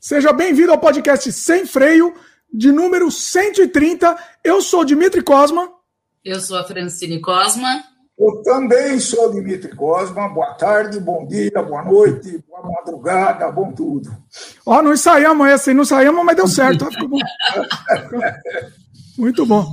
[0.00, 2.14] Seja bem-vindo ao podcast Sem Freio,
[2.52, 4.16] de número 130.
[4.44, 5.68] Eu sou Dimitri Cosma.
[6.24, 7.82] Eu sou a Francine Cosma.
[8.16, 10.28] Eu também sou Dimitri Cosma.
[10.28, 14.08] Boa tarde, bom dia, boa noite, boa madrugada, bom tudo.
[14.64, 16.86] Ó, não ensaiamos essa, não ensaiamos, mas deu certo.
[16.92, 17.18] Ficou bom.
[19.18, 19.66] Muito bom.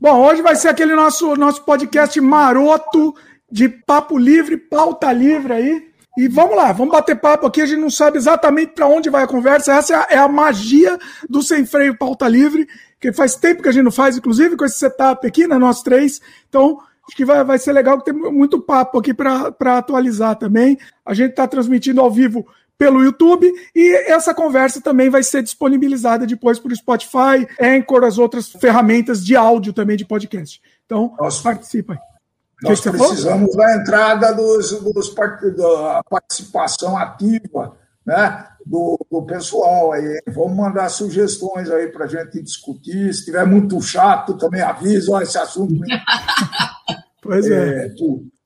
[0.00, 3.14] Bom, hoje vai ser aquele nosso, nosso podcast maroto
[3.52, 5.93] de papo livre, pauta livre aí.
[6.16, 7.60] E vamos lá, vamos bater papo aqui.
[7.60, 9.72] A gente não sabe exatamente para onde vai a conversa.
[9.74, 10.96] Essa é a, é magia
[11.28, 12.68] do Sem Freio Pauta Livre,
[13.00, 15.82] que faz tempo que a gente não faz, inclusive com esse setup aqui, né, nós
[15.82, 16.20] três.
[16.48, 20.78] Então, acho que vai, vai ser legal que tem muito papo aqui para atualizar também.
[21.04, 22.46] A gente está transmitindo ao vivo
[22.78, 28.18] pelo YouTube e essa conversa também vai ser disponibilizada depois para o Spotify, Anchor, as
[28.18, 30.60] outras ferramentas de áudio também de podcast.
[30.84, 31.42] Então, Nossa.
[31.42, 32.13] participa aí.
[32.62, 35.14] Nós que precisamos da entrada dos, dos
[35.56, 39.92] da participação ativa né, do, do pessoal.
[39.92, 40.20] Aí.
[40.28, 43.12] Vamos mandar sugestões aí para a gente discutir.
[43.12, 45.74] Se estiver muito chato, também avisa, ó, esse assunto.
[47.22, 47.86] pois é.
[47.86, 47.94] é.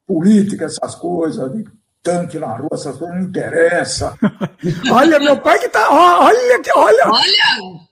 [0.06, 1.65] Política, essas coisas, de
[2.03, 4.15] tanque na rua, essas coisas não interessam.
[4.91, 5.89] olha, meu pai que tá.
[5.91, 7.05] Olha, olha.
[7.06, 7.88] Olha!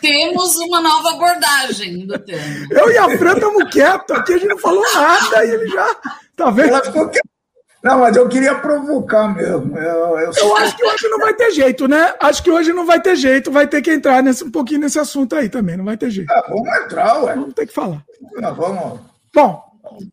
[0.00, 2.66] Temos uma nova abordagem do tema.
[2.70, 5.96] Eu e a Fran estamos quietos aqui, a gente não falou nada e ele já.
[6.36, 6.80] Tá vendo?
[7.82, 9.78] Não, mas eu queria provocar mesmo.
[9.78, 10.30] Eu, eu...
[10.36, 12.12] eu, acho que hoje não vai ter jeito, né?
[12.20, 14.98] Acho que hoje não vai ter jeito, vai ter que entrar nesse, um pouquinho nesse
[14.98, 16.30] assunto aí também, não vai ter jeito.
[16.30, 17.34] É, vamos entrar, ué.
[17.34, 18.02] Vamos ter que falar.
[18.36, 19.00] Não, vamos.
[19.32, 19.62] Bom,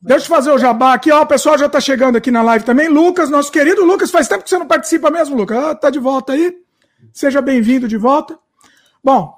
[0.02, 1.24] deixa eu fazer o jabá aqui, ó.
[1.24, 2.88] O pessoal já tá chegando aqui na live também.
[2.88, 5.58] Lucas, nosso querido Lucas, faz tempo que você não participa mesmo, Lucas.
[5.58, 6.56] Ah, tá de volta aí.
[7.12, 8.38] Seja bem-vindo de volta.
[9.06, 9.36] Bom,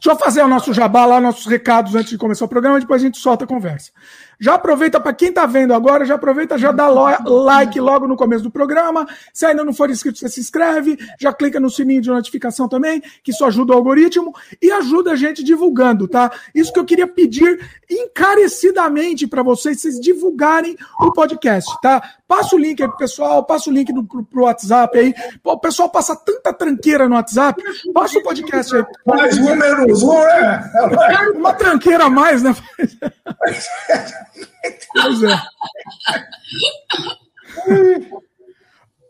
[0.00, 3.02] deixa eu fazer o nosso jabá lá, nossos recados antes de começar o programa, depois
[3.02, 3.90] a gente solta a conversa.
[4.38, 8.42] Já aproveita para quem está vendo agora, já aproveita, já dá like logo no começo
[8.42, 9.06] do programa.
[9.32, 13.02] Se ainda não for inscrito, você se inscreve, já clica no sininho de notificação também,
[13.22, 16.30] que isso ajuda o algoritmo e ajuda a gente divulgando, tá?
[16.54, 22.02] Isso que eu queria pedir encarecidamente para vocês, vocês divulgarem o podcast, tá?
[22.26, 25.14] Passa o link aí pro pessoal, passa o link no, pro, pro WhatsApp aí.
[25.42, 27.62] O pessoal passa tanta tranqueira no WhatsApp,
[27.92, 28.84] passa o podcast aí.
[29.06, 30.70] Mais números, né?
[31.34, 32.54] Uma tranqueira a mais, né?
[34.92, 35.40] Pois é.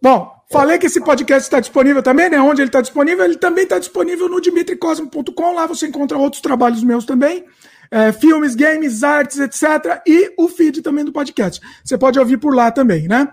[0.03, 2.41] Bom, falei que esse podcast está disponível também, né?
[2.41, 3.25] Onde ele está disponível?
[3.25, 5.55] Ele também está disponível no dimitricosmo.com.
[5.55, 7.45] Lá você encontra outros trabalhos meus também.
[7.91, 10.03] É, filmes, games, artes, etc.
[10.07, 11.61] E o feed também do podcast.
[11.85, 13.29] Você pode ouvir por lá também, né?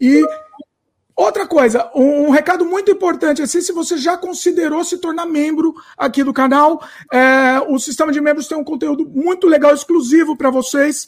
[0.00, 0.24] E
[1.14, 5.74] Outra coisa, um, um, recado muito importante, assim, se você já considerou se tornar membro
[5.96, 6.82] aqui do canal,
[7.12, 11.06] é, o sistema de membros tem um conteúdo muito legal, exclusivo para vocês.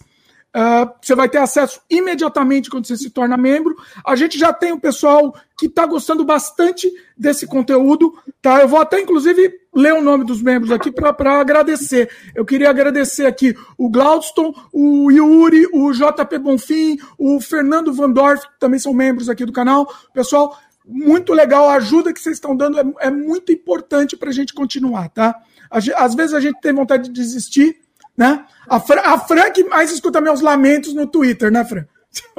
[0.54, 3.74] Uh, você vai ter acesso imediatamente quando você se torna membro.
[4.06, 8.60] A gente já tem o pessoal que está gostando bastante desse conteúdo, tá?
[8.60, 12.08] Eu vou até, inclusive, ler o nome dos membros aqui para agradecer.
[12.36, 18.60] Eu queria agradecer aqui o Glaudston, o Yuri, o JP Bonfim, o Fernando Vandorf, que
[18.60, 19.92] também são membros aqui do canal.
[20.12, 24.32] Pessoal, muito legal, a ajuda que vocês estão dando é, é muito importante para a
[24.32, 25.34] gente continuar, tá?
[25.70, 27.80] Às vezes a gente tem vontade de desistir,
[28.16, 28.44] né?
[28.68, 31.84] A, Fran, a Fran que mais escuta meus lamentos no Twitter, né, Fran?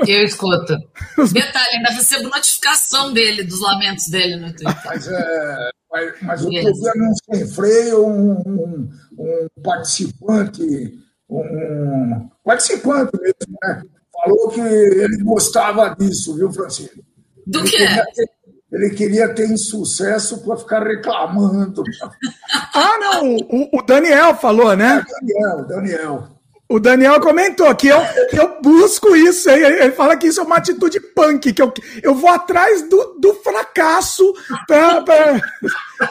[0.08, 0.78] Eu escuto.
[1.34, 4.82] Detalhe, ainda recebo notificação dele, dos lamentos dele no Twitter.
[4.86, 10.64] Mas, é, mas, mas outro dia, num sem freio, um, um, um, participante,
[11.30, 13.84] um participante mesmo, né?
[14.14, 17.04] Falou que ele gostava disso, viu, Francisco?
[17.46, 17.86] Do quê?
[18.76, 21.82] Ele queria ter insucesso para ficar reclamando.
[22.74, 25.02] ah, não, o, o, Daniel falou, né?
[25.22, 26.28] Daniel, Daniel.
[26.68, 29.50] O Daniel comentou que eu, que eu busco isso.
[29.50, 31.72] Ele fala que isso é uma atitude punk, que eu,
[32.04, 34.34] eu vou atrás do, do fracasso
[34.68, 35.40] pra, pra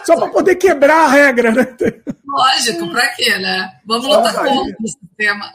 [0.04, 1.76] só para poder quebrar a regra, né?
[2.26, 3.80] Lógico, para quê, né?
[3.86, 5.52] Vamos lutar contra o sistema.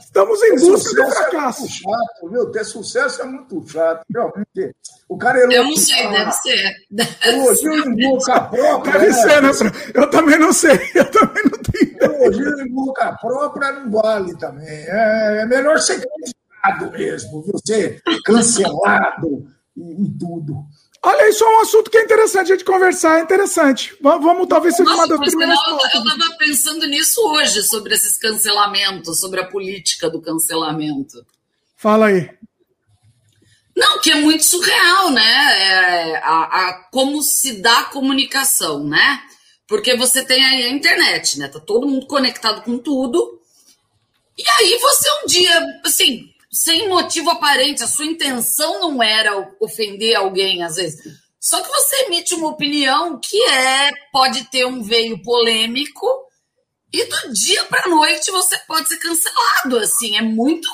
[0.00, 1.64] Estamos em busca do fracasso.
[1.64, 2.50] É chato, viu?
[2.52, 4.76] Ter sucesso é muito chato, realmente.
[5.08, 6.74] O cara é Eu não sei, deve ser.
[7.24, 8.92] Elogio em boca própria.
[8.92, 9.50] Deve ser, né?
[9.94, 10.78] Eu também não sei.
[10.94, 12.14] Eu também não tenho.
[12.22, 14.68] Elogio em boca própria não vale também.
[14.68, 17.54] É, é melhor ser cancelado mesmo, viu?
[17.64, 20.64] Ser cancelado e, e tudo.
[21.06, 23.94] Olha, isso é um assunto que é interessante a gente conversar, é interessante.
[24.00, 29.38] Vamos, talvez seja uma das primeiras Eu estava pensando nisso hoje, sobre esses cancelamentos, sobre
[29.40, 31.24] a política do cancelamento.
[31.76, 32.30] Fala aí.
[33.76, 35.22] Não, que é muito surreal, né?
[35.60, 39.20] É, a, a, como se dá a comunicação, né?
[39.68, 41.48] Porque você tem aí a internet, né?
[41.48, 43.40] Tá todo mundo conectado com tudo.
[44.38, 50.14] E aí você um dia, assim, sem motivo aparente, a sua intenção não era ofender
[50.14, 51.02] alguém, às vezes.
[51.40, 56.06] Só que você emite uma opinião que é pode ter um veio polêmico
[56.92, 59.78] e do dia para noite você pode ser cancelado.
[59.78, 60.70] Assim, é muito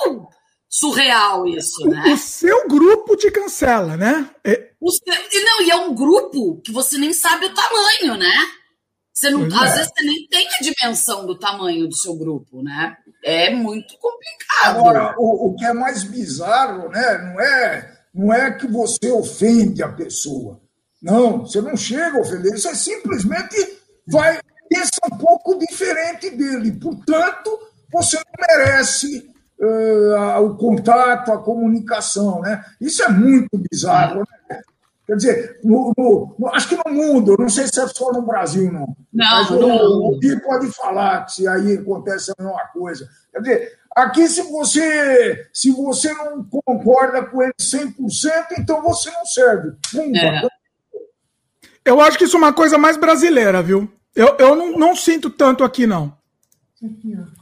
[0.69, 2.13] surreal isso, né?
[2.13, 4.29] O seu grupo te cancela, né?
[4.43, 4.55] É...
[4.55, 5.43] Seu...
[5.43, 8.33] Não, e é um grupo que você nem sabe o tamanho, né?
[9.11, 9.75] Você não, às é.
[9.77, 12.95] vezes você nem tem a dimensão do tamanho do seu grupo, né?
[13.23, 14.77] É muito complicado.
[14.77, 17.17] Agora, o, o que é mais bizarro, né?
[17.17, 20.59] Não é, não é que você ofende a pessoa.
[21.01, 23.55] Não, você não chega a ofender, você simplesmente
[24.07, 24.39] vai
[24.71, 26.71] pensa um pouco diferente dele.
[26.71, 27.59] Portanto,
[27.91, 29.29] você não merece
[29.59, 32.39] uh, o contato, a comunicação.
[32.39, 32.63] Né?
[32.79, 34.21] Isso é muito bizarro.
[34.49, 34.61] Né?
[35.11, 38.71] Quer dizer, no, no, acho que no mundo, não sei se é só no Brasil,
[38.71, 38.95] não.
[39.11, 43.09] Não, Mas o, Gui pode falar se aí acontece a mesma coisa.
[43.29, 47.91] Quer dizer, aqui se você, se você não concorda com ele 100%,
[48.57, 49.73] então você não serve.
[50.15, 50.47] É.
[51.83, 53.91] Eu acho que isso é uma coisa mais brasileira, viu?
[54.15, 56.15] Eu, eu não, não sinto tanto aqui, não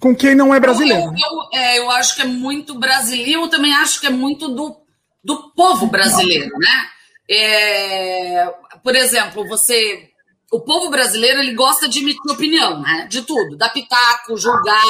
[0.02, 1.02] com quem não é brasileiro.
[1.04, 4.50] Eu, eu, é, eu, acho que é muito brasileiro, eu também acho que é muito
[4.50, 4.76] do,
[5.24, 6.90] do povo brasileiro, né?
[7.30, 8.52] É,
[8.84, 10.08] por exemplo, você.
[10.52, 13.06] O povo brasileiro ele gosta de emitir opinião, né?
[13.08, 14.84] De tudo, dar pitaco, julgar.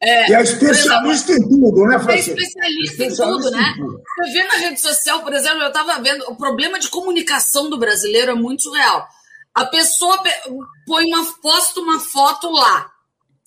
[0.00, 2.30] É, e é especialista exemplo, em tudo, né, Francisco?
[2.30, 3.74] É especialista, especialista em tudo, né?
[3.76, 4.02] Tudo.
[4.16, 7.76] Você vê na rede social, por exemplo, eu estava vendo, o problema de comunicação do
[7.76, 9.06] brasileiro é muito surreal.
[9.54, 10.22] A pessoa
[10.86, 12.90] põe uma, posta uma foto lá,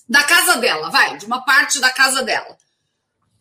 [0.10, 2.58] da casa dela, vai, de uma parte da casa dela.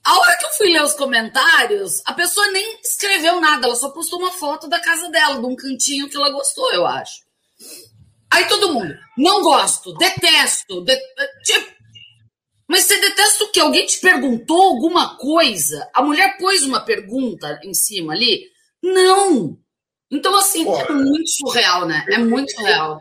[0.08, 3.90] A hora que eu fui ler os comentários, a pessoa nem escreveu nada, ela só
[3.90, 7.20] postou uma foto da casa dela, de um cantinho que ela gostou, eu acho.
[8.32, 10.96] Aí todo mundo, não gosto, detesto, de...
[11.44, 11.70] tipo,
[12.66, 13.60] mas você detesta o quê?
[13.60, 15.87] Alguém te perguntou alguma coisa?
[15.93, 18.46] A mulher pôs uma pergunta em cima ali?
[18.82, 19.58] Não!
[20.10, 22.06] Então, assim, é muito surreal, né?
[22.08, 22.99] É muito surreal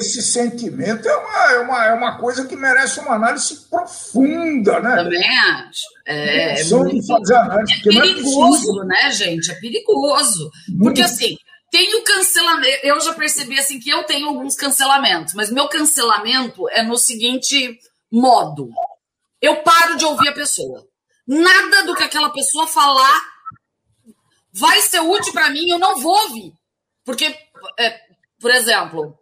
[0.00, 4.96] esse sentimento é uma, é, uma, é uma coisa que merece uma análise profunda, né?
[4.96, 5.82] Também acho.
[6.06, 9.50] É, é, muito, fazer análise, é, perigoso, é né, gente?
[9.50, 10.50] É perigoso.
[10.68, 10.84] Muito.
[10.84, 11.36] Porque, assim,
[11.70, 12.78] tem o cancelamento.
[12.82, 17.78] Eu já percebi, assim, que eu tenho alguns cancelamentos, mas meu cancelamento é no seguinte
[18.10, 18.70] modo.
[19.40, 20.84] Eu paro de ouvir a pessoa.
[21.26, 23.22] Nada do que aquela pessoa falar
[24.52, 26.52] vai ser útil para mim, eu não vou ouvir.
[27.04, 27.36] Porque,
[27.78, 28.00] é,
[28.40, 29.16] por exemplo,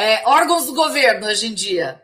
[0.00, 2.00] é, órgãos do governo hoje em dia.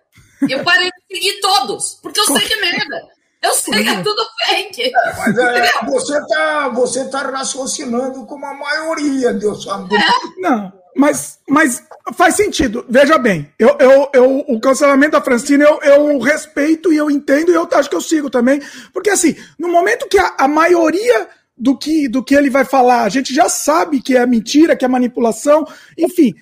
[0.48, 3.02] Eu parei de seguir todos, porque eu sei que é merda.
[3.42, 4.82] Eu sei que é tudo fake.
[4.82, 9.94] É, mas é, você está você tá raciocinando com a maioria, Deus sabe.
[9.94, 10.40] É.
[10.40, 11.84] Não, mas, mas
[12.14, 12.84] faz sentido.
[12.88, 17.50] Veja bem, eu, eu, eu, o cancelamento da Francine eu, eu respeito e eu entendo
[17.50, 18.60] e eu acho que eu sigo também.
[18.92, 23.04] Porque assim, no momento que a, a maioria do que, do que ele vai falar,
[23.04, 25.66] a gente já sabe que é mentira, que é manipulação,
[25.96, 26.34] enfim,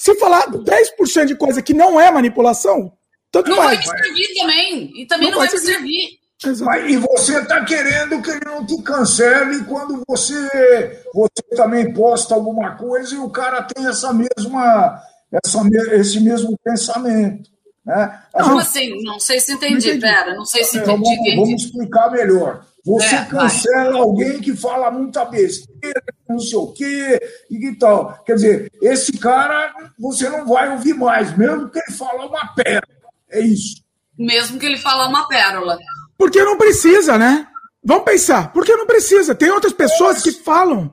[0.00, 2.90] se falar 10% de coisa que não é manipulação,
[3.30, 3.84] tanto não faz.
[3.84, 4.92] Não vai servir também.
[4.98, 6.18] E também não, não vai, vai servir.
[6.62, 12.34] Mas, e você está querendo que ele não te cancele quando você, você também posta
[12.34, 15.02] alguma coisa e o cara tem essa mesma,
[15.44, 15.60] essa,
[15.92, 17.50] esse mesmo pensamento.
[17.84, 18.22] Né?
[18.32, 18.68] Como gente...
[18.68, 19.02] assim?
[19.04, 19.90] Não sei se entendi.
[19.90, 20.00] entendi.
[20.00, 21.36] Pera, não sei se então, entendi.
[21.36, 22.64] Vamos, vamos explicar melhor.
[22.86, 24.00] Você é, cancela vai.
[24.00, 28.22] alguém que fala muita besteira, não sei o quê, e tal.
[28.24, 33.00] Quer dizer, esse cara você não vai ouvir mais, mesmo que ele fale uma pérola.
[33.30, 33.82] É isso.
[34.18, 35.78] Mesmo que ele fale uma pérola.
[36.16, 37.46] Porque não precisa, né?
[37.82, 39.34] Vamos pensar, porque não precisa.
[39.34, 40.92] Tem outras pessoas que falam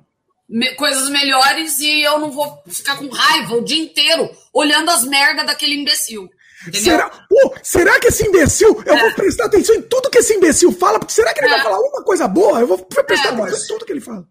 [0.78, 5.46] coisas melhores e eu não vou ficar com raiva o dia inteiro olhando as merdas
[5.46, 6.30] daquele imbecil.
[6.74, 8.82] Será, pô, será que esse imbecil.
[8.86, 9.00] Eu é.
[9.02, 11.52] vou prestar atenção em tudo que esse imbecil fala, porque será que ele é.
[11.52, 12.60] vai falar uma coisa boa?
[12.60, 13.42] Eu vou prestar é.
[13.42, 14.26] atenção em tudo que ele fala.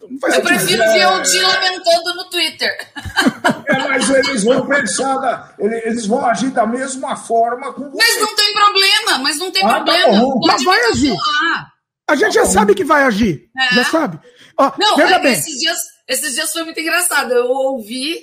[0.00, 2.70] Eu prefiro ver o Di lamentando no Twitter.
[3.66, 7.96] É, mas eles vão pensar, eles vão agir da mesma forma com você.
[7.98, 10.18] Mas não tem problema, mas não tem ah, tá problema.
[10.18, 11.14] Tá mas vai agir.
[12.08, 13.50] A gente já sabe que vai agir.
[13.56, 13.74] É.
[13.74, 14.18] Já sabe.
[14.56, 15.32] Ó, não, veja bem.
[15.32, 15.78] Esses dias,
[16.08, 17.32] esses dias foi muito engraçado.
[17.32, 18.20] Eu ouvi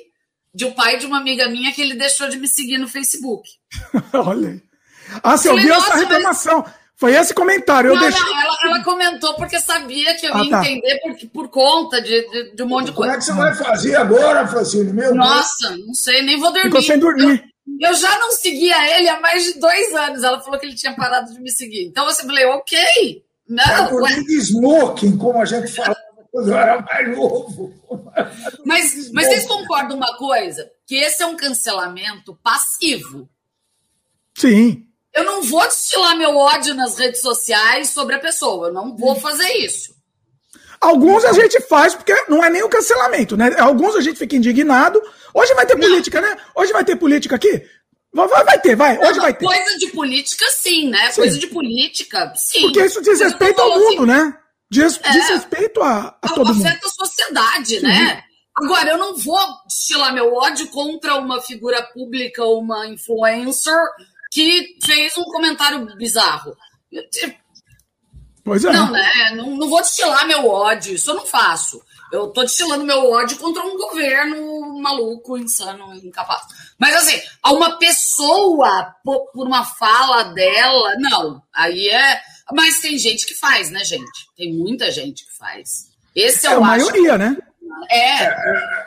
[0.54, 3.48] de um pai de uma amiga minha que ele deixou de me seguir no Facebook.
[4.14, 4.62] Olha aí.
[5.24, 6.64] Ah, você ouviu essa reclamação.
[6.66, 6.74] Mas...
[6.98, 7.92] Foi esse comentário.
[7.92, 8.20] Eu não, deixei...
[8.20, 10.66] não, ela, ela, comentou porque sabia que eu ah, ia tá.
[10.66, 13.14] entender por, por conta de, de, de, um monte de coisa.
[13.14, 14.92] Como é que você vai fazer agora, Francine?
[14.92, 15.86] Meu Nossa, Deus.
[15.86, 16.70] não sei, nem vou dormir.
[16.70, 17.44] Ficou sem dormir.
[17.80, 20.24] Eu, eu, já não seguia ele há mais de dois anos.
[20.24, 21.86] Ela falou que ele tinha parado de me seguir.
[21.86, 23.24] Então você falei, ok.
[23.48, 24.08] Não.
[24.08, 25.96] É de smoking, como a gente fala
[26.32, 27.74] quando eu era mais novo.
[28.66, 30.68] Mas, mas vocês concordam uma coisa?
[30.88, 33.30] Que esse é um cancelamento passivo.
[34.36, 34.88] Sim.
[35.18, 38.68] Eu não vou destilar meu ódio nas redes sociais sobre a pessoa.
[38.68, 39.96] Eu não vou fazer isso.
[40.80, 43.56] Alguns a gente faz porque não é nem o cancelamento, né?
[43.58, 45.02] Alguns a gente fica indignado.
[45.34, 46.38] Hoje vai ter política, né?
[46.56, 47.64] Hoje vai ter política aqui.
[48.14, 48.96] Vai, vai ter, vai.
[49.00, 49.46] Hoje vai ter.
[49.46, 51.10] Coisa de política, sim, né?
[51.10, 51.22] Sim.
[51.22, 52.62] Coisa de política, sim.
[52.62, 54.38] Porque isso diz respeito ao mundo, assim, né?
[54.70, 56.68] Diz, é, diz respeito a, a todo mundo.
[56.68, 57.82] A sociedade, sim.
[57.82, 58.22] né?
[58.56, 63.74] Agora, eu não vou destilar meu ódio contra uma figura pública, uma influencer
[64.32, 66.56] que fez um comentário bizarro.
[68.44, 68.72] Pois é.
[68.72, 69.32] Não, né?
[69.36, 71.82] Não, não vou destilar meu ódio, isso eu não faço.
[72.12, 76.42] Eu tô destilando meu ódio contra um governo maluco, insano, incapaz.
[76.80, 81.42] Mas assim, a uma pessoa, por, uma fala dela, não.
[81.54, 82.22] Aí é.
[82.54, 84.28] Mas tem gente que faz, né, gente?
[84.38, 85.90] Tem muita gente que faz.
[86.16, 87.36] Esse é, é a maioria, né?
[87.90, 88.24] É.
[88.24, 88.30] É,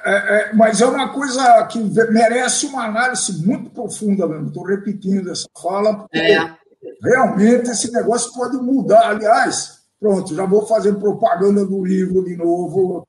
[0.05, 0.51] é, é.
[0.55, 1.79] Mas é uma coisa que
[2.11, 4.49] merece uma análise muito profunda mesmo.
[4.49, 6.55] Estou repetindo essa fala, porque é.
[7.03, 9.11] realmente esse negócio pode mudar.
[9.11, 13.07] Aliás, pronto, já vou fazer propaganda do livro de novo.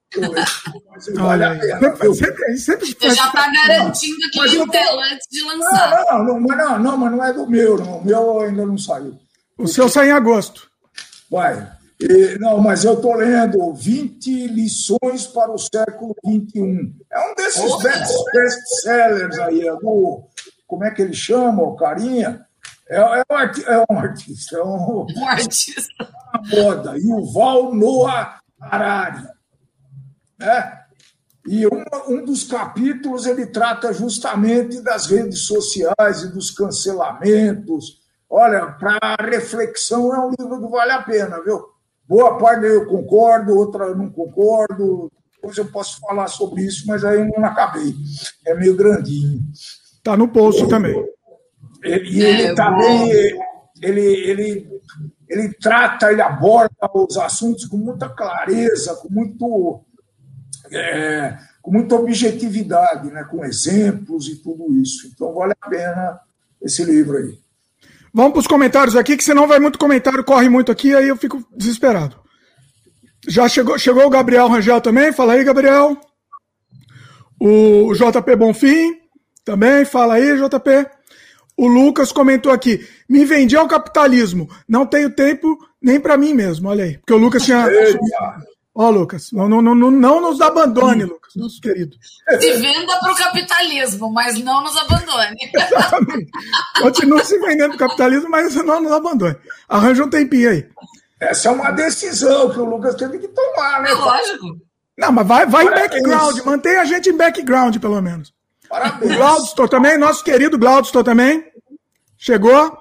[1.15, 1.79] vale a pena.
[2.13, 6.05] Sempre, sempre Você já está garantindo aqui o tela antes de lançar.
[6.11, 7.97] Não, não, não, não, não, mas não é do meu, não.
[7.97, 9.17] O meu ainda não saiu.
[9.57, 10.69] O seu sai em agosto.
[11.29, 11.80] Vai.
[12.01, 16.95] E, não, mas eu estou lendo 20 lições para o século XXI.
[17.11, 17.77] É um desses
[18.33, 20.23] best-sellers aí, é do.
[20.65, 22.45] Como é que ele chama, o carinha?
[22.89, 24.57] É, é, um, arti é um artista.
[24.57, 26.07] É um, um artista.
[26.49, 26.97] moda.
[26.97, 29.27] E o Val Noah Harari.
[30.39, 30.79] Né?
[31.47, 38.01] E um, um dos capítulos ele trata justamente das redes sociais e dos cancelamentos.
[38.29, 41.71] Olha, para reflexão é um livro que vale a pena, viu?
[42.07, 45.11] Boa parte eu concordo, outra eu não concordo.
[45.35, 47.95] Depois eu posso falar sobre isso, mas aí eu não acabei.
[48.45, 49.41] É meio grandinho.
[50.03, 50.95] Tá no post também.
[51.83, 53.11] E ele é, também
[53.81, 54.81] ele, ele,
[55.27, 59.83] ele trata, ele aborda os assuntos com muita clareza, com muito
[60.71, 65.07] é, com muita objetividade, né, com exemplos e tudo isso.
[65.07, 66.19] Então vale a pena
[66.61, 67.39] esse livro aí.
[68.13, 71.15] Vamos para os comentários aqui, que senão vai muito comentário, corre muito aqui, aí eu
[71.15, 72.19] fico desesperado.
[73.27, 75.97] Já chegou, chegou o Gabriel Rangel também, fala aí, Gabriel.
[77.39, 78.93] O JP Bonfim
[79.45, 80.87] também, fala aí, JP.
[81.55, 86.69] O Lucas comentou aqui: me vendi ao capitalismo, não tenho tempo nem para mim mesmo,
[86.69, 86.97] olha aí.
[86.97, 87.67] Porque o Lucas tinha.
[88.73, 91.97] Ó, oh, Lucas, não, não, não, não nos abandone, Lucas, nosso querido.
[92.39, 95.35] Se venda para o capitalismo, mas não nos abandone.
[95.53, 96.31] Exatamente.
[96.81, 99.35] Continua se vendendo para o capitalismo, mas não nos abandone.
[99.67, 100.69] Arranja um tempinho aí.
[101.19, 103.91] Essa é uma decisão que o Lucas teve que tomar, né?
[103.91, 104.47] É lógico.
[104.97, 108.33] Não, mas vai, vai em background, mantém a gente em background, pelo menos.
[108.69, 109.11] Parabéns.
[109.11, 111.43] O Glaudston também, nosso querido Glaudston também.
[112.17, 112.77] Chegou.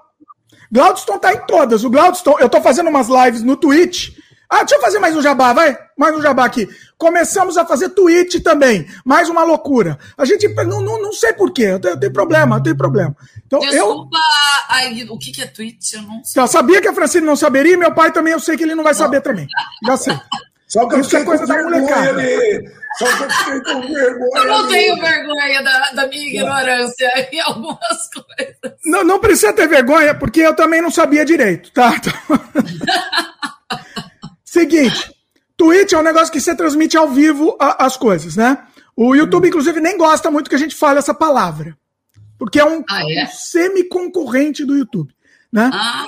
[0.71, 1.83] Glaudston tá em todas.
[1.83, 4.20] O Glaudston, eu tô fazendo umas lives no Twitch
[4.51, 5.79] ah, deixa eu fazer mais um jabá, vai.
[5.97, 6.69] Mais um jabá aqui.
[6.99, 8.85] Começamos a fazer tweet também.
[9.05, 9.97] Mais uma loucura.
[10.19, 11.63] A gente, não, não, não sei porquê.
[11.63, 13.17] Eu tenho, eu tenho problema, eu tenho problema.
[13.47, 14.77] Então, Desculpa, eu...
[14.77, 15.95] aí, o que, que é tweet?
[15.95, 16.43] Eu não sei.
[16.43, 18.83] Eu sabia que a Francine não saberia, meu pai também, eu sei que ele não
[18.83, 19.47] vai saber também.
[19.87, 20.19] Já sei.
[20.67, 22.23] Só que Isso é coisa da molecada.
[22.99, 24.31] Só que eu fiquei com vergonha.
[24.35, 27.25] Eu não tenho vergonha da, da minha ignorância não.
[27.33, 28.79] em algumas coisas.
[28.85, 31.95] Não, não precisa ter vergonha, porque eu também não sabia direito, tá?
[34.51, 35.15] Seguinte,
[35.57, 38.59] Twitch é um negócio que você transmite ao vivo a, as coisas, né?
[38.97, 41.79] O YouTube, inclusive, nem gosta muito que a gente fale essa palavra.
[42.37, 43.23] Porque é um, ah, é?
[43.23, 45.15] um semi-concorrente do YouTube.
[45.53, 45.71] Né?
[45.73, 46.05] Ah,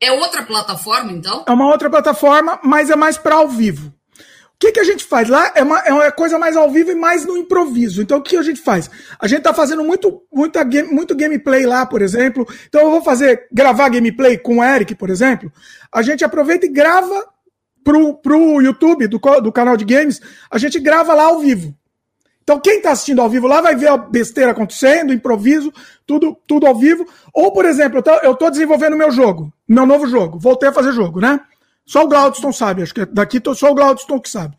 [0.00, 1.44] é outra plataforma, então?
[1.44, 3.88] É uma outra plataforma, mas é mais para ao vivo.
[3.88, 5.28] O que, que a gente faz?
[5.28, 8.00] Lá é uma, é uma coisa mais ao vivo e mais no improviso.
[8.00, 8.88] Então, o que a gente faz?
[9.18, 12.46] A gente tá fazendo muito, muita game, muito gameplay lá, por exemplo.
[12.68, 15.52] Então, eu vou fazer, gravar gameplay com o Eric, por exemplo.
[15.90, 17.31] A gente aproveita e grava
[17.84, 20.20] pro, pro YouTube do, do canal de games,
[20.50, 21.74] a gente grava lá ao vivo.
[22.42, 25.72] Então, quem está assistindo ao vivo lá vai ver a besteira acontecendo, improviso,
[26.04, 27.06] tudo, tudo ao vivo.
[27.32, 30.38] Ou, por exemplo, eu estou desenvolvendo meu jogo, meu novo jogo.
[30.38, 31.40] Voltei a fazer jogo, né?
[31.86, 34.56] Só o Glaudston sabe, acho que daqui tô, só o Glaudston que sabe.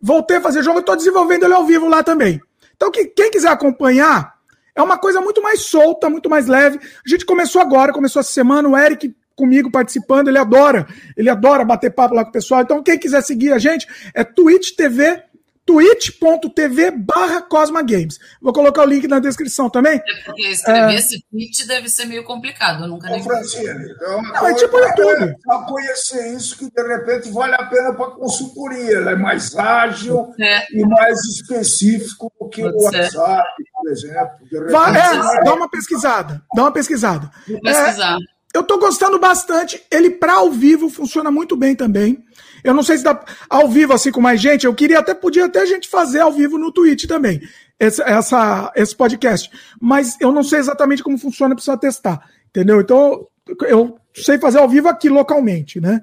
[0.00, 2.40] Voltei a fazer jogo e estou desenvolvendo ele ao vivo lá também.
[2.76, 4.34] Então, que, quem quiser acompanhar,
[4.74, 6.78] é uma coisa muito mais solta, muito mais leve.
[6.78, 10.86] A gente começou agora, começou essa semana, o Eric comigo participando, ele adora,
[11.16, 12.62] ele adora bater papo lá com o pessoal.
[12.62, 15.22] Então, quem quiser seguir a gente é Twitch TV,
[15.64, 18.18] twitch.tv barra Cosma Games.
[18.40, 19.96] Vou colocar o link na descrição também.
[19.96, 20.96] É porque escrever é...
[20.96, 25.24] esse tweet deve ser meio complicado, eu nunca nem Francine, então, Não, é tipo YouTube.
[25.24, 28.96] É só conhecer isso que de repente vale a pena para consultoria.
[28.96, 30.66] Ela é mais ágil é.
[30.72, 34.30] e mais específico do que Pode o WhatsApp, por exemplo.
[34.70, 37.30] Vai, é, dá uma pesquisada, dá uma pesquisada.
[37.46, 38.18] Vou pesquisar.
[38.54, 39.82] Eu tô gostando bastante.
[39.90, 42.22] Ele para ao vivo funciona muito bem também.
[42.62, 43.18] Eu não sei se dá
[43.48, 44.66] ao vivo assim com mais gente.
[44.66, 47.40] Eu queria até podia até a gente fazer ao vivo no Twitch também.
[47.78, 49.50] Essa, essa, esse podcast.
[49.80, 52.28] Mas eu não sei exatamente como funciona, precisa testar.
[52.48, 52.80] Entendeu?
[52.80, 53.26] Então
[53.62, 56.02] eu sei fazer ao vivo aqui localmente, né?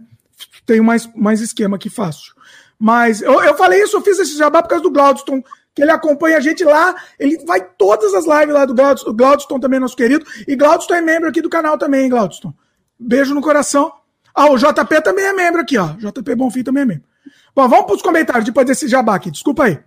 [0.66, 2.34] Tenho mais, mais esquema que fácil.
[2.78, 5.44] Mas eu, eu falei isso, eu fiz esse jabá por causa do Glaudston,
[5.80, 9.60] que ele acompanha a gente lá, ele vai todas as lives lá do Glaudston, Glaudston
[9.62, 12.54] também é nosso querido, e Glaudston é membro aqui do canal também, hein, Glaudston.
[13.00, 13.94] Beijo no coração.
[14.36, 15.94] Ah, o JP também é membro aqui, ó.
[15.94, 17.08] JP Bonfim também é membro.
[17.56, 19.32] Bom, vamos para os comentários depois desse jabá aqui.
[19.32, 19.80] Desculpa aí.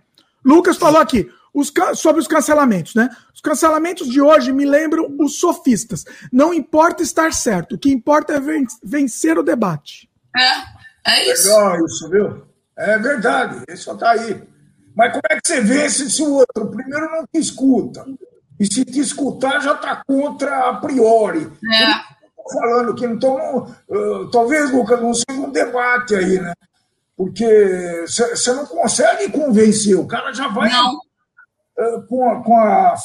[0.43, 3.07] Lucas falou aqui os, sobre os cancelamentos, né?
[3.35, 6.05] Os cancelamentos de hoje me lembram os sofistas.
[6.31, 8.41] Não importa estar certo, o que importa é
[8.83, 10.09] vencer o debate.
[10.35, 11.49] É, é isso.
[11.49, 12.43] Legal isso, viu?
[12.75, 14.52] É verdade, ele só está aí.
[14.95, 18.05] Mas como é que você vence se o outro primeiro não te escuta?
[18.59, 21.51] E se te escutar, já está contra a priori.
[21.71, 22.13] É.
[22.53, 26.53] Falando que então, uh, talvez, Lucas, não seja um debate aí, né?
[27.15, 32.95] Porque você não consegue convencer, o cara já vai uh, com, a, com, a,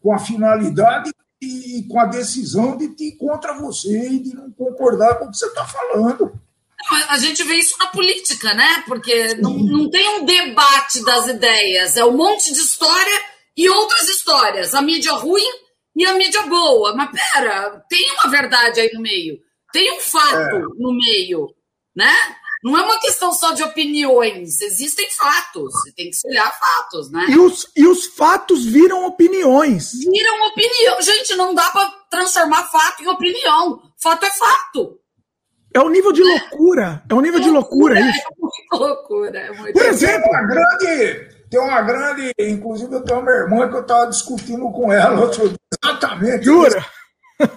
[0.00, 5.18] com a finalidade e com a decisão de ir contra você e de não concordar
[5.18, 6.32] com o que você está falando.
[7.08, 8.84] A gente vê isso na política, né?
[8.86, 13.24] Porque não, não tem um debate das ideias, é um monte de história
[13.56, 14.74] e outras histórias.
[14.74, 15.44] A mídia ruim
[15.96, 16.94] e a mídia boa.
[16.94, 19.38] Mas pera, tem uma verdade aí no meio.
[19.72, 20.60] Tem um fato é.
[20.78, 21.48] no meio,
[21.94, 22.14] né?
[22.62, 27.26] Não é uma questão só de opiniões, existem fatos, você tem que olhar fatos, né?
[27.28, 29.92] E os, e os fatos viram opiniões.
[29.92, 31.00] Viram opinião.
[31.00, 33.80] Gente, não dá para transformar fato em opinião.
[34.02, 34.98] Fato é fato.
[35.74, 37.02] É um nível de loucura.
[37.08, 38.20] É um nível de loucura isso.
[38.20, 39.38] É muito loucura.
[39.38, 41.38] É muito Por exemplo, uma grande.
[41.50, 42.32] Tem uma grande.
[42.38, 46.44] Inclusive, eu tenho uma irmã que eu estava discutindo com ela outro Exatamente.
[46.44, 46.84] Jura?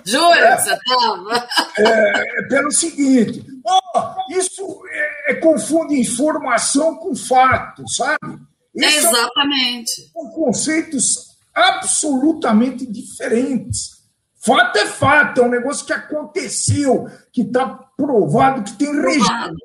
[0.05, 1.47] Jura é, você estava?
[1.77, 8.39] É, é, pelo seguinte: oh, isso é, é, confunde informação com fato, sabe?
[8.75, 10.11] Isso Exatamente.
[10.13, 14.01] São conceitos absolutamente diferentes.
[14.43, 19.55] Fato é fato, é um negócio que aconteceu, que está provado, que tem registro.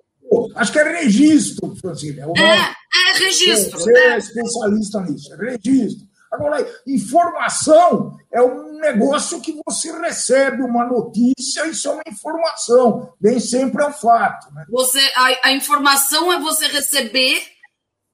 [0.54, 2.20] Acho que é registro, Francine.
[2.20, 3.78] É, é, é registro.
[3.78, 4.18] Você é né?
[4.18, 6.06] especialista nisso, é registro.
[6.32, 13.38] Agora, informação é um negócio que você recebe uma notícia, isso é uma informação, nem
[13.38, 14.52] sempre é um fato.
[14.52, 14.64] Né?
[14.68, 17.40] Você, a, a informação é você receber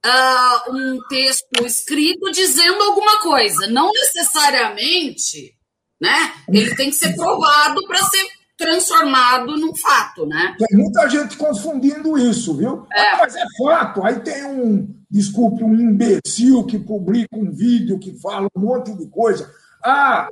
[0.05, 5.57] uh, um texto escrito dizendo alguma coisa, não necessariamente
[6.03, 6.33] né?
[6.49, 8.27] Ele tem que ser provado para ser
[8.63, 10.55] transformado num fato, né?
[10.57, 12.85] Tem muita gente confundindo isso, viu?
[12.91, 13.13] É.
[13.13, 14.03] Ah, mas é fato.
[14.03, 19.07] Aí tem um, desculpe, um imbecil que publica um vídeo que fala um monte de
[19.07, 19.51] coisa.
[19.83, 20.27] Ah,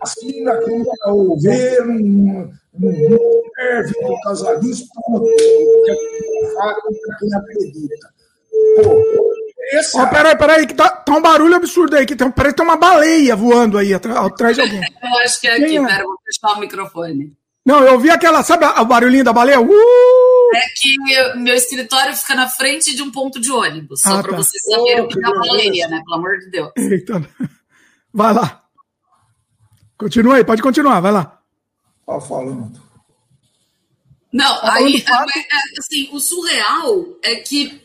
[0.00, 2.50] vacina que não ver, não,
[3.56, 5.26] serve por causa disso, pronto.
[5.28, 8.16] É fato para quem acredita.
[8.82, 9.36] Pô,
[9.72, 9.98] esse...
[9.98, 12.06] Oh, peraí, peraí, que tá, tá, um barulho absurdo aí.
[12.06, 14.80] Que tem, parece que tem uma baleia voando aí atrás de alguém.
[15.02, 15.84] eu acho que é aqui, é?
[15.84, 17.36] pera, vou fechar o microfone.
[17.66, 19.60] Não, eu ouvi aquela, sabe o barulhinho da baleia?
[19.60, 19.66] Uh!
[20.54, 24.22] É que meu, meu, escritório fica na frente de um ponto de ônibus, só ah,
[24.22, 24.36] para tá.
[24.36, 26.00] vocês saberem o que é uma baleia, né?
[26.04, 26.70] Pelo amor de Deus.
[26.76, 27.28] Eita.
[28.14, 28.62] Vai lá.
[29.98, 31.40] Continua aí, pode continuar, vai lá.
[32.06, 32.80] Tá falando.
[34.32, 37.82] Não, tá aí, é, assim, o surreal é que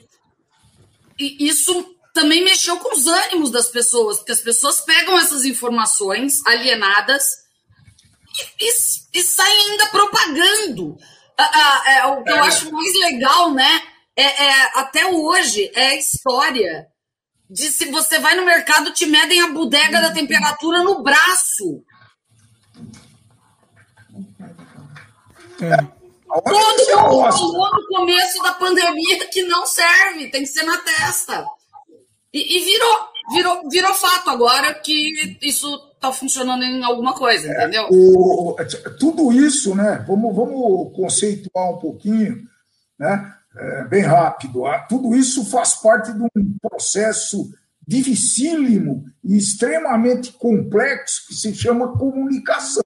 [1.18, 7.41] isso também mexeu com os ânimos das pessoas, porque as pessoas pegam essas informações alienadas
[8.40, 10.98] e, e, e saem ainda propagando.
[11.38, 12.40] Ah, ah, é, o que eu é.
[12.40, 13.82] acho mais legal, né?
[14.16, 16.88] É, é, até hoje é a história
[17.50, 21.84] de se você vai no mercado, te medem a bodega da temperatura no braço.
[25.62, 25.78] É.
[26.34, 31.46] Todo mundo falou no começo da pandemia que não serve, tem que ser na testa.
[32.34, 37.52] E, e virou, virou, virou fato agora que isso está funcionando em alguma coisa, é,
[37.52, 37.88] entendeu?
[37.92, 38.56] O,
[39.00, 40.04] tudo isso, né?
[40.08, 42.42] Vamos, vamos conceituar um pouquinho,
[42.98, 43.36] né?
[43.56, 44.66] É, bem rápido.
[44.66, 47.54] Ah, tudo isso faz parte de um processo
[47.88, 52.84] dificílimo e extremamente complexo que se chama comunicação.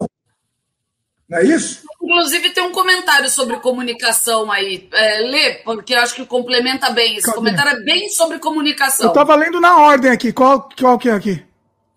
[1.30, 1.84] Não é isso?
[2.02, 4.88] Inclusive, tem um comentário sobre comunicação aí.
[4.92, 7.16] É, lê, porque eu acho que complementa bem.
[7.16, 7.38] Esse Cadê?
[7.38, 9.06] comentário é bem sobre comunicação.
[9.06, 10.34] Eu estava lendo na ordem aqui.
[10.34, 11.44] Qual, qual que é aqui?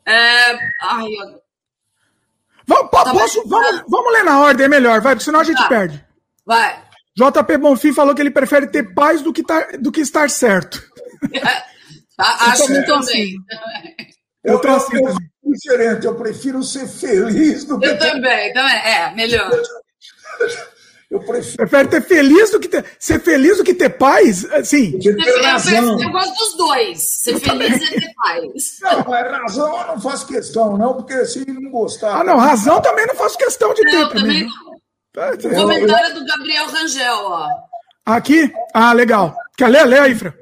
[0.09, 0.53] É.
[0.81, 1.43] Ai, eu...
[2.67, 5.59] Vamos, tá posso, vamos, vamos ler na ordem, é melhor, vai, porque senão a gente
[5.59, 5.69] tá.
[5.69, 6.05] perde.
[6.45, 6.83] Vai.
[7.17, 10.83] JP Bonfim falou que ele prefere ter paz do que, tar, do que estar certo.
[12.19, 13.35] acho que também.
[14.45, 15.17] Eu, eu, assim, eu,
[15.53, 17.87] diferente, eu prefiro ser feliz do que.
[17.87, 19.51] Eu também, também, é, melhor.
[21.11, 21.57] Eu prefiro.
[21.57, 22.85] Prefere ter feliz do que ter.
[22.99, 24.47] Ser feliz do que ter paz?
[24.65, 24.99] Sim.
[25.03, 27.01] Eu, eu, eu, gosto dos dois.
[27.01, 27.87] Ser eu feliz também.
[27.87, 28.79] é ter paz.
[28.83, 32.21] Não, mas razão eu não faço questão, não, porque se não gostar.
[32.21, 33.95] Ah, não, razão também não faço questão de ter.
[33.95, 34.79] Eu também não.
[35.13, 35.49] Tá, tá.
[35.49, 37.49] Comentário do Gabriel Rangel, ó.
[38.05, 38.53] Aqui?
[38.75, 39.35] Ah, legal.
[39.57, 39.87] Quer ler?
[39.87, 40.33] Lê aí, Fran.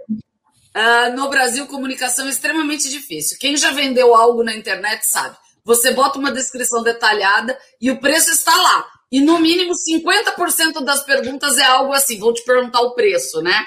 [0.77, 3.39] Uh, no Brasil, comunicação é extremamente difícil.
[3.41, 5.37] Quem já vendeu algo na internet sabe.
[5.65, 8.87] Você bota uma descrição detalhada e o preço está lá.
[9.11, 13.64] E no mínimo 50% das perguntas é algo assim, vou te perguntar o preço, né?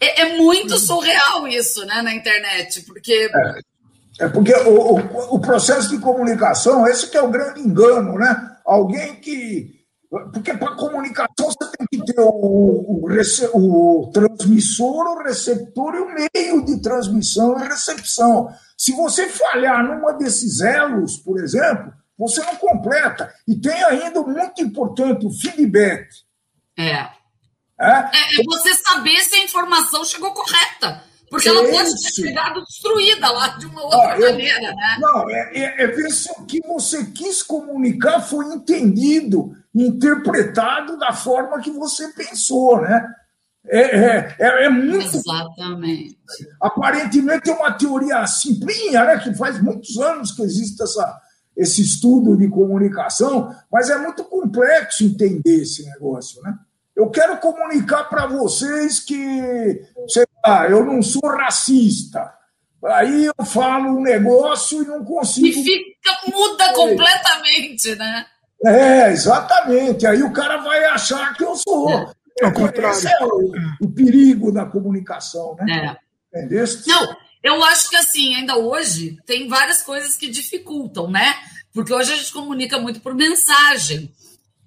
[0.00, 3.30] É, é muito surreal isso, né, na internet, porque.
[4.18, 8.18] É, é porque o, o, o, processo de comunicação, esse que é o grande engano,
[8.18, 8.56] né?
[8.64, 9.78] Alguém que.
[10.32, 13.06] Porque para comunicação você tem que ter o, o,
[13.54, 18.48] o transmissor, o receptor e o meio de transmissão e recepção.
[18.76, 23.32] Se você falhar numa desses elos, por exemplo, você não completa.
[23.48, 26.06] E tem ainda muito importante o feedback.
[26.78, 26.92] É.
[26.92, 27.08] É?
[27.80, 31.02] é, é você saber se a informação chegou correta.
[31.30, 34.96] Porque ela pode ter chegado destruída lá de uma outra ah, maneira, eu, né?
[34.98, 41.12] Não, é, é, é, ver se o que você quis comunicar foi entendido, interpretado da
[41.12, 43.06] forma que você pensou, né?
[43.68, 45.16] É, é, é, é muito.
[45.16, 46.18] Exatamente.
[46.60, 49.18] Aparentemente é uma teoria simplinha, né?
[49.18, 51.16] Que faz muitos anos que existe essa,
[51.60, 56.54] esse estudo de comunicação, mas é muito complexo entender esse negócio, né?
[56.96, 62.32] Eu quero comunicar para vocês que, sei lá, eu não sou racista.
[62.84, 65.46] Aí eu falo um negócio e não consigo.
[65.46, 68.26] E fica, muda completamente, né?
[68.64, 70.06] É, exatamente.
[70.06, 71.90] Aí o cara vai achar que eu sou.
[71.90, 72.10] É.
[72.42, 75.98] É, Esse é o, o, perigo da comunicação, né?
[76.32, 76.38] É.
[76.38, 76.88] Entendeste?
[76.88, 81.34] Não, eu acho que assim, ainda hoje, tem várias coisas que dificultam, né?
[81.72, 84.12] Porque hoje a gente comunica muito por mensagem.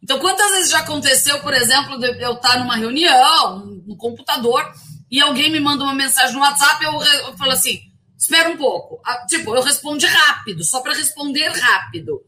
[0.01, 4.69] Então, quantas vezes já aconteceu, por exemplo, de eu estar numa reunião, no computador,
[5.09, 7.79] e alguém me manda uma mensagem no WhatsApp, eu, eu falo assim:
[8.17, 8.99] espera um pouco.
[9.05, 12.21] Ah, tipo, eu respondi rápido, só para responder rápido.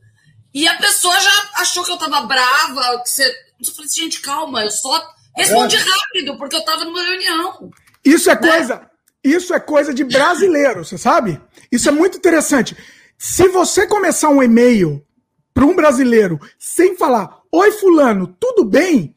[0.54, 3.26] E a pessoa já achou que eu estava brava, que você.
[3.26, 7.72] Eu falei assim, gente, calma, eu só respondi rápido, porque eu estava numa reunião.
[8.06, 8.52] Isso é né?
[8.52, 8.90] coisa.
[9.26, 11.42] Isso é coisa de brasileiro, você sabe?
[11.72, 12.78] Isso é muito interessante.
[13.18, 15.04] Se você começar um e-mail
[15.52, 19.16] para um brasileiro sem falar, oi fulano, tudo bem?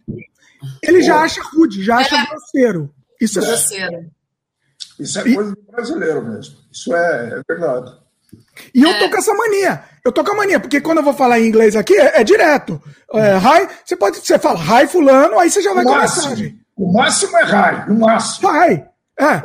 [0.82, 2.26] Ele já acha rude, já acha é.
[2.26, 2.94] grosseiro.
[3.20, 4.10] Isso é grosseiro.
[4.98, 6.56] Isso é coisa do brasileiro mesmo.
[6.72, 7.92] Isso é, é verdade.
[8.74, 9.08] E eu tô é.
[9.10, 9.84] com essa mania.
[10.02, 12.24] Eu tô com a mania, porque quando eu vou falar em inglês aqui, é, é
[12.24, 12.80] direto.
[13.12, 16.58] É, hi, você pode, você fala hi fulano, aí você já vai com a mensagem.
[16.74, 18.48] O máximo é hi, no máximo.
[18.48, 18.88] Hi.
[19.18, 19.42] É.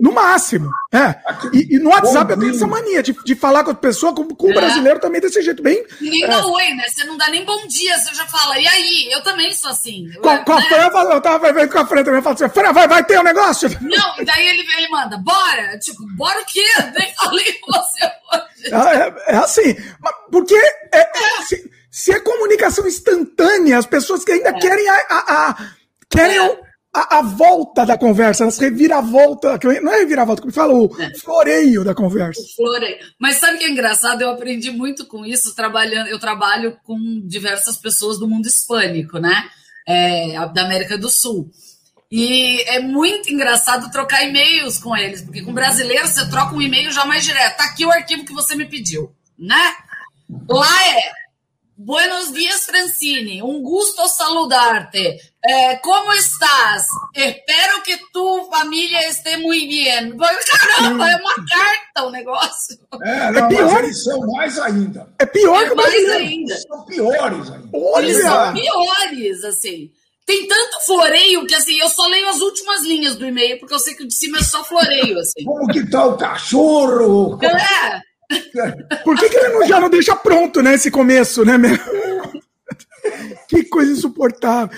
[0.00, 0.68] No máximo.
[0.92, 1.14] É.
[1.52, 4.26] E, e no WhatsApp eu tenho essa mania de, de falar com a pessoa, com,
[4.28, 4.54] com o é.
[4.54, 5.84] brasileiro também desse jeito, bem.
[6.00, 6.28] Ninguém é.
[6.28, 6.84] dá oi, né?
[6.88, 9.08] Você não dá nem bom dia, você já fala, e aí?
[9.12, 10.10] Eu também sou assim.
[10.20, 10.66] Com, eu, com a né?
[10.68, 13.20] Fran, eu tava vendo com a Fran também, eu falo assim, Fran, vai, vai ter
[13.20, 13.68] um negócio?
[13.80, 15.78] Não, e daí ele, ele manda, bora?
[15.78, 16.64] Tipo, bora o quê?
[16.98, 18.44] Nem falei com você hoje.
[18.74, 19.76] É, é assim,
[20.30, 20.56] porque
[20.92, 24.58] é, é, se, se, é comunicação instantânea, as pessoas que ainda é.
[24.58, 25.56] querem a, a, a
[26.10, 26.40] querem
[26.94, 30.54] a, a, volta da conversa, elas revira a volta, não é revira a volta, como
[30.54, 31.12] fala, o é.
[31.18, 32.40] floreio da conversa.
[32.40, 32.98] O floreio.
[33.18, 34.22] Mas sabe o que é engraçado?
[34.22, 39.44] Eu aprendi muito com isso trabalhando, eu trabalho com diversas pessoas do mundo hispânico, né?
[39.86, 41.50] É, da América do Sul.
[42.10, 46.92] E é muito engraçado trocar e-mails com eles, porque com brasileiro você troca um e-mail
[46.92, 47.56] já mais direto.
[47.56, 49.74] Tá aqui o arquivo que você me pediu, né?
[50.48, 51.24] Lá é
[51.76, 53.42] Buenos dias, Francine.
[53.42, 55.18] Um gusto saludarte.
[55.46, 56.86] Eh, como estás?
[57.14, 60.16] Espero que tu família esteja muito bem.
[60.16, 62.78] Caramba, é uma carta o negócio.
[63.02, 63.84] É, não, é pior.
[63.84, 65.06] eles são mais ainda.
[65.18, 66.54] É pior é que mais ainda.
[66.54, 67.68] Eles são piores ainda.
[67.74, 68.04] Olha.
[68.04, 69.90] Eles são piores, assim.
[70.26, 73.78] Tem tanto floreio que, assim, eu só leio as últimas linhas do e-mail, porque eu
[73.78, 75.44] sei que o de cima é só floreio, assim.
[75.44, 77.38] Como que tá o cachorro?
[77.42, 78.02] É.
[79.04, 81.58] Por que, que ele não, já não deixa pronto, né, esse começo, né?
[83.48, 84.76] Que coisa insuportável.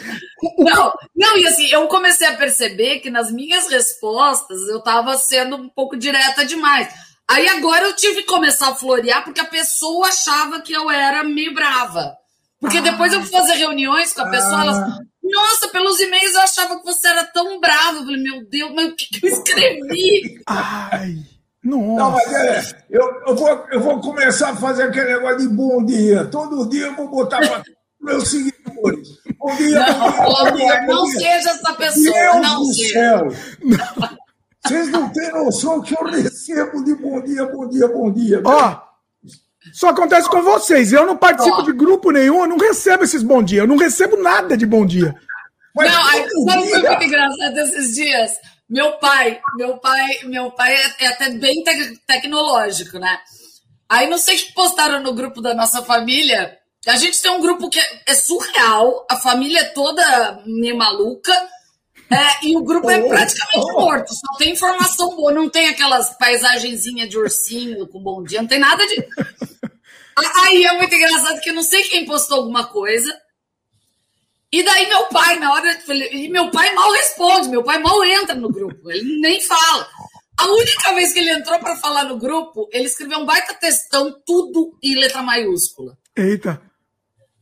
[0.58, 5.56] Não, não, e assim, eu comecei a perceber que nas minhas respostas eu estava sendo
[5.56, 6.88] um pouco direta demais.
[7.28, 11.24] Aí agora eu tive que começar a florear porque a pessoa achava que eu era
[11.24, 12.16] meio brava.
[12.60, 16.34] Porque ah, depois eu fui fazer reuniões com a pessoa, ah, elas, nossa, pelos e-mails
[16.34, 17.98] eu achava que você era tão bravo.
[17.98, 20.40] Eu falei, meu Deus, mas o que, que eu escrevi?
[20.46, 21.16] Ai.
[21.66, 21.96] Nossa.
[21.96, 25.84] Não, mas é, eu, eu, vou, eu vou começar a fazer aquele negócio de bom
[25.84, 26.24] dia.
[26.26, 27.64] Todo dia eu vou botar para
[28.06, 29.08] meus seguidores.
[29.38, 32.14] Bom dia, não, bom dia, bom dia, não seja essa pessoa.
[32.14, 32.92] Deus não do seja.
[32.92, 33.28] céu.
[34.64, 38.42] Vocês não têm noção que eu recebo de bom dia, bom dia, bom dia.
[38.44, 38.80] Ó,
[39.72, 40.92] Só acontece com vocês.
[40.92, 43.60] Eu não participo de grupo nenhum, eu não recebo esses bom dia.
[43.62, 45.14] Eu não recebo nada de bom dia.
[45.74, 48.32] Mas não, aí, sabe o que foi muito engraçado esses dias?
[48.68, 53.18] Meu pai, meu pai, meu pai é, é até bem te tecnológico, né?
[53.88, 56.58] Aí não sei que postaram no grupo da nossa família.
[56.86, 61.32] A gente tem um grupo que é, é surreal, a família é toda meio maluca.
[62.08, 67.08] É, e o grupo é praticamente morto, só tem informação boa, não tem aquelas paisagenzinhas
[67.08, 68.94] de ursinho com bom dia, não tem nada de.
[70.44, 73.12] Aí é muito engraçado que eu não sei quem postou alguma coisa.
[74.52, 75.78] E daí meu pai, na hora.
[76.12, 79.88] E meu pai mal responde, meu pai mal entra no grupo, ele nem fala.
[80.38, 84.14] A única vez que ele entrou para falar no grupo, ele escreveu um baita textão,
[84.24, 85.98] tudo em letra maiúscula.
[86.16, 86.62] Eita.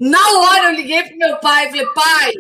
[0.05, 2.33] Na hora eu liguei pro meu pai e falei, pai,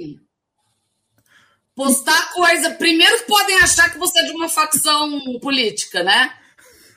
[1.74, 2.72] postar coisa.
[2.72, 6.36] Primeiro podem achar que você é de uma facção política, né?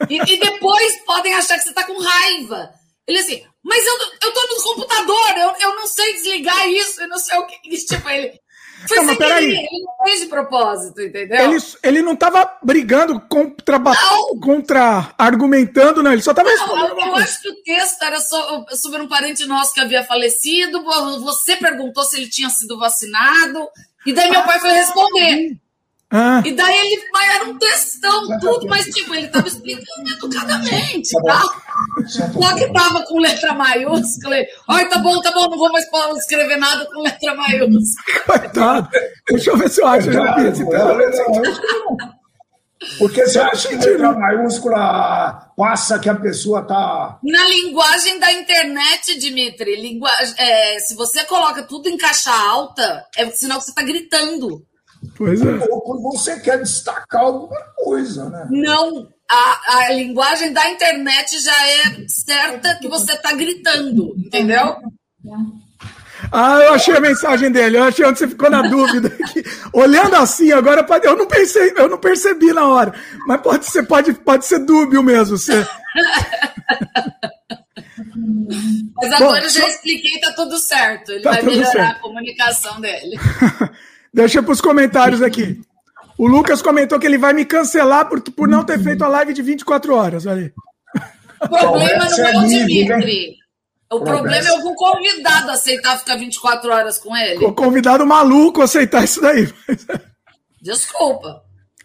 [0.09, 2.69] E, e depois podem achar que você tá com raiva.
[3.07, 7.07] Ele assim, mas eu, eu tô no computador, eu, eu não sei desligar isso, eu
[7.07, 7.85] não sei o que.
[7.85, 8.37] Tipo, ele.
[8.85, 9.45] Foi não, mas peraí.
[9.45, 11.39] Ele não fez de propósito, entendeu?
[11.39, 14.39] Ele, ele não tava brigando contra, não.
[14.39, 16.13] contra argumentando, não.
[16.13, 16.99] Ele só tava respondendo.
[16.99, 20.83] Eu, eu acho que o texto era sobre um parente nosso que havia falecido.
[21.21, 23.67] Você perguntou se ele tinha sido vacinado.
[24.05, 25.57] E daí meu pai foi responder.
[26.09, 26.41] Ah.
[26.45, 31.41] E daí ele mas era um textão, tudo, mas tipo, ele tava explicando educadamente, tá?
[32.07, 34.37] Só que tava com letra maiúscula.
[34.69, 35.85] Ai, tá bom, tá bom, não vou mais
[36.17, 37.81] escrever nada com letra maiúscula.
[38.25, 38.89] Coitado.
[39.29, 40.11] Deixa eu ver se eu acho.
[40.11, 40.35] Já
[42.99, 47.19] Porque você acha que letra maiúscula passa que a pessoa tá.
[47.21, 53.29] Na linguagem da internet, Dimitri, linguagem, é, se você coloca tudo em caixa alta, é
[53.31, 54.65] sinal que você tá gritando.
[55.15, 55.67] Pois é.
[55.69, 58.47] Ou quando você quer destacar alguma coisa, né?
[58.49, 64.75] Não, a, a linguagem da internet já é certa que você está gritando, entendeu?
[66.31, 69.11] Ah, eu achei a mensagem dele, eu achei onde você ficou na dúvida.
[69.71, 72.93] Olhando assim, agora eu não pensei, eu não percebi na hora.
[73.27, 75.37] Mas pode ser, pode, pode ser dúbio mesmo.
[75.37, 75.65] Você...
[78.95, 81.11] Mas agora Bom, eu já expliquei, tá tudo certo.
[81.11, 81.97] Ele tá vai melhorar certo.
[81.97, 83.17] a comunicação dele.
[84.17, 85.61] Deixa para os comentários aqui.
[86.17, 89.31] O Lucas comentou que ele vai me cancelar por, por não ter feito a live
[89.31, 90.25] de 24 horas.
[90.25, 90.51] Olha
[91.39, 92.47] O problema não é o né?
[92.47, 93.35] Dimitri.
[93.93, 97.45] O problema é algum convidado aceitar ficar 24 horas com ele.
[97.45, 99.53] O convidado maluco aceitar isso daí.
[100.59, 101.43] Desculpa.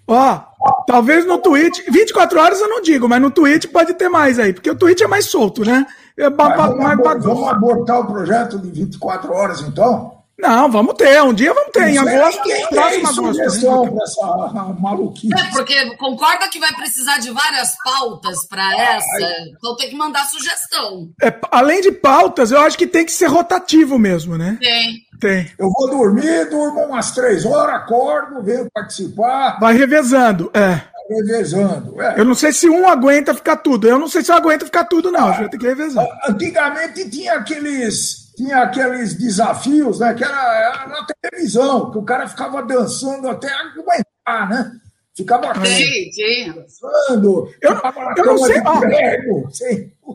[0.09, 0.41] Ó,
[0.87, 1.81] talvez no Twitch.
[1.91, 5.03] 24 horas eu não digo, mas no Twitch pode ter mais aí, porque o Twitch
[5.03, 5.87] é mais solto, né?
[6.17, 10.22] É vamos, mais vamos abortar o projeto de 24 horas, então?
[10.43, 11.23] Não, vamos ter.
[11.23, 11.89] Um dia vamos ter.
[11.89, 14.53] Em agosto, próximo agosto.
[14.53, 14.77] Né?
[14.81, 15.33] maluquice.
[15.33, 19.47] É, porque concorda que vai precisar de várias pautas para essa.
[19.57, 21.11] Então tem que mandar sugestão.
[21.23, 24.59] É, além de pautas, eu acho que tem que ser rotativo mesmo, né?
[24.61, 25.07] Tem.
[25.21, 25.53] Tem.
[25.57, 29.61] Eu vou dormir, durmo umas três horas, acordo, venho participar.
[29.61, 30.83] Vai revezando, é.
[31.09, 32.03] Revezando.
[32.03, 32.19] É.
[32.19, 33.87] Eu não sei se um aguenta ficar tudo.
[33.87, 35.29] Eu não sei se eu aguento ficar tudo, não.
[35.29, 36.09] Ah, vai ter que revezar.
[36.29, 40.13] Antigamente tinha aqueles tinha aqueles desafios, né?
[40.15, 44.73] Que era, era, na televisão, que o cara ficava dançando até aguentar, né?
[45.15, 46.53] Ficava sim, sim.
[46.53, 47.49] dançando.
[47.61, 47.71] Eu,
[48.17, 48.61] eu não sei.
[48.81, 49.49] Prego,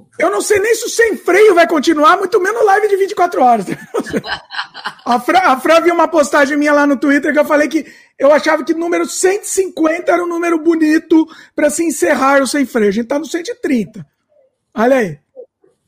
[0.19, 3.43] eu não sei nem se o sem freio vai continuar, muito menos live de 24
[3.43, 3.65] horas.
[5.05, 7.85] a, Fra, a Fran viu uma postagem minha lá no Twitter que eu falei que
[8.17, 12.65] eu achava que o número 150 era um número bonito para se encerrar o sem
[12.65, 12.89] freio.
[12.89, 14.03] A gente tá no 130.
[14.73, 15.19] Olha aí.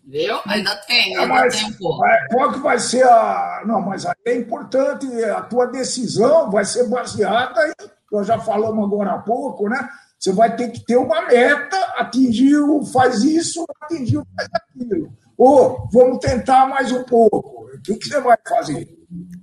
[0.09, 0.39] Viu?
[0.47, 2.03] Ainda tem, ainda mas, tem um pouco.
[2.31, 3.61] Qual que vai ser a.
[3.63, 7.89] Não, mas aí é importante, a tua decisão vai ser baseada em.
[8.11, 9.87] Nós já falamos agora há pouco, né?
[10.17, 15.13] Você vai ter que ter uma meta, atingir o faz isso, atingir o faz aquilo.
[15.37, 17.69] Ou vamos tentar mais um pouco.
[17.71, 18.89] O que, que você vai fazer?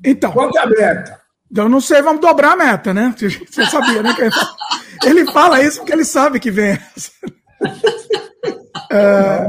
[0.04, 0.32] Então.
[0.32, 1.20] Qual que é a meta?
[1.54, 3.14] Eu não sei, vamos dobrar a meta, né?
[3.16, 4.10] Você sabia, né?
[5.06, 7.12] Ele fala isso porque ele sabe que vem essa.
[8.90, 9.46] É,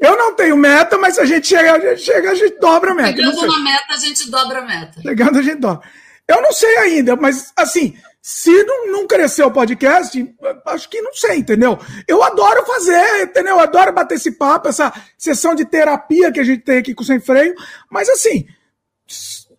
[0.00, 2.92] eu não tenho meta, mas se a gente chega, a gente chega, a gente dobra
[2.92, 3.16] a meta.
[3.16, 5.02] Chegando na meta, a gente dobra a meta.
[5.02, 5.88] Chegando, a gente dobra.
[6.28, 10.34] Eu não sei ainda, mas assim, se não, não crescer o podcast,
[10.66, 11.76] acho que não sei, entendeu?
[12.06, 13.56] Eu adoro fazer, entendeu?
[13.56, 17.02] Eu adoro bater esse papo, essa sessão de terapia que a gente tem aqui com
[17.02, 17.54] o Sem Freio,
[17.90, 18.46] mas assim,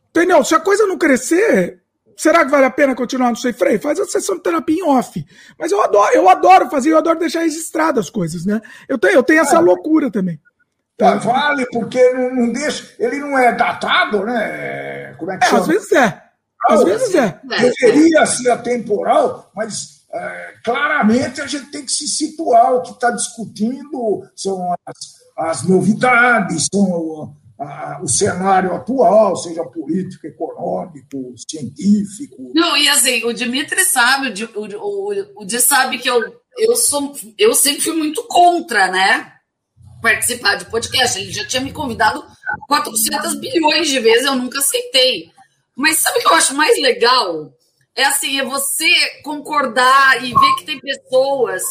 [0.09, 0.43] entendeu?
[0.45, 1.82] Se a coisa não crescer,
[2.15, 3.79] Será que vale a pena continuar no Sem Freio?
[3.79, 5.25] Faz a sessão de terapia em off.
[5.57, 8.61] Mas eu adoro, eu adoro fazer, eu adoro deixar registradas as coisas, né?
[8.87, 9.59] Eu tenho, eu tenho essa é.
[9.59, 10.39] loucura também.
[10.97, 11.15] Tá?
[11.15, 12.95] Vale, porque não, não, deixa.
[12.99, 15.15] Ele não é datado, né?
[15.17, 15.61] Como é que é, chama?
[15.61, 16.23] Às vezes é.
[16.69, 17.39] Às não, vezes é.
[17.43, 22.73] Deveria ser atemporal, mas é, claramente a gente tem que se situar.
[22.73, 27.35] O que está discutindo são as as novidades, são
[28.01, 32.51] o cenário atual, seja político, econômico, científico.
[32.53, 36.21] Não, e assim, o Dimitri sabe, o, o, o Di sabe que eu,
[36.57, 39.33] eu, sou, eu sempre fui muito contra, né?
[40.01, 41.19] Participar de podcast.
[41.19, 42.25] Ele já tinha me convidado
[42.67, 45.31] 400 bilhões de vezes, eu nunca aceitei.
[45.75, 47.51] Mas sabe o que eu acho mais legal?
[47.95, 48.87] É assim, é você
[49.23, 51.63] concordar e ver que tem pessoas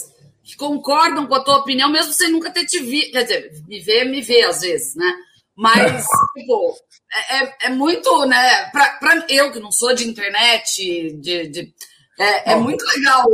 [0.42, 3.12] que concordam com a tua opinião, mesmo sem nunca ter te visto.
[3.12, 5.12] Quer dizer, me ver, me ver às vezes, né?
[5.56, 6.04] Mas,
[6.36, 6.74] tipo,
[7.12, 8.70] é, é, é muito, né?
[8.70, 11.74] Pra, pra eu que não sou de internet, de, de
[12.18, 13.26] é, é, muito legal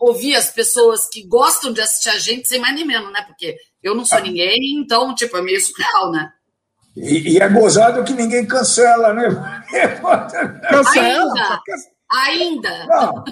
[0.00, 3.22] ouvir as pessoas que gostam de assistir a gente sem mais nem menos, né?
[3.26, 6.30] Porque eu não sou ninguém, então, tipo, é meio surreal, né?
[6.96, 9.28] E, e é gozado que ninguém cancela, né?
[10.68, 11.32] cancela?
[11.32, 11.60] Ainda.
[12.10, 12.86] Ainda.
[12.86, 13.24] Não,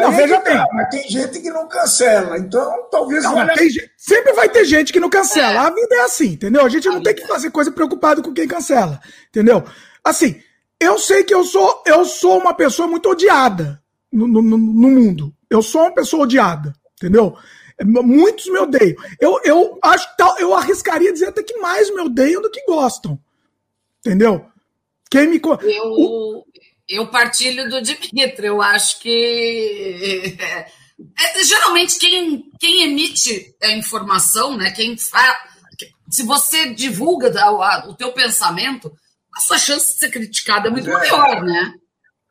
[0.00, 0.64] não, veja bem.
[0.72, 3.54] Mas tem gente que não cancela, então talvez não, valha...
[3.56, 5.54] gente, Sempre vai ter gente que não cancela.
[5.54, 5.58] É.
[5.58, 6.64] A vida é assim, entendeu?
[6.64, 9.64] A gente não tem que fazer coisa preocupada com quem cancela, entendeu?
[10.02, 10.40] Assim,
[10.80, 15.34] eu sei que eu sou, eu sou uma pessoa muito odiada no, no, no mundo.
[15.48, 17.36] Eu sou uma pessoa odiada, entendeu?
[17.82, 18.96] Muitos me odeiam.
[19.20, 23.18] Eu, eu acho tal, eu arriscaria dizer até que mais me odeiam do que gostam.
[24.00, 24.46] Entendeu?
[25.10, 25.40] Quem me.
[25.62, 26.44] Eu,
[26.88, 28.46] eu partilho do Dimitri.
[28.46, 30.36] Eu acho que.
[31.18, 35.36] É, é, geralmente, quem, quem emite a informação, né, quem fala.
[36.08, 37.32] Se você divulga
[37.88, 38.92] o teu pensamento,
[39.34, 41.74] a sua chance de ser criticado é muito é, maior, né?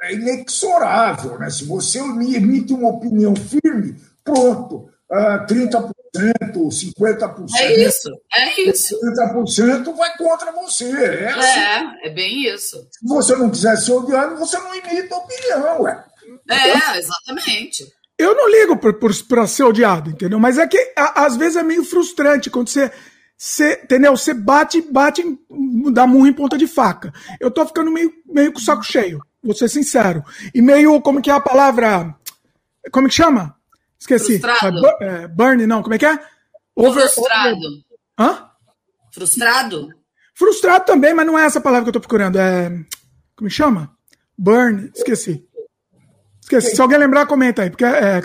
[0.02, 1.50] É inexorável, né?
[1.50, 7.48] Se você emite uma opinião firme, pronto, uh, 30%, 50%.
[7.58, 9.00] É isso, é isso.
[9.02, 10.86] 30% vai contra você.
[10.86, 11.60] É, assim.
[11.60, 12.78] é, é bem isso.
[12.92, 16.06] Se você não quiser ser odiado, você não imita a opinião, ué.
[16.50, 17.86] É, exatamente.
[18.18, 20.40] Eu não ligo para ser odiado, entendeu?
[20.40, 22.92] Mas é que a, às vezes é meio frustrante quando você,
[23.36, 24.16] você entendeu?
[24.16, 25.24] Você bate, bate,
[25.92, 27.12] dá murro em ponta de faca.
[27.40, 30.24] Eu tô ficando meio, meio com o saco cheio, vou ser sincero.
[30.54, 32.16] E meio, como que é a palavra?
[32.92, 33.56] Como que chama?
[34.04, 34.40] Esqueci.
[34.40, 34.82] Frustrado.
[35.00, 36.20] É, burn, não, como é que é?
[36.76, 37.56] Over, Frustrado.
[37.56, 37.84] Over...
[38.20, 38.50] Hã?
[39.14, 39.90] Frustrado?
[40.36, 42.38] Frustrado também, mas não é essa palavra que eu tô procurando.
[42.38, 42.70] É.
[43.36, 43.96] Como que chama?
[44.38, 45.48] Burn, esqueci.
[46.42, 46.76] Esqueci.
[46.76, 47.70] Se alguém lembrar, comenta aí.
[47.70, 48.18] Porque é.
[48.18, 48.22] é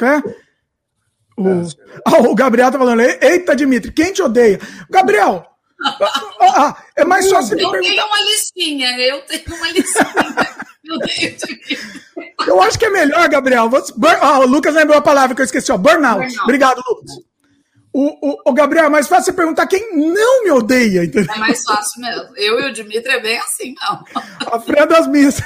[1.36, 1.62] o,
[2.04, 4.58] ah, o Gabriel tá falando, eita, Dimitri, quem te odeia?
[4.90, 5.46] Gabriel,
[6.40, 7.94] ah, é mais fácil Eu perguntar.
[7.94, 10.57] tenho uma listinha, eu tenho uma listinha.
[12.46, 13.68] eu acho que é melhor, Gabriel.
[13.68, 15.76] Você, ah, o Lucas lembrou a palavra que eu esqueci, ó.
[15.76, 16.18] Burnout.
[16.18, 16.40] burnout.
[16.42, 17.12] Obrigado, Lucas.
[17.92, 21.34] O, o, o, Gabriel, é mais fácil você perguntar quem não me odeia, entendeu?
[21.34, 22.36] É mais fácil mesmo.
[22.36, 24.04] Eu e o Dimitri é bem assim, não.
[24.52, 25.40] A freia das minhas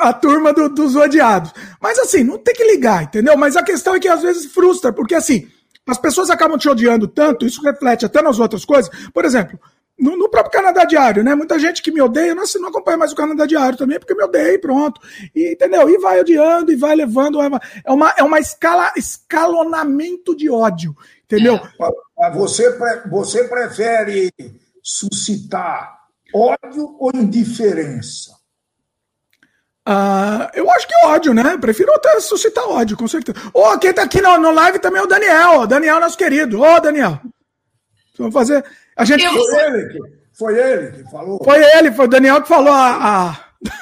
[0.00, 1.52] a turma do, dos odiados.
[1.80, 3.36] Mas assim, não tem que ligar, entendeu?
[3.36, 5.48] Mas a questão é que às vezes frustra, porque assim,
[5.86, 8.90] as pessoas acabam te odiando tanto, isso reflete até nas outras coisas.
[9.12, 9.58] Por exemplo,
[9.98, 11.34] no, no, próprio Canadá Diário, né?
[11.34, 14.22] Muita gente que me odeia, não, não acompanha mais o Canadá Diário também, porque me
[14.22, 15.00] odeia e pronto.
[15.34, 15.88] E, entendeu?
[15.88, 17.40] E vai odiando e vai levando.
[17.40, 21.60] É uma, é uma escala, escalonamento de ódio, entendeu?
[22.20, 22.30] É.
[22.32, 22.78] Você,
[23.08, 24.30] você prefere
[24.82, 25.96] suscitar
[26.34, 28.36] ódio ou indiferença?
[29.88, 31.56] Uh, eu acho que ódio, né?
[31.58, 33.38] Prefiro até suscitar ódio, com certeza.
[33.54, 35.66] Ô, oh, quem tá aqui no, no live também é o Daniel.
[35.66, 36.60] Daniel, nosso querido.
[36.60, 37.20] Ô, oh, Daniel.
[38.18, 38.64] Vamos fazer.
[38.96, 39.24] A gente...
[39.26, 39.98] Foi ele, que,
[40.32, 41.42] foi ele que falou.
[41.42, 43.36] Foi ele, foi o Daniel que falou a,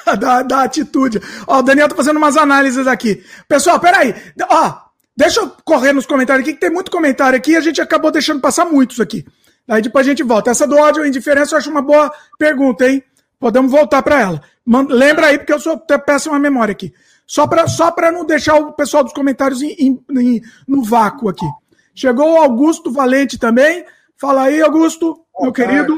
[0.05, 1.21] a da, da, atitude.
[1.47, 3.23] Ó, o Daniel tá fazendo umas análises aqui.
[3.47, 4.13] Pessoal, peraí.
[4.49, 4.73] Ó,
[5.15, 8.11] deixa eu correr nos comentários aqui, que tem muito comentário aqui e a gente acabou
[8.11, 9.25] deixando passar muitos aqui.
[9.67, 10.51] Aí depois a gente volta.
[10.51, 13.03] Essa do ódio e indiferença eu acho uma boa pergunta, hein?
[13.39, 14.41] Podemos voltar para ela.
[14.89, 16.93] Lembra aí, porque eu sou péssima memória aqui.
[17.27, 21.45] Só para só não deixar o pessoal dos comentários em, em, em, no vácuo aqui.
[21.93, 23.85] Chegou o Augusto Valente também.
[24.17, 25.95] Fala aí, Augusto, meu querido.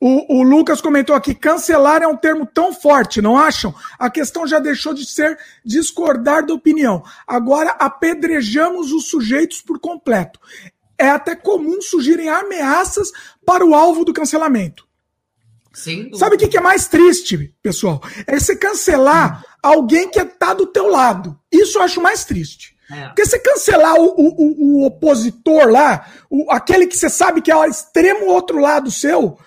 [0.00, 3.74] O, o, Lucas comentou aqui: cancelar é um termo tão forte, não acham?
[3.98, 7.02] A questão já deixou de ser discordar da opinião.
[7.26, 10.38] Agora apedrejamos os sujeitos por completo.
[10.96, 13.10] É até comum surgirem ameaças
[13.44, 14.86] para o alvo do cancelamento.
[16.16, 18.02] Sabe o que, é mais triste, pessoal?
[18.26, 19.44] É você cancelar hum.
[19.62, 21.38] alguém que está do teu lado.
[21.52, 22.76] Isso eu acho mais triste.
[22.90, 23.06] É.
[23.08, 27.56] Porque você cancelar o, o, o opositor lá, o, aquele que você sabe que é
[27.56, 29.38] o extremo outro lado seu,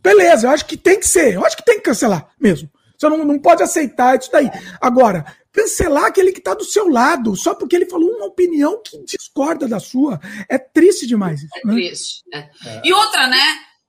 [0.00, 1.34] beleza, eu acho que tem que ser.
[1.34, 2.70] Eu acho que tem que cancelar mesmo.
[2.98, 4.50] Você não, não pode aceitar isso daí.
[4.80, 9.02] Agora, cancelar aquele que está do seu lado, só porque ele falou uma opinião que
[9.04, 11.40] discorda da sua, é triste demais.
[11.42, 11.72] É né?
[11.72, 12.22] triste.
[12.32, 12.38] É.
[12.38, 12.82] É.
[12.84, 13.42] E outra, né?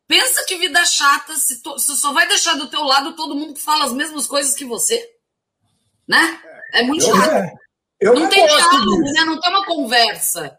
[0.08, 3.62] Pensa que vida chata se, se só vai deixar do teu lado todo mundo que
[3.62, 5.02] fala as mesmas coisas que você.
[6.08, 6.40] Né?
[6.74, 7.61] É, é muito chato.
[8.02, 8.06] É.
[8.06, 9.26] não, não tem diálogo, né?
[9.26, 10.58] Não tem uma conversa.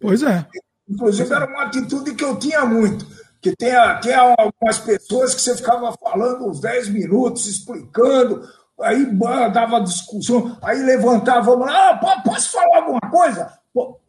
[0.00, 0.46] Pois é.
[0.88, 3.06] Inclusive, era uma atitude que eu tinha muito.
[3.40, 3.72] Que tem,
[4.02, 8.48] tem algumas pessoas que você ficava falando uns 10 minutos, explicando,
[8.80, 9.04] aí
[9.52, 13.52] dava discussão, aí levantava, ah, posso falar alguma coisa?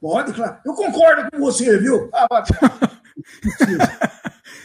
[0.01, 0.57] Pode, claro.
[0.65, 2.09] Eu concordo com você, viu?
[2.13, 2.43] Ah,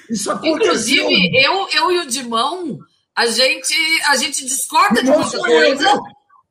[0.08, 2.78] Isso Inclusive, eu, eu e o Dimão,
[3.16, 3.74] a gente,
[4.08, 5.88] a gente discorda de muita coisa.
[5.88, 6.02] Eu,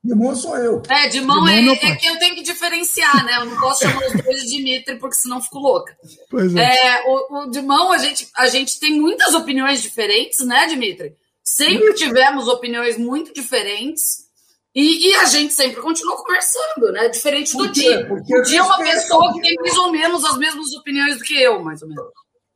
[0.03, 0.81] Dimão sou eu.
[0.89, 3.37] É, Dimão, é, é, é, que eu tenho que diferenciar, né?
[3.37, 5.95] Eu não posso chamar os dois de Dimitri, porque senão fico louca.
[6.29, 6.87] Pois é.
[6.87, 11.15] é o, o Dimão, a gente, a gente tem muitas opiniões diferentes, né, Dimitri?
[11.43, 14.29] Sempre tivemos opiniões muito diferentes.
[14.73, 17.09] E, e, a gente sempre continua conversando, né?
[17.09, 18.07] Diferente do dia.
[18.09, 21.33] o dia é uma pessoa que tem mais ou menos as mesmas opiniões do que
[21.33, 22.05] eu, mais ou menos.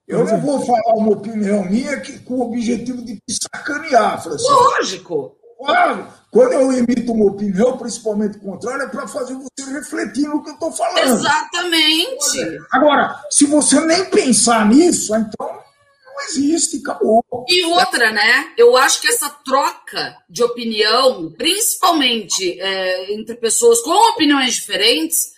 [0.08, 4.54] Eu não vou falar uma opinião minha que, com o objetivo de sacanear, Francisco.
[4.54, 5.38] Lógico.
[5.58, 10.49] Claro, quando eu emito uma opinião, principalmente contrária, é para fazer você refletir no que
[10.49, 11.16] eu estou falando.
[11.16, 12.60] Exatamente.
[12.72, 17.24] Agora, se você nem pensar nisso, então não existe, acabou.
[17.47, 18.53] E outra, né?
[18.58, 25.36] Eu acho que essa troca de opinião, principalmente é, entre pessoas com opiniões diferentes,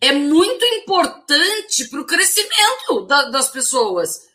[0.00, 4.27] é muito importante para o crescimento da, das pessoas.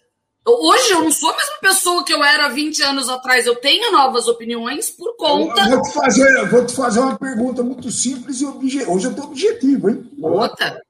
[0.45, 3.45] Hoje eu não sou a mesma pessoa que eu era 20 anos atrás.
[3.45, 5.61] Eu tenho novas opiniões por conta.
[5.61, 8.91] Eu vou te fazer, vou te fazer uma pergunta muito simples e objetiva.
[8.91, 10.11] Hoje eu estou objetivo, hein?
[10.21, 10.81] Outra.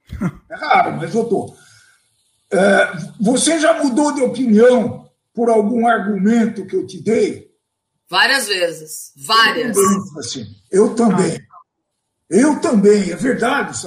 [0.49, 1.56] É raro, mas eu estou.
[2.51, 7.51] É, você já mudou de opinião por algum argumento que eu te dei?
[8.10, 9.12] Várias vezes.
[9.16, 9.76] Várias.
[9.76, 10.20] Eu também.
[10.20, 11.53] Assim, eu também.
[12.34, 13.79] Eu também, é verdade,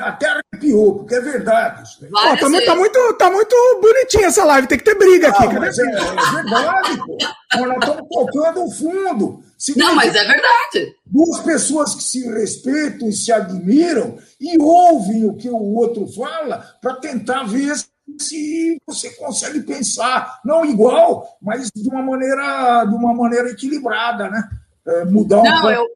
[0.00, 1.82] até arrepiou, porque é verdade.
[2.10, 5.44] Pô, tá, tá, muito, tá muito bonitinha essa live, tem que ter briga aqui.
[5.44, 7.18] Não, mas é, é, verdade, pô.
[7.54, 9.42] Nós estamos tocando o fundo.
[9.76, 10.96] não, mas é verdade.
[11.04, 16.64] Duas pessoas que se respeitam e se admiram e ouvem o que o outro fala
[16.80, 17.74] para tentar ver
[18.18, 24.48] se você consegue pensar, não igual, mas de uma maneira, de uma maneira equilibrada, né?
[24.86, 25.68] É, mudar um não, pouco.
[25.68, 25.95] Eu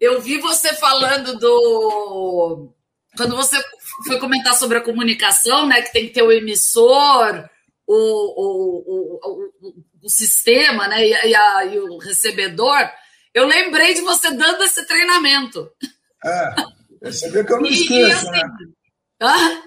[0.00, 2.72] eu vi você falando do.
[3.16, 3.56] Quando você
[4.06, 5.82] foi comentar sobre a comunicação, né?
[5.82, 7.48] Que tem que ter o emissor,
[7.86, 11.04] o, o, o, o, sistema, né?
[11.04, 12.88] E, e, a, e, o recebedor.
[13.34, 15.70] Eu lembrei de você dando esse treinamento.
[16.24, 16.54] É,
[17.02, 18.42] você vê que eu não esqueço, e, assim, né?
[19.20, 19.62] Ah?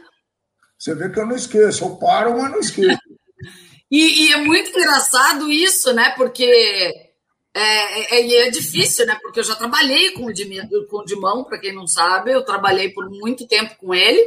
[0.77, 1.83] Você vê que eu não esqueço.
[1.83, 2.99] Eu paro, mas não esqueço.
[3.91, 6.11] e, e é muito engraçado isso, né?
[6.15, 7.10] Porque
[7.53, 9.17] é, é, é, é difícil, né?
[9.21, 12.45] Porque eu já trabalhei com o, Dimão, com o Dimão, para quem não sabe, eu
[12.45, 14.21] trabalhei por muito tempo com ele.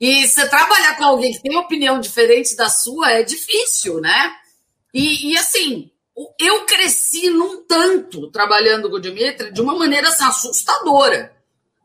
[0.00, 4.32] E você trabalhar com alguém que tem opinião diferente da sua é difícil, né?
[4.92, 5.90] E, e assim,
[6.38, 11.32] eu cresci num tanto trabalhando com o Dimitri de uma maneira assim, assustadora.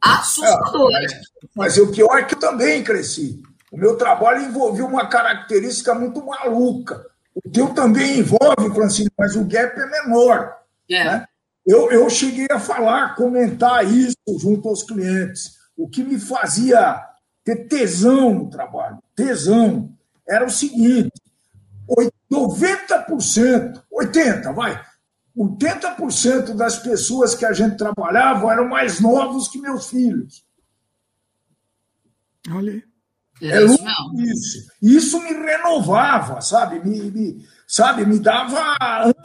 [0.02, 1.06] Assustadora.
[1.06, 1.08] É,
[1.56, 3.42] mas, mas o pior é que eu também cresci.
[3.72, 7.06] O meu trabalho envolveu uma característica muito maluca.
[7.34, 10.63] O teu também envolve, Francine, mas o gap é menor.
[10.90, 11.04] É.
[11.04, 11.26] Né?
[11.66, 15.54] Eu, eu cheguei a falar, comentar isso junto aos clientes.
[15.78, 17.02] O que me fazia
[17.44, 19.96] ter tesão no trabalho, tesão,
[20.28, 21.12] era o seguinte:
[22.32, 24.84] 90%, 80%, vai,
[25.38, 30.44] 80% das pessoas que a gente trabalhava eram mais novos que meus filhos.
[32.52, 32.84] Olha.
[33.42, 33.84] É, é isso,
[34.16, 34.72] isso.
[34.82, 36.80] Isso me renovava, sabe?
[36.80, 38.76] Me, me, sabe, me dava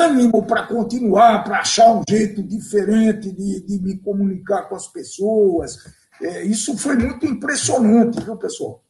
[0.00, 5.76] ânimo para continuar, para achar um jeito diferente de, de me comunicar com as pessoas.
[6.20, 8.82] É, isso foi muito impressionante, viu, pessoal?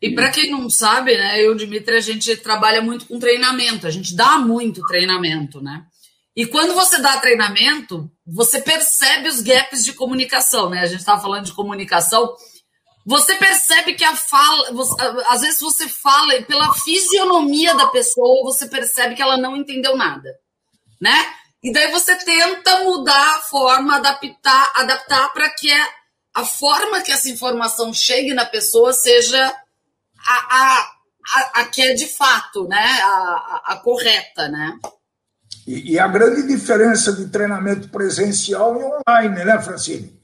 [0.00, 3.18] E para quem não sabe, né, eu e o Dimitri, a gente trabalha muito com
[3.18, 5.84] treinamento, a gente dá muito treinamento, né?
[6.36, 10.80] E quando você dá treinamento, você percebe os gaps de comunicação, né?
[10.80, 12.32] A gente estava falando de comunicação,
[13.08, 14.94] você percebe que a fala, você,
[15.30, 20.28] às vezes você fala pela fisionomia da pessoa, você percebe que ela não entendeu nada,
[21.00, 21.16] né?
[21.62, 25.88] E daí você tenta mudar a forma, adaptar, adaptar para que a,
[26.34, 29.42] a, forma que essa informação chegue na pessoa seja
[30.28, 30.92] a, a,
[31.34, 33.00] a, a que é de fato, né?
[33.02, 34.78] A, a, correta, né?
[35.66, 40.20] E, e, a grande diferença de treinamento presencial e online, né, Francine?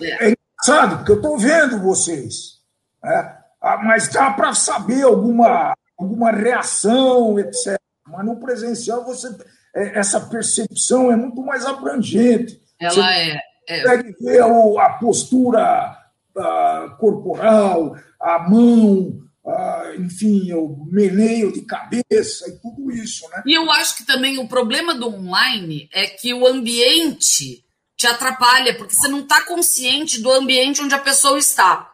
[0.00, 0.34] É, é
[0.64, 0.96] sabe?
[0.96, 2.60] Porque eu estou vendo vocês.
[3.02, 3.36] Né?
[3.60, 7.78] Ah, mas dá para saber alguma, alguma reação, etc.
[8.06, 9.28] Mas no presencial, você,
[9.74, 12.60] é, essa percepção é muito mais abrangente.
[12.80, 13.40] Ela você é.
[13.68, 13.82] é.
[13.82, 15.98] Consegue ver a postura
[16.36, 23.28] uh, corporal, a mão, uh, enfim, o meleio de cabeça e tudo isso.
[23.30, 23.42] Né?
[23.46, 27.63] E eu acho que também o problema do online é que o ambiente
[28.04, 31.90] te atrapalha, porque você não está consciente do ambiente onde a pessoa está.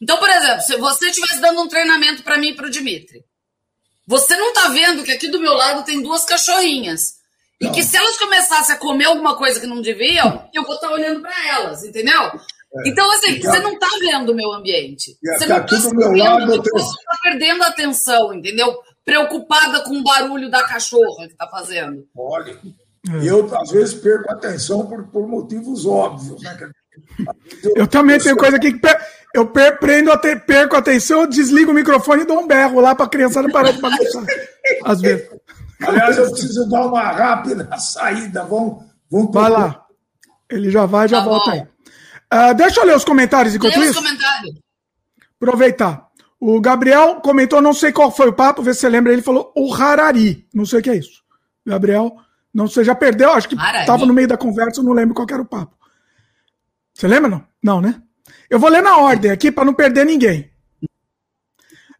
[0.00, 3.24] Então, por exemplo, se você estivesse dando um treinamento para mim e para o Dimitri,
[4.06, 7.16] você não está vendo que aqui do meu lado tem duas cachorrinhas.
[7.60, 10.88] E que se elas começassem a comer alguma coisa que não deviam, eu vou estar
[10.88, 12.22] tá olhando para elas, entendeu?
[12.22, 12.88] É.
[12.88, 15.16] Então, assim, você não está vendo o meu ambiente.
[15.22, 15.74] Você não está que
[16.70, 18.78] você está perdendo a atenção, entendeu?
[19.04, 22.06] Preocupada com o barulho da cachorra que está fazendo.
[22.14, 22.60] Olha,
[23.22, 26.56] eu às vezes perco a atenção por, por motivos óbvios, né?
[27.62, 28.88] Eu, eu também tenho coisa aqui que
[29.34, 30.10] eu prendo,
[30.46, 33.50] perco a atenção, eu desligo o microfone e dou um berro lá para a criançada
[33.50, 34.24] parar de bagunçar.
[34.84, 35.28] Às vezes.
[35.82, 38.44] Aliás, eu preciso dar uma rápida saída.
[38.44, 39.84] Vamos, vamos Vai lá.
[40.48, 41.56] Ele já vai, já tá volta bom.
[42.32, 42.50] aí.
[42.50, 43.94] Uh, deixa eu ler os comentários enquanto Lê isso.
[43.94, 44.54] comentários.
[45.40, 46.06] Aproveitar.
[46.40, 49.12] O Gabriel comentou, não sei qual foi o papo, vê se você lembra.
[49.12, 50.46] Ele falou o Harari.
[50.54, 51.22] Não sei o que é isso.
[51.66, 52.16] Gabriel,
[52.56, 53.32] não sei, já perdeu.
[53.32, 55.76] Acho que estava no meio da conversa, eu não lembro qual era o papo.
[56.94, 57.44] Você lembra, não?
[57.62, 58.00] Não, né?
[58.48, 60.50] Eu vou ler na ordem aqui para não perder ninguém.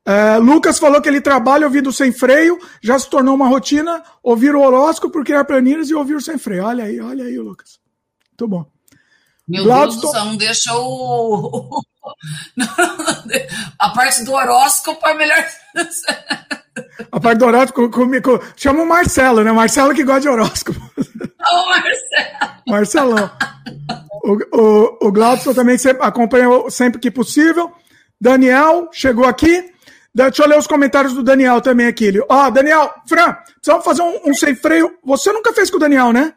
[0.08, 4.54] Uh, Lucas falou que ele trabalha ouvindo sem freio, já se tornou uma rotina ouvir
[4.54, 6.64] o horóscopo, criar planilhas e ouvir o sem freio.
[6.64, 7.78] Olha aí, olha aí, Lucas.
[8.30, 8.64] Muito bom.
[9.46, 11.82] Meu Deus do céu, não deixa o.
[13.78, 15.46] A parte do horóscopo é melhor.
[17.10, 18.40] A parte do horóscopo comigo.
[18.56, 19.52] Chama o Marcelo, né?
[19.52, 20.80] Marcelo que gosta de horóscopo.
[21.46, 22.62] O Marcelo.
[22.66, 23.30] Marcelão.
[24.24, 27.70] O, o, o Glaucio também sempre, acompanha sempre que possível.
[28.20, 29.72] Daniel chegou aqui.
[30.12, 32.10] Deixa eu ler os comentários do Daniel também aqui.
[32.28, 34.96] Ó, oh, Daniel, Fran, precisamos fazer um, um, sem freio.
[35.04, 36.32] Você nunca fez com o Daniel, né?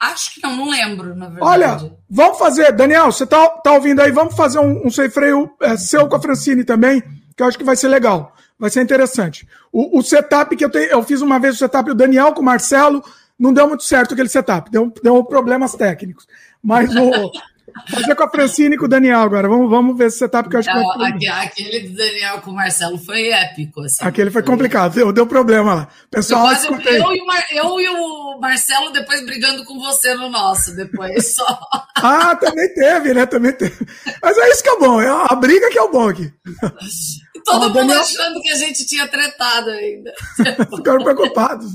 [0.00, 1.46] Acho que não, não lembro, na verdade.
[1.46, 4.10] Olha, vamos fazer, Daniel, você tá, tá ouvindo aí?
[4.10, 7.02] Vamos fazer um, um sem freio é, seu com a Francine também,
[7.36, 8.34] que eu acho que vai ser legal.
[8.58, 9.46] Vai ser interessante.
[9.70, 12.40] O, o setup que eu tenho, eu fiz uma vez o setup do Daniel com
[12.40, 13.04] o Marcelo,
[13.38, 16.26] não deu muito certo aquele setup, deu, deu problemas técnicos.
[16.62, 17.30] Mas o,
[17.90, 19.48] Fazer com a Francine e com o Daniel agora.
[19.48, 22.50] Vamos, vamos ver esse setup que eu acho Não, que vai Aquele do Daniel com
[22.50, 23.82] o Marcelo foi épico.
[23.82, 24.04] Assim.
[24.04, 25.88] Aquele foi complicado, deu, deu problema lá.
[26.10, 30.74] Pessoal, eu, eu, e Mar, eu, e o Marcelo depois brigando com você no nosso,
[30.74, 31.60] depois só.
[31.96, 33.26] ah, também teve, né?
[33.26, 33.86] Também teve.
[34.22, 36.32] Mas é isso que é bom, é a briga que é o bom aqui.
[37.46, 38.00] Todo ah, mundo Daniel...
[38.00, 40.12] achando que a gente tinha tretado ainda.
[40.76, 41.74] Ficaram preocupados.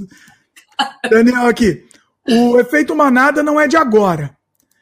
[1.10, 1.88] Daniel aqui.
[2.28, 4.36] O efeito manada não é de agora.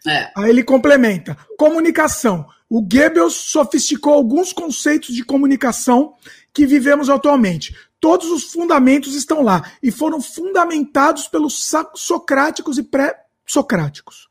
[0.07, 0.31] É.
[0.35, 2.45] Aí ele complementa: comunicação.
[2.67, 6.13] O Goebbels sofisticou alguns conceitos de comunicação
[6.51, 7.75] que vivemos atualmente.
[7.99, 14.27] Todos os fundamentos estão lá e foram fundamentados pelos socráticos e pré-socráticos.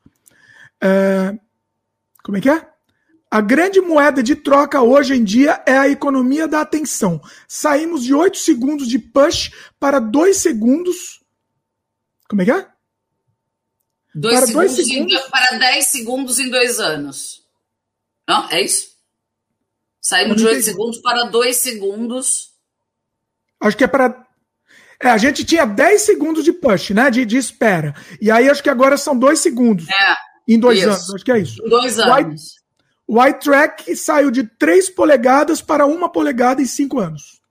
[0.81, 1.37] É...
[2.23, 2.67] Como é que é?
[3.31, 7.21] A grande moeda de troca hoje em dia é a economia da atenção.
[7.47, 11.21] Saímos de 8 segundos de push para 2 segundos.
[12.27, 12.67] Como é que é?
[14.15, 15.13] Dois para, segundos dois segundos...
[15.13, 17.43] Em, para 10 segundos em dois anos.
[18.27, 18.89] Não, é isso?
[20.01, 22.53] Saímos de 8 segundos para 2 segundos.
[23.61, 24.25] Acho que é para.
[25.01, 27.11] É, a gente tinha 10 segundos de push, né?
[27.11, 27.93] De, de espera.
[28.19, 29.87] E aí acho que agora são 2 segundos.
[29.87, 30.15] É.
[30.47, 30.89] Em dois isso.
[30.89, 31.63] anos, acho que é isso.
[31.63, 32.58] Em dois anos.
[33.09, 37.41] O White Track saiu de 3 polegadas para 1 polegada em 5 anos.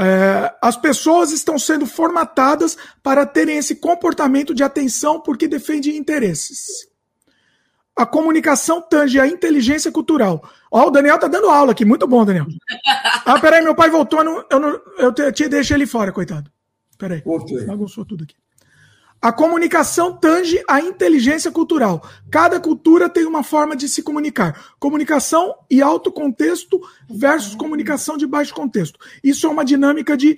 [0.00, 6.88] É, as pessoas estão sendo formatadas para terem esse comportamento de atenção porque defendem interesses.
[7.94, 10.42] A comunicação tange a inteligência cultural.
[10.70, 12.46] Ó, o Daniel tá dando aula aqui, muito bom, Daniel.
[13.26, 16.10] Ah, peraí, meu pai voltou, eu, não, eu, não, eu te, te deixei ele fora,
[16.10, 16.50] coitado.
[16.98, 17.66] Peraí, okay.
[17.66, 18.34] bagunçou tudo aqui.
[19.22, 22.02] A comunicação tange a inteligência cultural.
[22.28, 24.74] Cada cultura tem uma forma de se comunicar.
[24.80, 28.98] Comunicação e alto contexto versus comunicação de baixo contexto.
[29.22, 30.36] Isso é uma dinâmica de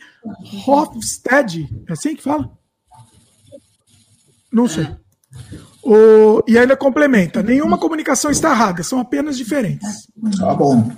[0.67, 1.67] Hofstede.
[1.89, 2.51] É assim que fala?
[4.53, 4.87] Não sei.
[5.83, 10.09] O, e ainda complementa: nenhuma comunicação está errada, são apenas diferentes.
[10.39, 10.91] Tá bom.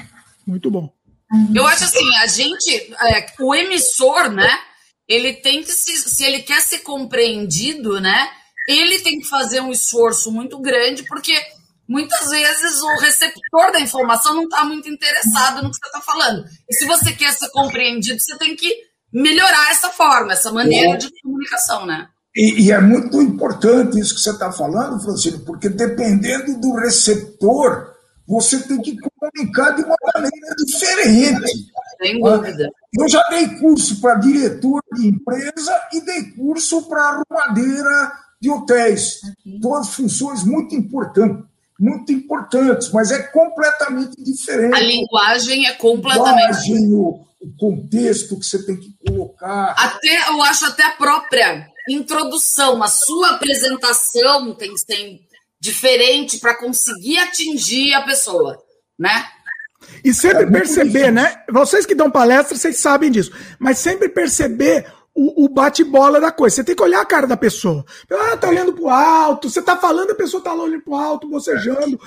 [0.44, 0.92] Muito bom.
[1.54, 4.48] Eu acho assim, a gente, é, o emissor, né?
[5.08, 8.28] Ele tem que se, se ele quer ser compreendido, né?
[8.68, 11.34] Ele tem que fazer um esforço muito grande, porque
[11.88, 16.44] muitas vezes o receptor da informação não está muito interessado no que você está falando.
[16.68, 18.74] E se você quer ser compreendido, você tem que
[19.12, 20.96] melhorar essa forma, essa maneira é.
[20.96, 22.08] de comunicação, né?
[22.34, 27.94] E, e, é muito importante isso que você está falando, Francisco, porque dependendo do receptor,
[28.28, 31.50] você tem que comunicar de uma maneira diferente.
[31.98, 32.68] Sem dúvida.
[32.98, 39.20] Eu já dei curso para diretor de empresa e dei curso para arrumadeira de hotéis.
[39.60, 41.44] Todas funções muito importantes,
[41.78, 44.74] muito importantes, mas é completamente diferente.
[44.74, 46.70] A linguagem é completamente.
[46.70, 49.74] Linguagem, o, o contexto que você tem que colocar.
[49.76, 55.20] Até, eu acho até a própria introdução, a sua apresentação tem que ser
[55.60, 58.62] diferente para conseguir atingir a pessoa.
[58.98, 59.26] né?
[60.06, 61.34] E sempre é perceber, né?
[61.50, 63.32] Vocês que dão palestra, vocês sabem disso.
[63.58, 66.54] Mas sempre perceber o, o bate-bola da coisa.
[66.54, 67.84] Você tem que olhar a cara da pessoa.
[68.08, 69.50] Ah, tá olhando pro alto.
[69.50, 71.98] Você tá falando, a pessoa tá olhando pro alto, bocejando.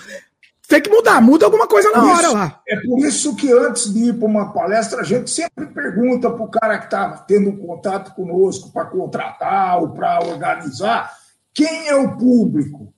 [0.66, 2.62] Tem que mudar, muda alguma coisa na hora lá.
[2.66, 6.45] É por isso que antes de ir para uma palestra, a gente sempre pergunta para
[6.45, 11.12] o cara que está tendo contato conosco para contratar ou para organizar
[11.54, 12.93] quem é o público.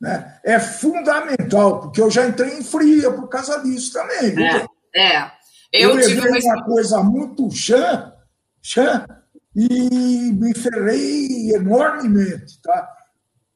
[0.00, 0.38] Né?
[0.44, 4.34] É fundamental, porque eu já entrei em fria por causa disso também.
[4.44, 5.30] É, é.
[5.72, 8.12] Eu, eu tive uma coisa muito chã,
[8.62, 9.06] chã
[9.54, 12.60] e me ferrei enormemente.
[12.62, 12.96] Tá?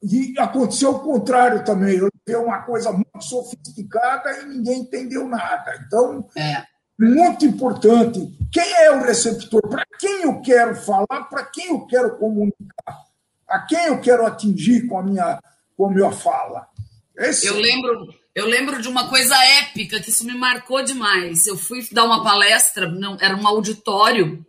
[0.02, 1.98] E aconteceu o contrário também.
[1.98, 5.78] Eu levei uma coisa muito sofisticada e ninguém entendeu nada.
[5.86, 6.62] Então, é.
[6.98, 8.18] muito importante.
[8.50, 9.60] Quem é o receptor?
[9.68, 11.28] Para quem eu quero falar?
[11.28, 13.04] Para quem eu quero comunicar?
[13.46, 15.38] A quem eu quero atingir com a minha,
[15.80, 16.68] com a minha fala?
[17.16, 17.46] Esse...
[17.46, 21.46] Eu lembro, eu lembro de uma coisa épica que isso me marcou demais.
[21.46, 24.44] Eu fui dar uma palestra, não, era um auditório,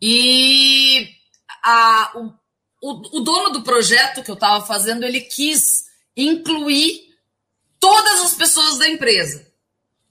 [0.00, 1.08] e
[1.64, 2.32] a, o,
[2.80, 5.86] o, o dono do projeto que eu estava fazendo, ele quis
[6.16, 7.08] incluir
[7.80, 9.48] todas as pessoas da empresa.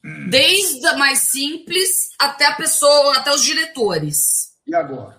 [0.04, 0.30] Hum.
[0.30, 4.54] Desde a mais simples até a pessoa, até os diretores.
[4.68, 5.17] E agora?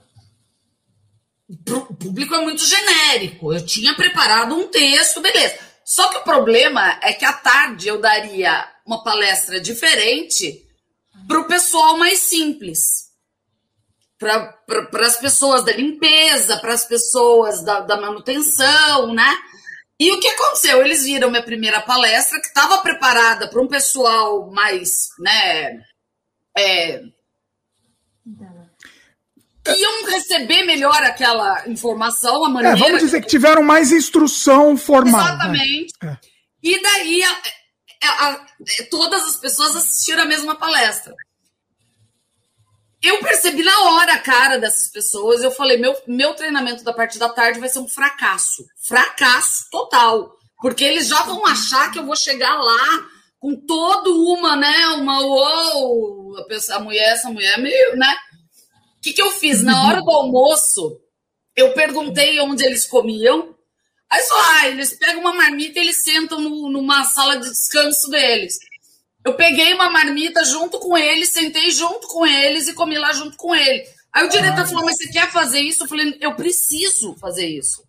[1.49, 3.53] O público é muito genérico.
[3.53, 5.59] Eu tinha preparado um texto, beleza.
[5.84, 10.66] Só que o problema é que à tarde eu daria uma palestra diferente
[11.26, 13.09] para o pessoal mais simples
[14.18, 19.32] para as pessoas da limpeza, para as pessoas da, da, manutenção, né?
[19.99, 20.84] E o que aconteceu?
[20.84, 25.80] Eles viram minha primeira palestra, que estava preparada para um pessoal mais, né?
[26.57, 27.03] É,
[29.67, 32.77] iam receber melhor aquela informação, a maneira.
[32.77, 35.21] É, vamos dizer que tiveram mais instrução formal.
[35.21, 35.29] Né?
[35.29, 35.93] Exatamente.
[36.03, 36.19] Né?
[36.63, 37.43] E daí a,
[38.05, 38.47] a, a,
[38.91, 41.15] todas as pessoas assistiram a mesma palestra
[43.03, 45.43] eu percebi na hora a cara dessas pessoas.
[45.43, 48.65] Eu falei: meu, meu treinamento da parte da tarde vai ser um fracasso.
[48.87, 50.37] Fracasso total.
[50.61, 53.07] Porque eles já vão achar que eu vou chegar lá
[53.39, 54.89] com todo uma, né?
[54.97, 58.17] Uma uou, a, pessoa, a mulher, essa mulher é meio, né?
[59.09, 59.63] O que, que eu fiz?
[59.63, 61.01] Na hora do almoço,
[61.57, 63.55] eu perguntei onde eles comiam.
[64.11, 68.11] Aí só, ah, eles pegam uma marmita e eles sentam no, numa sala de descanso
[68.11, 68.59] deles.
[69.25, 73.37] Eu peguei uma marmita junto com eles, sentei junto com eles e comi lá junto
[73.39, 73.83] com ele.
[74.13, 75.85] Aí o diretor falou: Mas você quer fazer isso?
[75.85, 77.83] Eu falei: Eu preciso fazer isso.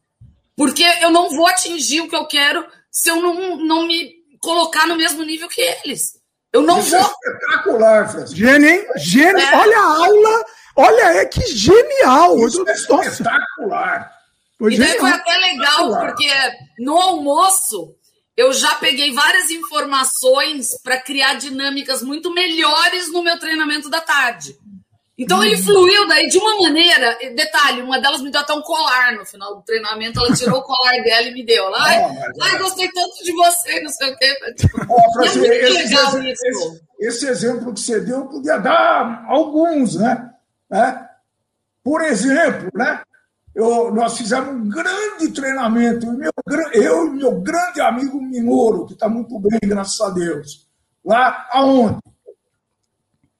[0.55, 4.87] Porque eu não vou atingir o que eu quero se eu não, não me colocar
[4.87, 6.17] no mesmo nível que eles.
[6.53, 7.09] Eu não isso é vou.
[7.09, 8.35] É espetacular, Francisco.
[8.37, 8.87] Gênio, hein?
[8.95, 9.37] Gênio.
[9.37, 9.55] É.
[9.55, 10.45] Olha a aula.
[10.79, 12.37] Olha, é que genial.
[12.47, 14.11] Isso é espetacular.
[14.61, 16.29] e daí foi até legal, porque
[16.79, 17.93] no almoço
[18.37, 24.55] eu já peguei várias informações para criar dinâmicas muito melhores no meu treinamento da tarde.
[25.17, 27.17] Então ele fluiu daí de uma maneira.
[27.35, 30.17] Detalhe, uma delas me deu até um colar no final do treinamento.
[30.17, 31.75] Ela tirou o colar dela e me deu.
[31.75, 31.97] Ai,
[32.41, 32.57] ai é.
[32.57, 34.33] gostei tanto de você, não sei o quê.
[34.55, 36.47] Tipo, oh, é muito esse, legal esse, isso.
[36.47, 40.29] Esse, esse, exemplo que você deu, podia dar alguns, né?
[40.71, 41.09] É?
[41.83, 43.01] Por exemplo, né?
[43.59, 46.11] eu, nós fizemos um grande treinamento.
[46.13, 46.31] Meu,
[46.73, 50.67] eu e meu grande amigo Minoro, que está muito bem, graças a Deus.
[51.03, 51.99] Lá aonde?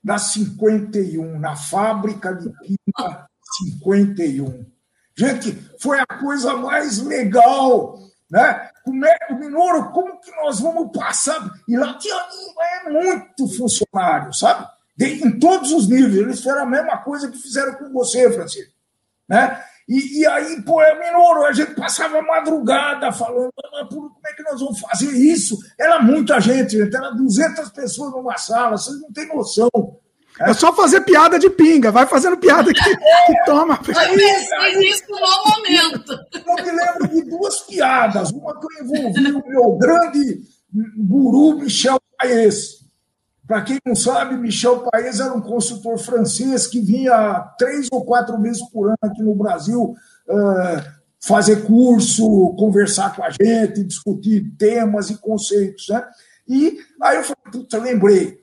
[0.03, 4.65] Na 51, na fábrica de química 51.
[5.15, 7.99] Gente, foi a coisa mais legal,
[8.31, 8.69] né?
[8.83, 11.49] Como é, Minoro, como que nós vamos passar?
[11.67, 14.67] E lá tinha é muito funcionário, sabe?
[14.99, 16.17] De, em todos os níveis.
[16.17, 18.73] Eles fizeram a mesma coisa que fizeram com você, Francisco.
[19.29, 19.63] Né?
[19.87, 23.49] E, e aí, pô, é Minoro, a gente passava a madrugada falando,
[23.89, 25.57] como é que nós vamos fazer isso?
[25.79, 29.69] Era muita gente, gente, era 200 pessoas numa sala, vocês não têm noção.
[30.41, 33.79] É só fazer piada de pinga, vai fazendo piada que, que toma.
[33.87, 36.13] Eu pensei nisso no momento.
[36.33, 38.31] Eu me lembro de duas piadas.
[38.31, 40.41] Uma que eu envolvi o meu grande
[40.97, 42.79] guru Michel Paes.
[43.49, 48.39] Para quem não sabe, Michel Paes era um consultor francês que vinha três ou quatro
[48.39, 49.95] vezes por ano aqui no Brasil
[50.27, 55.87] uh, fazer curso, conversar com a gente, discutir temas e conceitos.
[55.89, 56.07] Né?
[56.47, 58.39] E aí eu falei, puta, lembrei.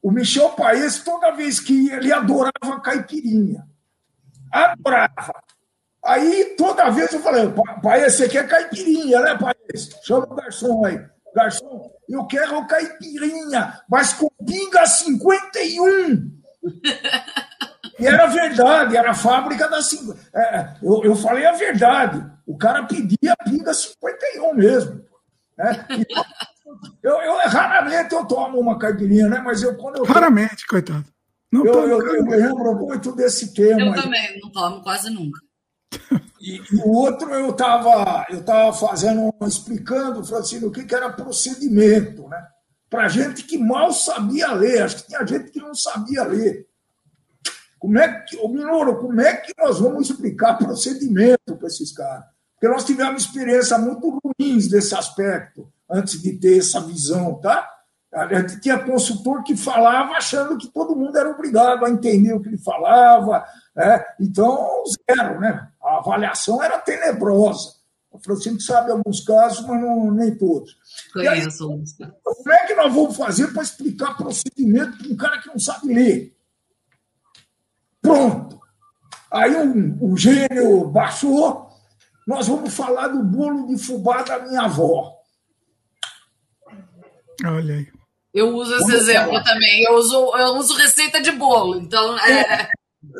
[0.00, 3.66] O Michel Paes, toda vez que ia, ele adorava caipirinha.
[4.52, 5.34] Adorava.
[6.04, 7.52] Aí, toda vez eu falei,
[7.82, 9.90] Paes, você quer caipirinha, né, Paes?
[10.04, 11.04] Chama o garçom aí.
[11.34, 16.30] Garçom, eu quero caipirinha, mas com pinga 51.
[17.98, 19.78] E era verdade, era a fábrica da.
[20.34, 22.24] É, eu, eu falei a verdade.
[22.46, 25.04] O cara pedia pinga 51 mesmo.
[25.56, 25.86] Né?
[25.90, 26.24] Então,
[27.02, 29.38] Eu, eu, raramente eu tomo uma caipirinha, né?
[29.38, 30.04] Mas eu quando eu.
[30.04, 31.04] Raramente, coitado.
[31.52, 33.80] Não eu, eu, eu lembro muito desse tema.
[33.80, 35.38] Eu também, não tomo quase nunca.
[36.40, 41.10] E, e o outro eu estava eu tava fazendo, explicando, Francino, o que, que era
[41.10, 42.46] procedimento, né?
[42.90, 46.66] Para gente que mal sabia ler, acho que tinha gente que não sabia ler.
[47.78, 52.24] Como é que, ô Minoro, como é que nós vamos explicar procedimento para esses caras?
[52.54, 57.68] Porque nós tivemos experiências muito ruins desse aspecto, antes de ter essa visão, tá?
[58.14, 62.40] A gente tinha consultor que falava achando que todo mundo era obrigado a entender o
[62.40, 63.44] que ele falava.
[63.74, 64.04] Né?
[64.20, 65.68] Então, zero, né?
[65.82, 67.74] A avaliação era tenebrosa.
[68.10, 70.76] O Francisco sabe alguns casos, mas não, nem todos.
[71.12, 71.68] Conheço.
[71.72, 75.58] Aí, como é que nós vamos fazer para explicar procedimento para um cara que não
[75.58, 76.36] sabe ler?
[78.00, 78.60] Pronto.
[79.32, 81.68] Aí um, um gênio baixou,
[82.24, 85.12] nós vamos falar do bolo de fubá da minha avó.
[87.44, 87.88] Olha aí.
[88.32, 89.44] Eu uso esse exemplo falar.
[89.44, 89.84] também.
[89.84, 91.80] Eu uso, eu uso receita de bolo.
[91.80, 92.70] Então, é...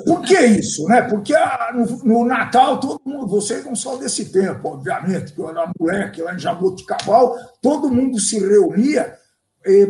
[0.05, 0.87] Por que isso?
[0.87, 1.03] Né?
[1.03, 1.73] Porque a,
[2.03, 6.35] no, Natal, todo mundo, vocês não são desse tempo, obviamente, que eu era moleque lá
[6.35, 9.17] em Jaboticabal, todo mundo se reunia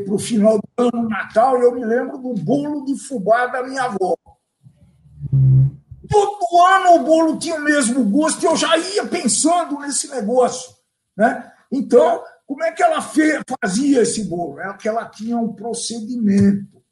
[0.04, 3.62] para o final do ano, Natal, e eu me lembro do bolo de fubá da
[3.62, 4.16] minha avó.
[6.08, 10.72] Todo ano o bolo tinha o mesmo gosto e eu já ia pensando nesse negócio.
[11.16, 11.50] Né?
[11.72, 14.60] Então, como é que ela fazia esse bolo?
[14.60, 16.83] É que ela tinha um procedimento.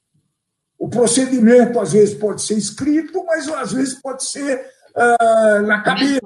[0.82, 4.66] O procedimento, às vezes, pode ser escrito, mas às vezes pode ser
[4.96, 6.20] uh, na cabeça.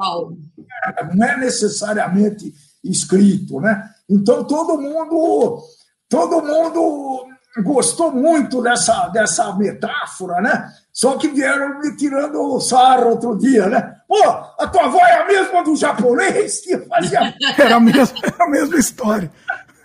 [1.14, 3.60] Não é necessariamente escrito.
[3.60, 3.86] Né?
[4.08, 5.62] Então, todo mundo,
[6.08, 7.26] todo mundo
[7.62, 10.72] gostou muito dessa, dessa metáfora, né?
[10.90, 13.94] Só que vieram me tirando o sarro outro dia, né?
[14.08, 14.26] Pô,
[14.58, 17.34] a tua avó é a mesma do japonês que fazia.
[17.58, 19.30] era, a mesma, era a mesma história.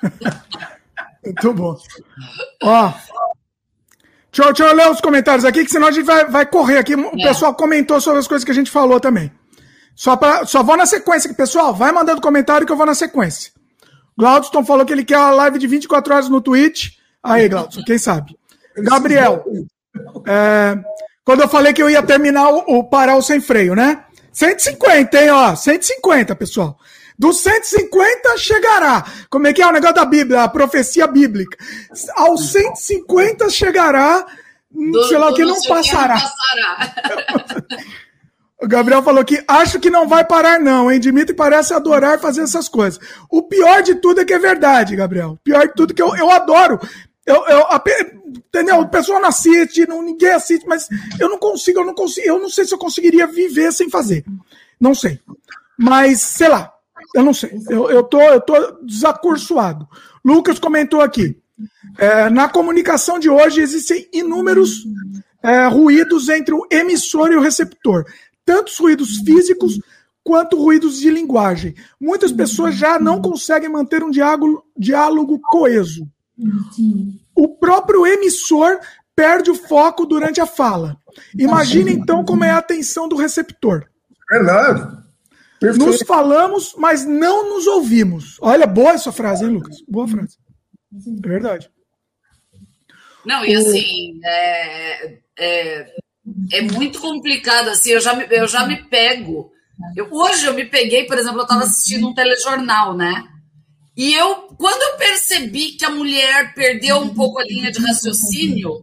[1.26, 1.76] Muito bom.
[2.64, 2.94] Ó.
[4.32, 6.78] Deixa eu, deixa eu, ler os comentários aqui, que senão a gente vai, vai correr
[6.78, 6.96] aqui.
[6.96, 7.28] O é.
[7.28, 9.32] pessoal comentou sobre as coisas que a gente falou também.
[9.94, 11.34] Só, pra, só vou na sequência.
[11.34, 13.52] Pessoal, vai mandando comentário que eu vou na sequência.
[14.18, 16.92] Glaudston falou que ele quer a live de 24 horas no Twitch.
[17.22, 18.38] Aí, Glaudston, quem sabe?
[18.78, 19.44] Gabriel,
[20.26, 20.78] é,
[21.26, 24.04] quando eu falei que eu ia terminar o, o parar o sem freio, né?
[24.32, 25.56] 150, hein, ó.
[25.56, 26.78] 150, pessoal.
[27.22, 29.06] Dos 150 chegará.
[29.30, 31.56] Como é que é o negócio da Bíblia, a profecia bíblica?
[32.16, 34.26] Aos 150 chegará,
[34.72, 36.16] do, sei lá o que não passará.
[36.16, 37.64] Não passará.
[38.64, 41.00] O Gabriel falou que acho que não vai parar, não, hein?
[41.00, 43.00] Dimitri parece adorar fazer essas coisas.
[43.28, 45.32] O pior de tudo é que é verdade, Gabriel.
[45.32, 46.80] O pior de tudo é que eu, eu adoro.
[47.26, 47.84] Eu, eu, a,
[48.28, 48.82] entendeu?
[48.82, 50.88] O pessoal não assiste, não, ninguém assiste, mas
[51.20, 54.24] eu não consigo, eu não consigo, eu não sei se eu conseguiria viver sem fazer.
[54.80, 55.20] Não sei.
[55.76, 56.72] Mas, sei lá,
[57.14, 57.52] eu não sei.
[57.70, 58.54] Eu, eu, tô, eu tô
[58.84, 59.88] desacursoado.
[60.24, 61.38] Lucas comentou aqui.
[61.98, 64.86] É, na comunicação de hoje existem inúmeros
[65.44, 68.06] é, ruídos entre o emissor e o receptor.
[68.46, 69.80] Tantos ruídos físicos
[70.24, 71.76] quanto ruídos de linguagem.
[72.00, 76.08] Muitas pessoas já não conseguem manter um diálogo, diálogo coeso.
[77.36, 78.80] O próprio emissor
[79.16, 80.98] perde o foco durante a fala.
[81.38, 83.86] Imagine então como é a atenção do receptor.
[84.30, 85.02] Verdade.
[85.62, 85.86] Perfeito.
[85.86, 88.38] Nos falamos, mas não nos ouvimos.
[88.42, 89.76] Olha, boa essa frase, hein, Lucas?
[89.88, 90.36] Boa frase.
[90.92, 91.70] É verdade.
[93.24, 95.86] Não, e assim, é, é,
[96.54, 97.68] é muito complicado.
[97.68, 99.52] Assim, eu já me, eu já me pego.
[99.96, 103.24] Eu, hoje eu me peguei, por exemplo, eu estava assistindo um telejornal, né?
[103.96, 108.82] E eu, quando eu percebi que a mulher perdeu um pouco a linha de raciocínio,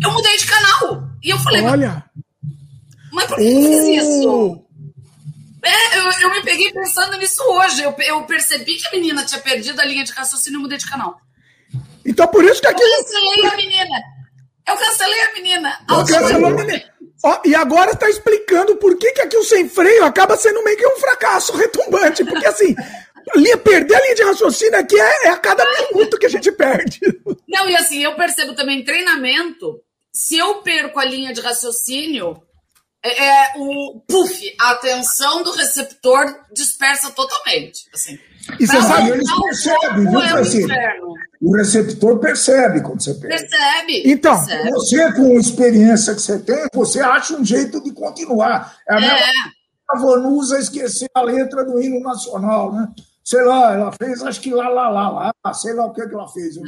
[0.00, 1.08] eu mudei de canal.
[1.24, 2.04] E eu falei, olha.
[3.12, 4.67] Mas por que eu fiz isso?
[5.62, 7.82] É, eu, eu me peguei pensando nisso hoje.
[7.82, 10.88] Eu, eu percebi que a menina tinha perdido a linha de raciocínio e mudei de
[10.88, 11.18] canal.
[12.04, 12.82] Então por isso que aqui.
[12.82, 13.96] Eu cancelei a menina.
[14.66, 15.78] Eu cancelei a menina.
[15.88, 16.84] Eu cancelei a menina.
[17.24, 20.76] Ó, e agora está explicando por que, que aqui o sem freio acaba sendo meio
[20.76, 22.24] que um fracasso retumbante.
[22.24, 22.74] Porque assim,
[23.34, 26.52] linha, perder a linha de raciocínio aqui é, é a cada minuto que a gente
[26.52, 27.00] perde.
[27.48, 29.80] Não, e assim, eu percebo também treinamento,
[30.12, 32.40] se eu perco a linha de raciocínio,
[33.02, 37.88] é, é o puff, a atenção do receptor dispersa totalmente.
[37.94, 38.18] Assim.
[38.58, 40.72] E você sabe, eles percebem, viu, Francisco?
[41.40, 43.36] O receptor percebe quando você perde.
[43.36, 44.02] Percebe.
[44.10, 44.70] Então, percebe.
[44.70, 48.76] você com a experiência que você tem, você acha um jeito de continuar.
[48.88, 49.32] É a mesma é.
[49.90, 52.88] a Vanusa esquecer a letra do hino nacional, né?
[53.28, 56.14] sei lá, ela fez, acho que lá, lá, lá, lá, sei lá o que, que
[56.14, 56.56] ela fez.
[56.56, 56.62] É.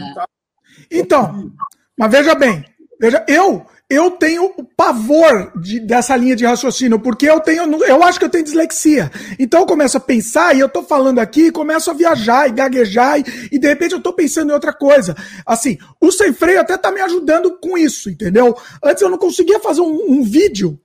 [0.91, 1.51] Então,
[1.97, 2.63] mas veja bem,
[3.01, 8.21] veja, eu, eu tenho pavor de, dessa linha de raciocínio, porque eu tenho, eu acho
[8.21, 9.11] que eu tenho dislexia.
[9.37, 13.19] Então eu começo a pensar e eu tô falando aqui, começo a viajar e gaguejar
[13.19, 15.17] e, e de repente eu tô pensando em outra coisa.
[15.45, 18.57] Assim, o sem freio até tá me ajudando com isso, entendeu?
[18.81, 20.79] Antes eu não conseguia fazer um, um vídeo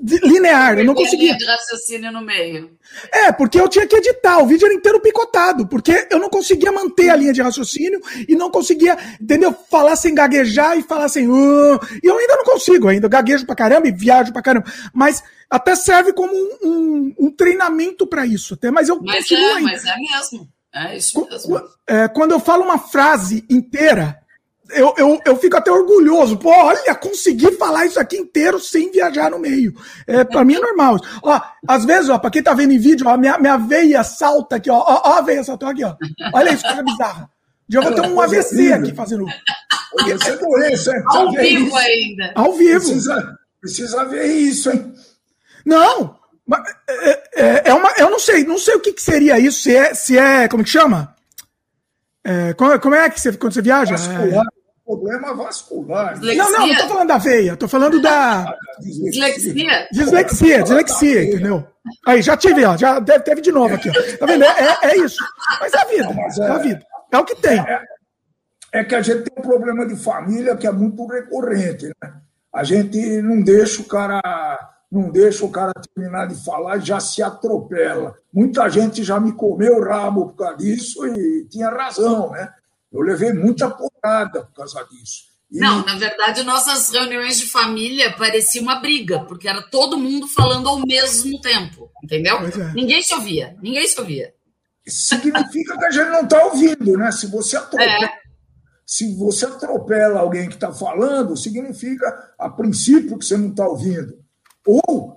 [0.00, 1.36] linear, eu não conseguia.
[1.36, 2.70] de raciocínio no meio.
[3.12, 6.70] É, porque eu tinha que editar, o vídeo era inteiro picotado, porque eu não conseguia
[6.70, 9.54] manter a linha de raciocínio e não conseguia, entendeu?
[9.68, 11.28] Falar sem gaguejar e falar sem.
[11.28, 14.70] Uh, e eu ainda não consigo, ainda gaguejo pra caramba e viajo pra caramba.
[14.92, 18.70] Mas até serve como um, um, um treinamento para isso, até.
[18.70, 19.70] Mas eu mas continuo é, ainda.
[19.72, 20.48] Mas é mesmo.
[20.72, 21.60] É isso mesmo.
[21.86, 24.18] É, quando eu falo uma frase inteira,
[24.70, 26.36] eu, eu, eu fico até orgulhoso.
[26.36, 29.74] Pô, olha, consegui falar isso aqui inteiro sem viajar no meio.
[30.06, 30.98] É, pra mim é normal.
[31.22, 34.56] Ó, às vezes, ó, pra quem tá vendo em vídeo, ó, minha, minha veia salta
[34.56, 34.78] aqui, ó.
[34.78, 35.94] Ó, ó a veia saltou aqui, ó.
[36.34, 37.30] Olha isso, coisa bizarra.
[37.68, 39.26] Já vou ter um AVC aqui fazendo.
[39.92, 41.02] Você doença, hein?
[41.06, 42.32] Ao vivo ainda.
[42.34, 42.80] Ao vivo.
[42.80, 44.94] Precisa, precisa ver isso, hein?
[45.66, 46.16] Não,
[46.88, 49.76] é, é, é, uma, eu não sei, não sei o que, que seria isso, se
[49.76, 51.14] é, se é, como que chama?
[52.24, 53.96] É, como, como, é que você, quando você viaja?
[53.96, 54.46] Vascular,
[54.88, 56.14] problema vascular.
[56.14, 56.42] Dislexia.
[56.44, 58.56] Não, não, não tô falando da veia, tô falando da.
[58.80, 59.88] Dislexia?
[59.92, 61.66] Dislexia, dislexia, entendeu?
[62.06, 64.18] Aí, já tive, ó, já teve de novo aqui, ó.
[64.18, 64.44] Tá vendo?
[64.44, 65.22] É, é, é isso.
[65.60, 66.86] Mas é a vida, é, é, a vida.
[67.12, 67.60] É o que tem.
[67.60, 67.82] É,
[68.72, 72.12] é, que a gente tem um problema de família que é muito recorrente, né?
[72.52, 74.20] A gente não deixa o cara
[74.90, 78.16] não deixa o cara terminar de falar e já se atropela.
[78.32, 82.50] Muita gente já me comeu o rabo por causa disso e tinha razão, né?
[82.90, 83.68] Eu levei muita
[84.00, 85.28] porrada por causa disso.
[85.50, 85.58] E...
[85.58, 90.68] Não, na verdade, nossas reuniões de família parecia uma briga, porque era todo mundo falando
[90.68, 92.36] ao mesmo tempo, entendeu?
[92.38, 92.72] É.
[92.74, 94.34] Ninguém se ouvia, ninguém se ouvia.
[94.86, 97.10] Significa que a gente não está ouvindo, né?
[97.12, 98.12] Se você atropela, é.
[98.86, 104.18] se você atropela alguém que está falando, significa, a princípio, que você não está ouvindo.
[104.66, 105.16] Ou,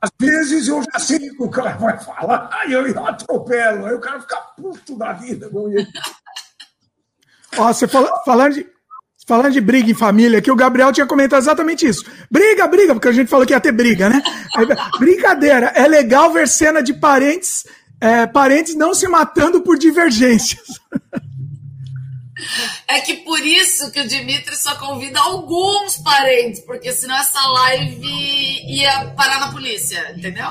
[0.00, 3.94] às vezes, eu já sei o que o cara vai falar, aí eu, atropelo, aí
[3.94, 5.48] o cara fica puto da vida.
[7.56, 8.72] Ó, você fala, falando de.
[9.24, 12.04] Falando de briga em família, que o Gabriel tinha comentado exatamente isso.
[12.28, 14.20] Briga, briga, porque a gente falou que ia ter briga, né?
[14.98, 17.64] Brincadeira, é legal ver cena de parentes,
[18.00, 20.66] é, parentes não se matando por divergências.
[22.88, 28.04] É que por isso que o Dimitri só convida alguns parentes, porque senão essa live
[28.66, 30.48] ia parar na polícia, entendeu?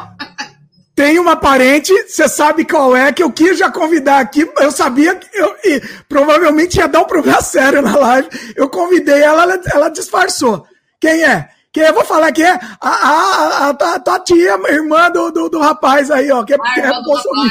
[1.02, 4.48] Tem uma parente, você sabe qual é, que eu quis já convidar aqui.
[4.60, 8.30] Eu sabia que eu, e, provavelmente ia dar um problema sério na live.
[8.56, 10.64] Eu convidei ela, ela, ela disfarçou.
[11.00, 11.50] Quem é?
[11.74, 15.50] Quem eu vou falar que é a, a, a, a, tua tia, irmã do, do,
[15.50, 17.50] do rapaz aí, ó, que é, que é Bolsonaro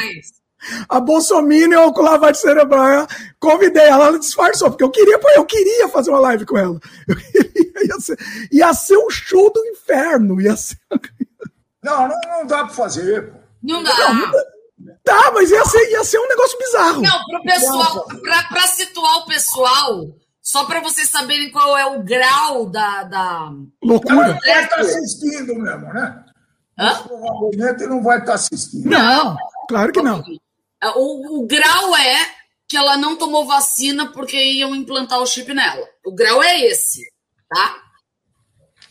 [0.88, 3.08] a Bolsominion com lavagem cerebral.
[3.40, 6.78] Convidei ela, ela disfarçou, porque eu queria, eu queria fazer uma live com ela.
[7.08, 8.18] Eu queria, ia, ser,
[8.52, 10.40] ia ser um show do inferno.
[10.40, 10.78] Ia ser...
[11.82, 13.39] Não, não, não dá para fazer.
[13.62, 13.96] Não dá.
[13.96, 14.44] Não, não dá.
[15.04, 17.02] Tá, mas ia ser, ia ser um negócio bizarro.
[17.02, 20.08] Não, pro pessoal, pra, pra situar o pessoal,
[20.40, 23.04] só para vocês saberem qual é o grau da.
[23.04, 23.52] da...
[23.82, 24.30] Loucura.
[24.30, 26.24] Ele vai estar tá assistindo mesmo, né?
[26.78, 27.02] Hã?
[27.02, 28.88] Provavelmente ele não vai estar tá assistindo.
[28.88, 29.36] Não,
[29.68, 30.24] claro que não.
[30.96, 32.16] O, o grau é
[32.66, 35.86] que ela não tomou vacina porque iam implantar o chip nela.
[36.04, 37.02] O grau é esse,
[37.48, 37.76] tá?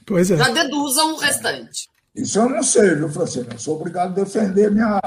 [0.06, 0.38] Pois é.
[0.38, 1.90] Já deduzam o restante.
[2.22, 3.54] Isso eu não sei, viu, Francisco?
[3.54, 5.00] Eu sou obrigado a defender minha,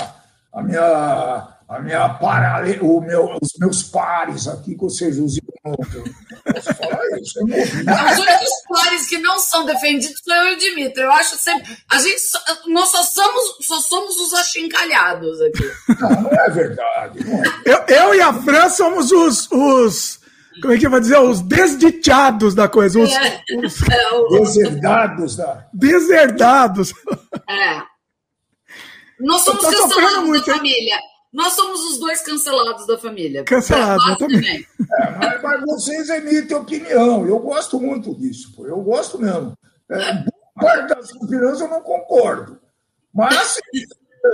[0.53, 2.79] a minha a minha parale...
[2.83, 7.39] o meu, os meus pares aqui, que seja, os Posso falar isso?
[7.39, 11.03] Eu Os únicos pares que não são defendidos sou eu e o Dimitri.
[11.03, 11.75] Eu acho sempre.
[11.89, 15.71] A gente só, nós só somos, só somos os achincalhados aqui.
[16.01, 17.25] Não, não é verdade.
[17.25, 17.47] Não é.
[17.65, 19.49] Eu, eu e a Fran somos os.
[19.51, 20.22] os
[20.61, 21.19] como é que eu vou dizer?
[21.19, 22.99] Os desdichados da coisa.
[22.99, 23.83] Os, é, os...
[23.89, 24.39] É.
[24.39, 25.69] Deserdados da.
[25.73, 26.93] Deserdados.
[27.49, 27.83] É.
[29.21, 30.99] Nós somos cancelados muito, da família.
[31.33, 33.45] Nós somos os dois cancelados da família.
[33.45, 34.67] Cancelados, eu também.
[35.01, 37.27] É, mas, mas, vocês emitem opinião.
[37.27, 38.67] Eu gosto muito disso, pô.
[38.67, 39.57] Eu gosto mesmo.
[39.91, 40.25] É,
[40.55, 42.61] parte das opiniões eu não concordo.
[43.15, 43.59] Mas,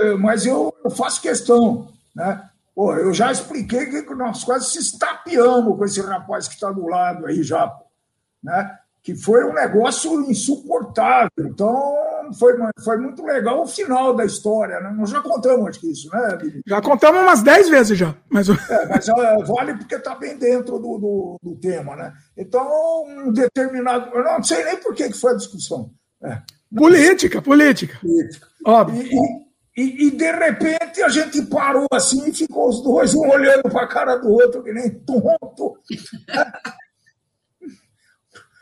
[0.01, 1.89] é, mas eu, eu, faço questão.
[2.15, 2.48] Né?
[2.79, 6.87] Pô, eu já expliquei que nós quase se estapeamos com esse rapaz que está do
[6.87, 7.69] lado aí já.
[8.41, 8.73] Né?
[9.03, 11.29] que foi um negócio insuportável.
[11.39, 11.93] Então,
[12.37, 14.79] foi, foi muito legal o final da história.
[14.79, 14.93] Né?
[14.95, 16.61] Nós já contamos acho que isso, né, Billy?
[16.65, 18.15] Já contamos umas 10 vezes já.
[18.29, 22.13] Mas, é, mas é, vale porque está bem dentro do, do, do, tema, né?
[22.37, 24.09] Então, um determinado.
[24.15, 25.91] Eu não sei nem por que, que foi a discussão.
[26.23, 26.41] É.
[26.73, 27.97] Política, política.
[27.99, 28.47] Política.
[28.65, 29.01] Óbvio.
[29.01, 29.48] E, e,
[29.81, 33.87] e, de repente a gente parou assim e ficou os dois um olhando para a
[33.87, 35.77] cara do outro, que nem tonto.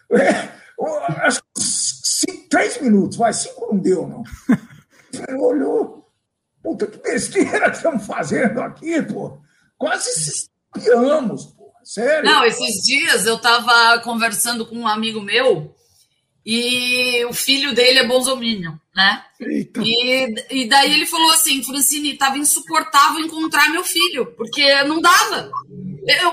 [0.10, 0.50] É,
[1.24, 1.42] as
[2.50, 4.24] 10 minutos, vai, 5 não deu, não.
[5.28, 6.10] Ele olhou,
[6.64, 9.40] puta, que besteira que estamos fazendo aqui, pô.
[9.78, 11.72] Quase se espiamos, pô.
[11.84, 12.30] Sério.
[12.30, 15.74] Não, esses dias eu estava conversando com um amigo meu
[16.50, 19.22] e o filho dele é bolsominion, né?
[19.38, 25.52] E, e daí ele falou assim, Francine, estava insuportável encontrar meu filho, porque não dava.
[26.08, 26.30] Eu,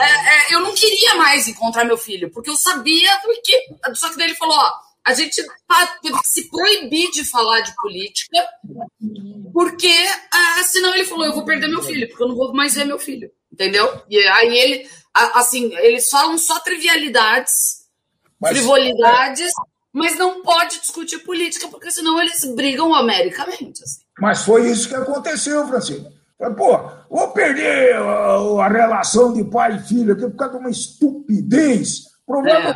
[0.00, 3.08] é, é, eu não queria mais encontrar meu filho, porque eu sabia
[3.44, 3.68] que.
[3.94, 4.72] Só que daí ele falou: ó,
[5.04, 8.44] a gente tá, teve que se proibir de falar de política,
[9.52, 9.94] porque
[10.32, 12.84] ah, senão ele falou: eu vou perder meu filho, porque eu não vou mais ver
[12.84, 13.30] meu filho.
[13.52, 14.02] Entendeu?
[14.10, 17.75] E aí ele, assim, eles falam só trivialidades
[18.40, 19.52] mas, frivolidades,
[19.92, 23.82] mas não pode discutir política, porque senão eles brigam homericamente.
[23.82, 24.00] Assim.
[24.20, 26.10] Mas foi isso que aconteceu, Francisco.
[26.54, 26.78] Pô,
[27.10, 32.00] vou perder a, a, relação de pai e filho aqui por causa de uma estupidez.
[32.26, 32.74] O problema é.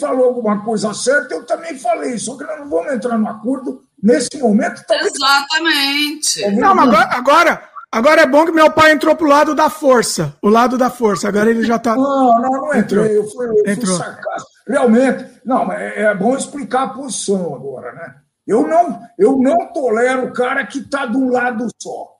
[0.00, 3.82] falou alguma coisa certa, eu também falei, só que nós não vamos entrar no acordo
[4.00, 4.84] nesse momento.
[4.86, 5.12] Talvez...
[5.12, 6.50] Exatamente.
[6.52, 10.36] Não, mas agora, agora, agora, é bom que meu pai entrou pro lado da força.
[10.40, 11.26] O lado da força.
[11.26, 11.96] Agora ele já tá.
[11.96, 13.18] Não, não, não entrei.
[13.18, 14.59] Eu fui, eu fui sarcástico.
[14.70, 18.14] Realmente, não, é, é bom explicar a posição agora, né?
[18.46, 22.16] Eu não, eu não tolero o cara que está de um lado só.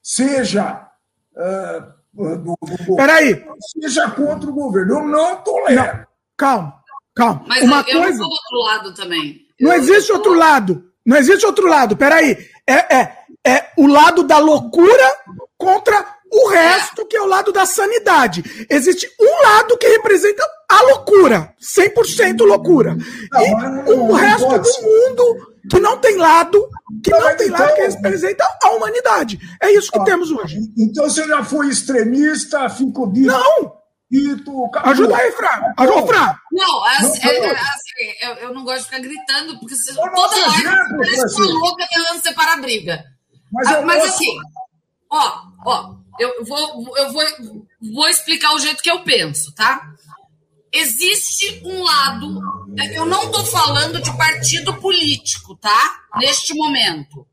[0.00, 0.88] Seja
[1.32, 2.56] uh, do,
[2.86, 3.44] do Peraí.
[3.80, 4.98] seja contra o governo.
[4.98, 5.82] Eu não tolero.
[5.82, 6.06] Não.
[6.36, 6.74] Calma,
[7.14, 7.44] calma.
[7.48, 8.02] Mas Uma eu coisa...
[8.02, 9.40] não sou do outro lado também.
[9.60, 10.84] Não eu existe outro lado.
[11.04, 11.96] Não existe outro lado.
[11.96, 12.36] Peraí.
[12.66, 15.04] É, é, é o lado da loucura
[15.58, 18.66] contra o resto, que é o lado da sanidade.
[18.68, 20.42] Existe um lado que representa
[20.74, 22.96] a loucura, 100% loucura.
[23.86, 26.68] E o resto do mundo que não tem lado,
[27.02, 29.38] que não tem lado que então- representa a humanidade.
[29.60, 30.58] É isso que temos hoje.
[30.76, 33.12] Então você já foi extremista, fico.
[33.14, 33.84] Não!
[34.84, 35.72] Ajuda aí, Fran.
[35.76, 36.34] Ajuda, Fran.
[36.52, 40.96] Não, assim, é, assim, eu, eu, não gosto de ficar gritando, porque você, toda live
[40.96, 43.04] parece uma louca tentando separar a briga.
[43.50, 44.36] Mas, ah, mas assim,
[45.10, 45.32] ó,
[45.66, 47.24] ó, eu vou, eu vou,
[47.92, 49.82] vou explicar o jeito que eu penso, tá?
[50.74, 52.40] Existe um lado.
[52.92, 56.02] Eu não estou falando de partido político, tá?
[56.16, 57.26] Neste momento.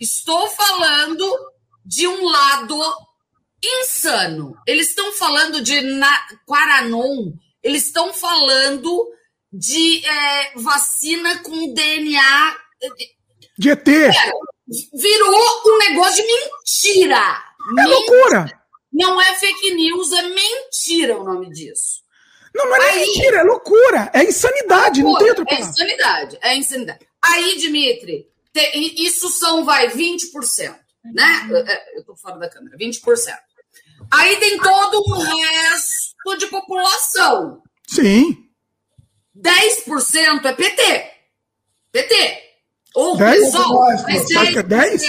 [0.00, 1.24] Estou falando
[1.84, 2.76] de um lado
[3.64, 4.56] insano.
[4.66, 7.32] Eles estão falando de na, Quaranon,
[7.62, 9.08] eles estão falando
[9.52, 12.56] de é, vacina com DNA.
[13.56, 13.86] De ET.
[14.94, 17.42] virou um negócio de mentira.
[17.78, 18.62] É loucura!
[18.92, 22.01] Não é fake news, é mentira o nome disso.
[22.54, 25.66] Não, não é Aí, mentira, é loucura, é insanidade, loucura, não tem outra é palavra.
[25.66, 27.06] É insanidade, é insanidade.
[27.22, 30.74] Aí, Dimitri, te, isso são, vai, 20%,
[31.14, 31.46] né?
[31.50, 33.00] Eu, é, eu tô fora da câmera, 20%.
[34.10, 37.62] Aí tem todo um resto de população.
[37.86, 38.36] Sim.
[39.36, 41.10] 10% é PT.
[41.90, 42.42] PT.
[42.94, 43.50] Ou 10?
[43.50, 43.82] PSOL.
[43.82, 45.02] Acho que é 10?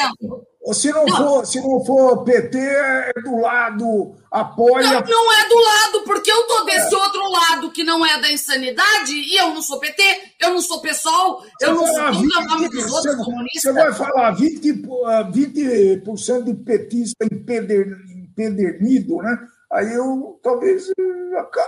[0.72, 4.84] Se não, não, For, se não for PT, é do lado, apoia.
[4.84, 6.97] Não, não é do lado, porque eu tô desse é.
[6.97, 10.01] outro lado que não é da insanidade e eu não sou PT,
[10.39, 13.61] eu não sou PSOL, você eu não sou tudo nome dos outros comunistas.
[13.61, 19.38] Você vai falar 20%, 20 ah, de petista empedernido, né?
[19.74, 20.88] Aí eu talvez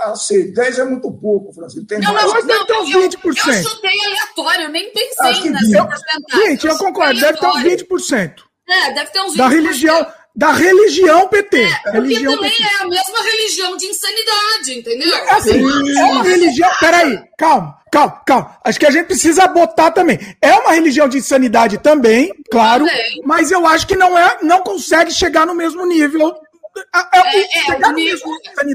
[0.06, 0.54] aceite.
[0.54, 1.86] 10 é muito pouco, Francisco.
[1.88, 2.26] Tem não, mais.
[2.26, 2.96] não, não, deve ter uns 20%.
[3.26, 6.48] Eu, eu chutei aleatório, eu nem pensei nessa porcentagem.
[6.48, 8.45] Gente, eu concordo, deve ter uns 20%.
[8.68, 11.62] É, deve ter uns Da religião, da religião PT.
[11.62, 12.64] É, religião porque também PT.
[12.64, 15.16] é a mesma religião de insanidade, entendeu?
[15.16, 16.70] É assim, é uma religião.
[16.80, 18.58] Peraí, calma, calma, calma.
[18.64, 20.20] Acho que a gente precisa botar também.
[20.42, 23.22] É uma religião de insanidade também, claro, também.
[23.24, 26.36] mas eu acho que não é, não consegue chegar no mesmo nível.
[26.94, 28.32] É, é, é o nível,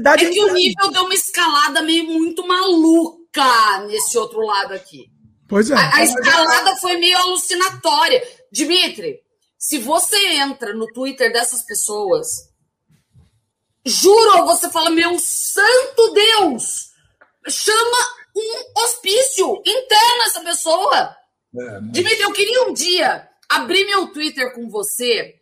[0.07, 5.05] é que o nível deu uma escalada meio muito maluca nesse outro lado aqui.
[5.47, 5.75] Pois é.
[5.75, 8.23] A, a escalada foi meio alucinatória.
[8.51, 9.19] Dimitri,
[9.61, 12.49] se você entra no Twitter dessas pessoas,
[13.85, 16.89] juro, você fala, meu santo Deus,
[17.47, 17.97] chama
[18.35, 21.15] um hospício, interna essa pessoa.
[21.55, 21.91] É, mas...
[21.91, 25.35] Dimitri, eu queria um dia abrir meu Twitter com você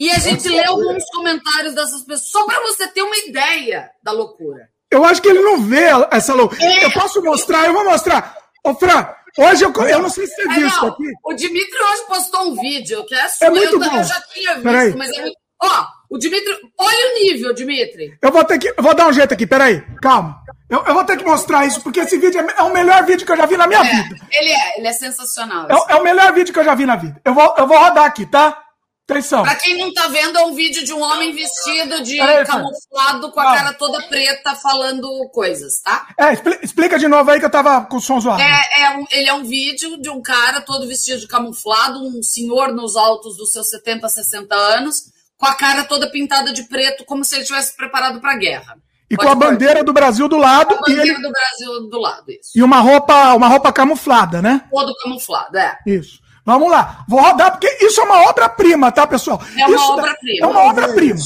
[0.00, 4.10] e a gente ler alguns comentários dessas pessoas, só para você ter uma ideia da
[4.10, 4.70] loucura.
[4.90, 6.64] Eu acho que ele não vê essa loucura.
[6.64, 6.86] É.
[6.86, 8.38] Eu posso mostrar, eu vou mostrar.
[8.64, 9.06] Ô, Fran,
[9.38, 11.12] Hoje eu, eu não sei se você viu isso aqui.
[11.24, 13.46] O Dimitri hoje postou um vídeo que é sua.
[13.46, 13.96] É muito eu, bom.
[13.96, 14.94] eu já tinha visto, peraí.
[14.96, 15.36] mas é muito.
[15.62, 16.52] Ó, o Dimitri.
[16.78, 18.18] Olha o nível, Dimitri.
[18.22, 18.68] Eu vou ter que.
[18.68, 19.82] Eu vou dar um jeito aqui, peraí.
[20.00, 20.42] Calma.
[20.68, 23.24] Eu, eu vou ter que mostrar isso, porque esse vídeo é, é o melhor vídeo
[23.24, 24.16] que eu já vi na minha é, vida.
[24.32, 25.68] Ele é, ele é sensacional.
[25.70, 27.20] É, é, o melhor vídeo que eu já vi na vida.
[27.24, 28.65] Eu vou, eu vou rodar aqui, tá?
[29.08, 29.44] Atenção.
[29.44, 33.38] Pra quem não tá vendo, é um vídeo de um homem vestido de camuflado com
[33.38, 36.08] a cara toda preta falando coisas, tá?
[36.18, 38.42] É, explica de novo aí que eu tava com o som zoado.
[38.42, 42.20] É, é um, ele é um vídeo de um cara todo vestido de camuflado, um
[42.20, 44.96] senhor nos altos dos seus 70, 60 anos,
[45.36, 48.76] com a cara toda pintada de preto, como se ele tivesse preparado pra guerra.
[49.08, 50.66] E Pode com a bandeira do Brasil do lado.
[50.66, 51.22] Com a bandeira ele...
[51.22, 52.50] do Brasil do lado, isso.
[52.56, 54.64] E uma roupa, uma roupa camuflada, né?
[54.68, 55.78] Todo camuflado, é.
[55.86, 56.25] Isso.
[56.46, 59.40] Vamos lá, vou rodar, porque isso é uma obra-prima, tá, pessoal?
[59.58, 60.46] É uma obra-prima.
[60.46, 61.18] É uma obra-prima.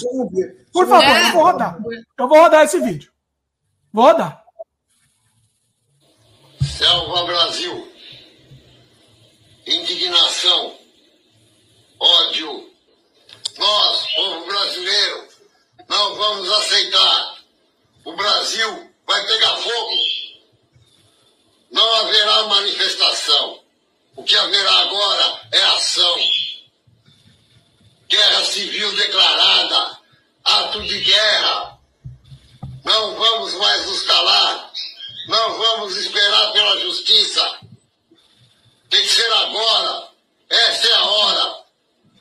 [0.73, 1.29] Por favor, é.
[1.29, 1.79] eu vou rodar.
[2.19, 3.13] Eu vou rodar esse vídeo.
[3.93, 4.43] Vou rodar.
[6.63, 7.93] Selva Brasil.
[9.67, 10.75] Indignação.
[11.99, 12.71] Ódio.
[13.59, 15.29] Nós, povo brasileiro,
[15.87, 17.35] não vamos aceitar.
[18.07, 19.93] O Brasil vai pegar fogo.
[21.71, 23.61] Não haverá manifestação
[24.17, 26.19] o que haverá agora é ação.
[28.09, 29.99] Guerra civil declarada,
[30.45, 31.79] ato de guerra.
[32.85, 34.73] Não vamos mais nos calar.
[35.29, 37.59] Não vamos esperar pela justiça.
[38.89, 40.09] Tem que ser agora.
[40.49, 41.65] Essa é a hora.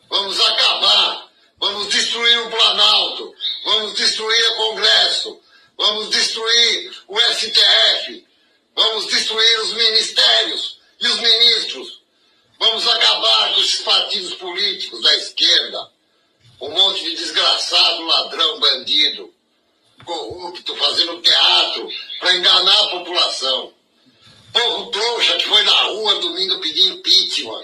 [0.09, 1.29] Vamos acabar.
[1.59, 3.33] Vamos destruir o Planalto.
[3.65, 5.41] Vamos destruir o Congresso.
[5.77, 8.27] Vamos destruir o STF.
[8.75, 12.01] Vamos destruir os ministérios e os ministros.
[12.59, 15.89] Vamos acabar com esses partidos políticos da esquerda.
[16.61, 19.33] Um monte de desgraçado, ladrão, bandido,
[20.03, 21.89] corrupto, fazendo teatro
[22.19, 23.73] para enganar a população.
[24.51, 27.61] Povo trouxa que foi na rua domingo pedir impeachment.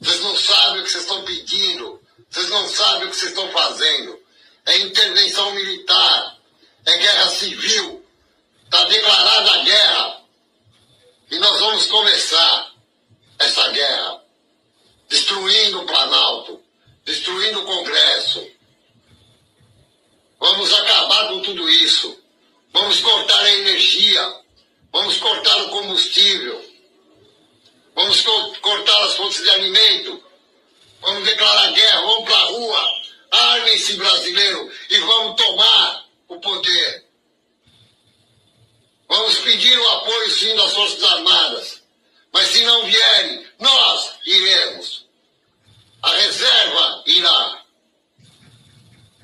[0.00, 2.00] Vocês não sabem o que vocês estão pedindo.
[2.30, 4.18] Vocês não sabem o que vocês estão fazendo.
[4.66, 6.38] É intervenção militar.
[6.84, 8.04] É guerra civil.
[8.64, 10.17] Está declarada a guerra.
[11.30, 12.72] E nós vamos começar
[13.38, 14.22] essa guerra
[15.08, 16.62] destruindo o Planalto,
[17.04, 18.46] destruindo o Congresso.
[20.40, 22.18] Vamos acabar com tudo isso.
[22.72, 24.40] Vamos cortar a energia.
[24.92, 26.64] Vamos cortar o combustível.
[27.94, 30.24] Vamos co cortar as fontes de alimento.
[31.00, 32.00] Vamos declarar guerra.
[32.02, 32.88] Vamos para a rua.
[33.30, 37.07] Armem-se, brasileiro, e vamos tomar o poder.
[39.08, 41.82] Vamos pedir o apoio, sim, das Forças Armadas.
[42.32, 45.06] Mas se não vierem, nós iremos.
[46.02, 47.62] A reserva irá.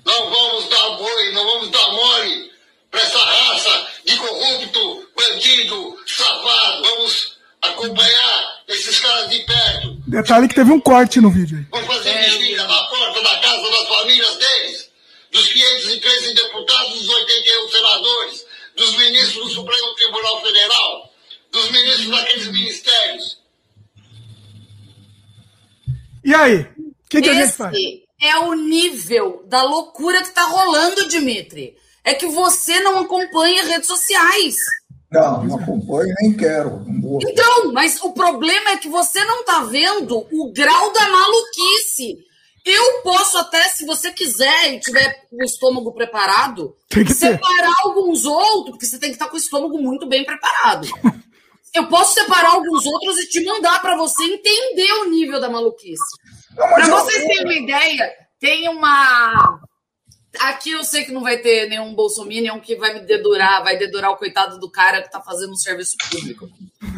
[0.05, 2.53] Não vamos dar boi, não vamos dar mole
[2.91, 6.83] para essa raça de corrupto, bandido, safado.
[6.83, 9.97] Vamos acompanhar esses caras de perto.
[10.07, 11.67] Detalhe que teve um corte no vídeo aí.
[11.71, 14.91] Vamos fazer vigília na porta da casa das famílias deles,
[15.31, 21.13] dos 513 deputados, dos 81 senadores dos ministros do Supremo Tribunal Federal,
[21.51, 23.39] dos ministros daqueles ministérios.
[26.25, 26.61] E aí?
[26.61, 27.77] O que, que a gente faz?
[28.21, 31.77] É o nível da loucura que está rolando, Dimitri.
[32.03, 34.57] É que você não acompanha redes sociais.
[35.11, 36.85] Não, não acompanho nem quero.
[37.23, 42.19] Então, mas o problema é que você não está vendo o grau da maluquice
[42.65, 46.75] eu posso até, se você quiser e tiver o estômago preparado,
[47.15, 50.89] separar alguns outros, porque você tem que estar com o estômago muito bem preparado.
[51.75, 56.05] Eu posso separar alguns outros e te mandar para você entender o nível da maluquice.
[56.55, 59.61] Para vocês terem uma ideia, tem uma.
[60.39, 64.13] Aqui eu sei que não vai ter nenhum bolsominion que vai me dedurar, vai dedurar
[64.13, 66.49] o coitado do cara que tá fazendo um serviço público.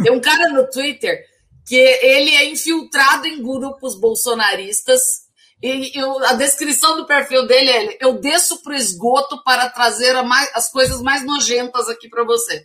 [0.03, 1.25] Tem um cara no Twitter
[1.67, 5.26] que ele é infiltrado em grupos bolsonaristas
[5.63, 10.21] e eu, a descrição do perfil dele é: eu desço para o esgoto para trazer
[10.23, 12.65] mais, as coisas mais nojentas aqui para você.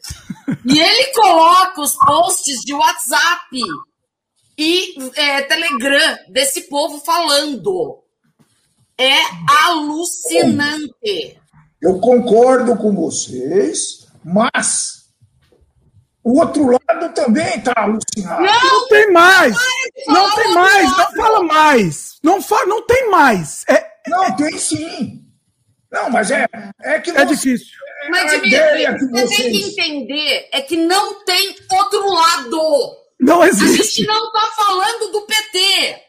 [0.65, 3.61] e ele coloca os posts de WhatsApp
[4.57, 7.99] e é, Telegram desse povo falando.
[8.97, 9.17] É
[9.65, 11.39] alucinante.
[11.81, 15.00] Eu concordo com vocês, mas
[16.23, 18.43] o outro lado também está alucinado.
[18.43, 19.57] Não, não, tem mais.
[20.07, 20.97] Não tem mais.
[20.97, 22.19] Não fala mais.
[22.23, 23.63] Não, fala, não tem mais.
[23.67, 25.21] É, não, tem sim.
[25.91, 26.47] Não, mas é,
[26.81, 27.09] é que.
[27.11, 27.67] É difícil.
[28.09, 29.37] Mas, Dimitri, você vocês...
[29.37, 32.97] tem que entender é que não tem outro lado.
[33.19, 33.81] Não existe.
[33.81, 36.01] A gente não está falando do PT.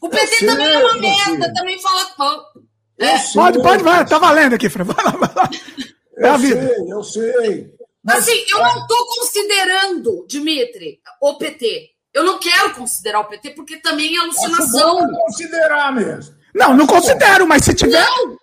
[0.00, 1.54] O PT sei, também é uma merda, sei.
[1.54, 2.46] também fala
[2.98, 3.18] É.
[3.34, 4.06] Pode, pode, vai.
[4.06, 4.84] Tá valendo aqui, Fran.
[4.84, 5.50] Vai lá, vai lá.
[6.18, 6.68] É eu a vida.
[6.68, 7.74] sei, eu sei.
[8.04, 11.90] Mas, assim, eu não estou considerando, Dimitri, o PT.
[12.12, 15.00] Eu não quero considerar o PT porque também é alucinação.
[15.00, 16.34] Não considerar mesmo.
[16.54, 18.06] Não, não considero, mas se tiver.
[18.06, 18.36] Não.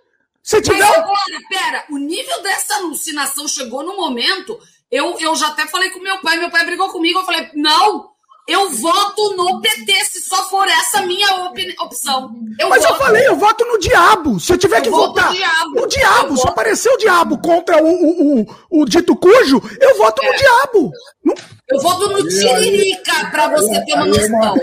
[0.43, 0.79] Se tiver.
[0.79, 4.59] Mas agora, pera, o nível dessa alucinação chegou no momento.
[4.89, 7.19] Eu, eu já até falei com meu pai, meu pai brigou comigo.
[7.19, 8.10] Eu falei, não,
[8.47, 11.27] eu voto no PT se só for essa minha
[11.80, 12.34] opção.
[12.59, 12.93] Eu Mas voto.
[12.93, 14.39] eu falei, eu voto no diabo.
[14.39, 17.81] Se eu tiver eu que votar no diabo, no diabo se aparecer o diabo contra
[17.81, 20.27] o, o, o, o dito cujo, eu voto é.
[20.27, 20.91] no diabo.
[21.69, 24.55] Eu voto no Tiririca para você ter uma noção.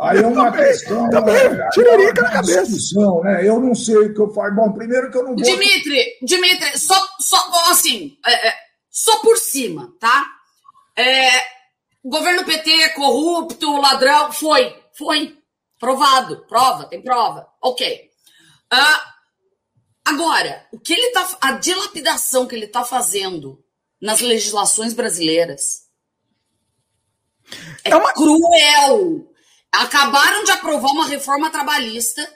[0.00, 1.10] Aí é uma questão.
[1.10, 1.68] Também, né?
[1.72, 2.66] tiririca na cabeça.
[2.66, 3.48] Discussão, né?
[3.48, 4.54] Eu não sei o que eu faço.
[4.54, 5.42] Bom, primeiro que eu não vou.
[5.42, 7.36] Dimitri, Dimitri, só, só
[7.70, 8.54] assim, é, é,
[8.88, 10.24] só por cima, tá?
[10.96, 11.57] É,
[12.08, 14.32] governo PT é corrupto, ladrão.
[14.32, 15.36] Foi, foi.
[15.78, 16.44] Provado.
[16.46, 17.48] Prova, tem prova.
[17.62, 18.10] Ok.
[18.72, 19.00] Uh,
[20.04, 21.38] agora, o que ele tá.
[21.40, 23.62] A dilapidação que ele tá fazendo
[24.00, 25.88] nas legislações brasileiras
[27.84, 28.12] é, é uma...
[28.12, 29.32] cruel.
[29.70, 32.26] Acabaram de aprovar uma reforma trabalhista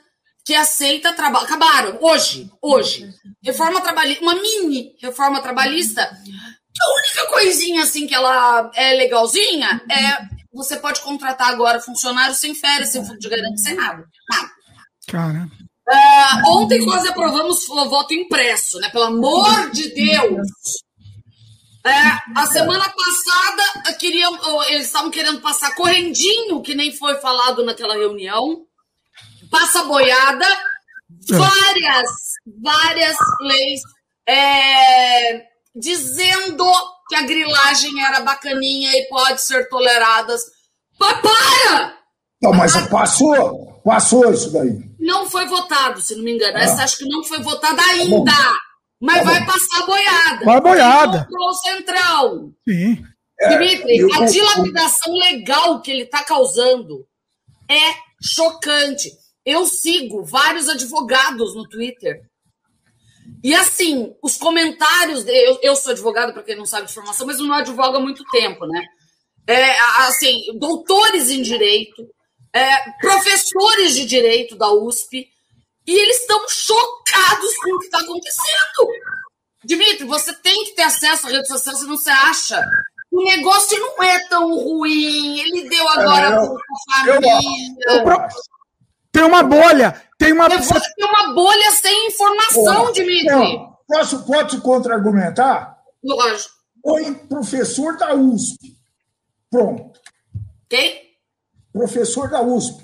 [0.44, 1.46] que aceita trabalho.
[1.46, 3.08] Acabaram, hoje, hoje.
[3.42, 6.10] Reforma trabalhista, uma mini reforma trabalhista.
[6.80, 12.54] A única coisinha assim que ela é legalzinha é você pode contratar agora funcionário sem
[12.54, 14.04] férias, sem fundo de garantia, sem nada.
[14.30, 14.50] nada.
[15.08, 15.48] Cara.
[15.88, 18.88] Uh, ontem quase aprovamos o voto impresso, né?
[18.90, 20.48] Pelo amor de Deus!
[21.84, 21.90] É,
[22.36, 24.38] a semana passada queriam,
[24.68, 28.64] eles estavam querendo passar correndinho, que nem foi falado naquela reunião.
[29.50, 30.46] Passa boiada,
[31.28, 32.10] várias,
[32.62, 33.80] várias leis
[34.28, 35.44] é,
[35.74, 36.64] dizendo
[37.08, 40.36] que a grilagem era bacaninha e pode ser tolerada.
[40.98, 41.96] Para!
[42.42, 44.78] Não, mas passou, passou isso daí.
[44.98, 46.56] Não foi votado, se não me engano.
[46.56, 46.62] Ah.
[46.62, 48.30] Essa acho que não foi votada ainda.
[48.30, 48.56] Tá
[49.02, 50.44] mas tá vai passar a boiada.
[50.44, 51.28] Vai boiada.
[51.28, 52.52] O central.
[52.68, 53.04] Sim.
[53.48, 57.04] Dimitri, é, a dilapidação legal que ele está causando
[57.68, 59.10] é chocante.
[59.44, 62.22] Eu sigo vários advogados no Twitter.
[63.42, 65.24] E assim, os comentários.
[65.24, 68.00] De, eu, eu sou advogado, para quem não sabe de formação, mas não advogo há
[68.00, 68.84] muito tempo, né?
[69.46, 72.06] É, assim, doutores em direito,
[72.54, 75.28] é, professores de direito da USP,
[75.84, 78.88] e eles estão chocados com o que está acontecendo.
[79.64, 82.62] Dimitri, você tem que ter acesso à rede social, senão você acha.
[83.10, 85.40] O negócio não é tão ruim.
[85.40, 88.28] Ele deu agora é, eu, a família.
[89.10, 90.02] tem uma bolha.
[90.22, 90.48] Tem uma...
[90.48, 93.26] Tem uma bolha sem informação, Dimitri.
[93.26, 95.78] Não, posso, posso contra-argumentar?
[96.02, 96.54] Lógico.
[96.80, 98.76] Foi professor da USP.
[99.50, 99.98] Pronto.
[100.68, 101.12] Quem?
[101.72, 102.82] Professor da USP.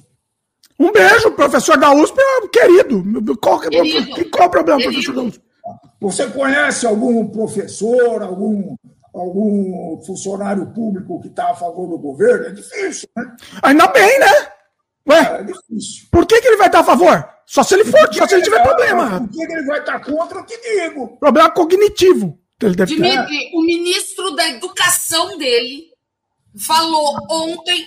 [0.79, 2.17] Um beijo, professor da USP,
[2.53, 3.37] querido.
[3.39, 4.31] Qual, querido.
[4.31, 5.03] qual é o problema, querido.
[5.03, 5.43] professor da USP?
[6.01, 8.77] Você conhece algum professor, algum,
[9.15, 12.47] algum funcionário público que está a favor do governo?
[12.47, 13.37] É difícil, né?
[13.63, 14.58] Ainda bem, né?
[15.09, 16.09] Ué, é, é difícil.
[16.11, 17.29] Por que, que ele vai estar a favor?
[17.47, 19.21] Só se ele for, só se ele tiver é, problema.
[19.21, 21.17] Por que ele vai estar contra, eu te digo.
[21.19, 22.39] Problema cognitivo.
[22.61, 23.57] Ele deve Dimitri, ter.
[23.57, 25.85] o ministro da educação dele
[26.59, 27.87] falou ontem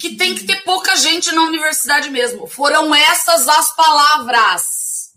[0.00, 2.46] que tem que ter pouca gente na universidade mesmo.
[2.46, 5.12] Foram essas as palavras.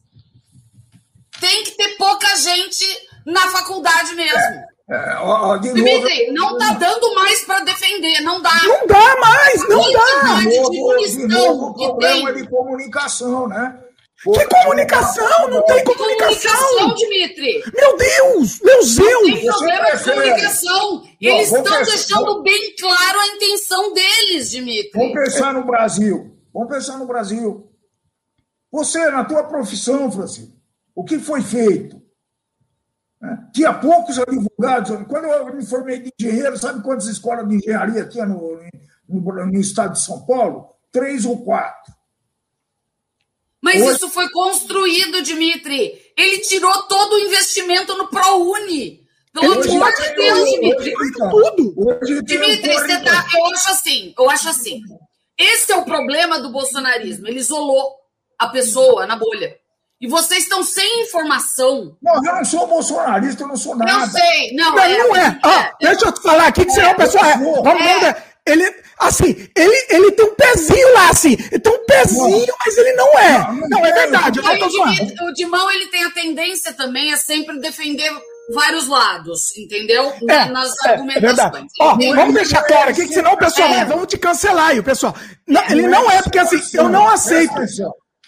[1.40, 2.86] Tem que ter pouca gente
[3.26, 4.38] na faculdade mesmo.
[4.38, 8.54] É, é, ó, Dimitri, não tá dando mais para defender, não dá.
[8.64, 10.40] Não dá mais, não dá.
[10.40, 13.84] De novo, de novo, problema de comunicação, né?
[14.24, 15.50] Que comunicação?
[15.50, 16.52] Não tem comunicação.
[16.52, 17.64] comunicação, Dimitri.
[17.76, 18.96] Meu Deus, meu Deus.
[18.98, 21.04] Não tem problema de comunicação.
[21.22, 24.92] Eles estão deixando bem claro a intenção deles, Dimitri.
[24.96, 26.36] Vamos pensar no Brasil.
[26.54, 27.70] Vamos pensar no Brasil.
[28.72, 30.54] Você, na tua profissão, Francisco,
[30.96, 31.97] o que foi feito?
[33.54, 34.92] Tinha poucos advogados.
[35.08, 38.60] Quando eu me formei de engenheiro, sabe quantas escolas de engenharia tinha no,
[39.10, 40.70] no, no estado de São Paulo?
[40.92, 41.94] Três ou quatro.
[43.62, 43.96] Mas Hoje...
[43.96, 46.00] isso foi construído, Dimitri.
[46.16, 49.06] Ele tirou todo o investimento no ProUni.
[49.34, 50.94] Pelo Hoje, amor de Deus, Dimitri.
[51.14, 52.00] Tudo.
[52.24, 54.82] Dimitri, você tá, eu acho assim, eu acho assim.
[55.38, 57.28] Esse é o problema do bolsonarismo.
[57.28, 57.96] Ele isolou
[58.38, 59.56] a pessoa na bolha.
[60.00, 61.98] E vocês estão sem informação.
[62.02, 64.06] Não, eu não sou bolsonarista, eu não sou nada.
[64.06, 64.98] Eu sei, não, não é.
[64.98, 65.22] Não é.
[65.22, 65.40] é.
[65.44, 67.28] Ah, deixa eu te falar aqui que você é uma pessoa.
[67.28, 67.38] É.
[67.38, 68.16] Vamos, vamos,
[68.48, 71.34] ele, assim, ele, ele tem um pezinho lá, assim.
[71.34, 73.38] Ele tem um pezinho, mas ele não é.
[73.40, 74.40] Não, não é verdade.
[74.40, 75.26] Eu tô zoando.
[75.26, 78.10] O Dimão, ele tem a tendência também a sempre defender
[78.54, 80.14] vários lados, entendeu?
[80.30, 81.72] É, Nas é, argumentações.
[81.80, 83.84] É Ó, vamos deixar claro aqui, que senão o pessoal é.
[83.84, 85.14] vamos te cancelar aí, o pessoal.
[85.46, 87.54] Não, ele não é porque assim, eu não aceito.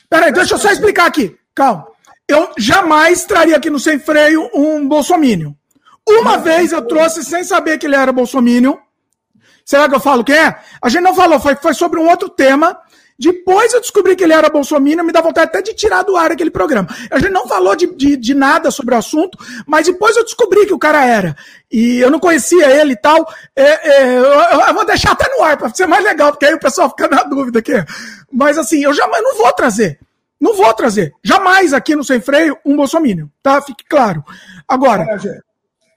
[0.09, 1.38] Peraí, deixa eu só explicar aqui.
[1.59, 1.87] Calma.
[2.25, 5.53] Eu jamais traria aqui no Sem Freio um bolsomínio.
[6.07, 8.79] Uma vez eu trouxe sem saber que ele era bolsomínio
[9.69, 10.55] Será que eu falo quem é?
[10.81, 12.75] A gente não falou, foi, foi sobre um outro tema.
[13.19, 16.31] Depois eu descobri que ele era bolsominion, me dá vontade até de tirar do ar
[16.31, 16.87] aquele programa.
[17.11, 19.37] A gente não falou de, de, de, nada sobre o assunto,
[19.67, 21.35] mas depois eu descobri que o cara era.
[21.71, 23.31] E eu não conhecia ele e tal.
[23.55, 26.53] É, é, eu, eu, vou deixar até no ar para ser mais legal, porque aí
[26.55, 27.73] o pessoal fica na dúvida aqui.
[28.31, 29.99] Mas assim, eu jamais não vou trazer.
[30.39, 31.13] Não vou trazer.
[31.23, 33.61] Jamais aqui no Sem Freio um bolsominion, tá?
[33.61, 34.23] Fique claro.
[34.67, 35.05] Agora.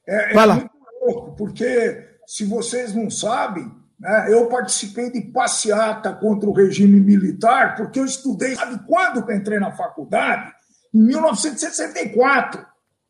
[0.06, 0.70] É, é, vai lá.
[1.01, 7.77] Louco, porque se vocês não sabem, né, eu participei de passeata contra o regime militar,
[7.77, 10.52] porque eu estudei, sabe quando que eu entrei na faculdade?
[10.93, 12.66] Em 1964.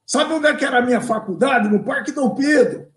[0.07, 1.69] Sabe onde é que era a minha faculdade?
[1.69, 2.92] No Parque Dom Pedro.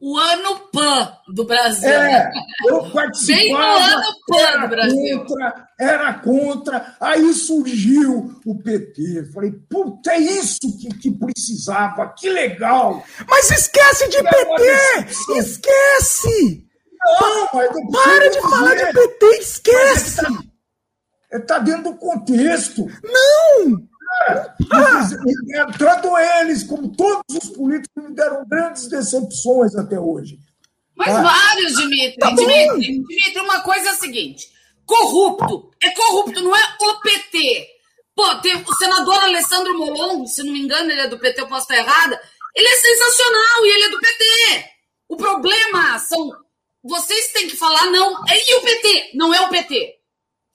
[0.00, 1.88] O, ano PAN do Brasil.
[1.88, 2.32] É,
[2.66, 3.36] eu participava.
[3.36, 5.18] Bem no ano PAN do Brasil.
[5.20, 9.30] Contra, era contra, aí surgiu o PT.
[9.32, 13.04] Falei, puta, é isso que, que precisava, que legal.
[13.28, 15.38] Mas esquece de PT!
[15.38, 16.66] Esquece!
[17.20, 20.20] Não, mas Para de falar de PT, esquece!
[21.30, 22.84] Está tá dentro do contexto.
[23.04, 23.87] Não!
[24.26, 30.38] É, tratam eles, como todos os políticos, me deram grandes decepções até hoje.
[30.94, 31.22] Mas tá?
[31.22, 32.18] vários, Dimitri.
[32.18, 34.48] Tá Dimitri, Dimitri, uma coisa é a seguinte:
[34.84, 35.70] corrupto.
[35.82, 37.68] É corrupto, não é o PT.
[38.14, 41.46] Pô, tem o senador Alessandro Molon, se não me engano, ele é do PT, eu
[41.46, 42.20] posso estar errada.
[42.54, 44.70] Ele é sensacional e ele é do PT.
[45.08, 46.30] O problema são.
[46.82, 48.24] Vocês têm que falar, não.
[48.26, 49.10] E o PT?
[49.14, 49.98] Não é o PT.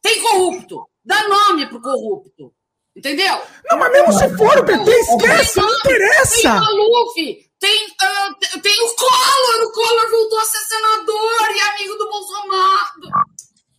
[0.02, 0.86] Tem corrupto.
[1.06, 2.54] Dá nome pro corrupto.
[2.96, 3.42] Entendeu?
[3.70, 6.42] Não, mas mesmo se for o PT, esquece, não interessa.
[6.42, 7.16] Tem Maluf,
[7.60, 13.26] tem, uh, tem o Collor, o Collor voltou a ser senador e amigo do Bolsonaro.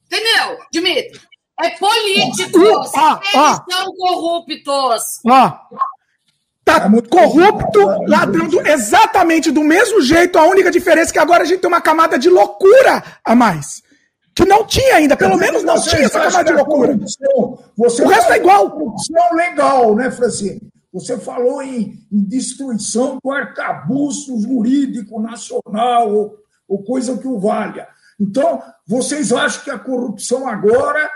[0.06, 1.20] Entendeu, Dimitri?
[1.60, 2.58] É político.
[2.58, 5.02] Uh, ah, ah, são corruptos.
[5.26, 5.52] Ó.
[6.64, 7.78] Tá é corrupto,
[8.08, 10.38] ladrando exatamente do mesmo jeito.
[10.38, 13.84] A única diferença é que agora a gente tem uma camada de loucura a mais
[14.34, 16.98] que não tinha ainda, pelo menos não tinha essa camada de loucura.
[17.76, 18.70] Você o resto é igual.
[18.70, 20.60] Corrupção legal, né, Francine?
[20.92, 26.36] Você falou em, em destruição do arcabouço jurídico nacional ou,
[26.68, 27.88] ou coisa que o valha.
[28.20, 31.10] Então, vocês acham que a corrupção agora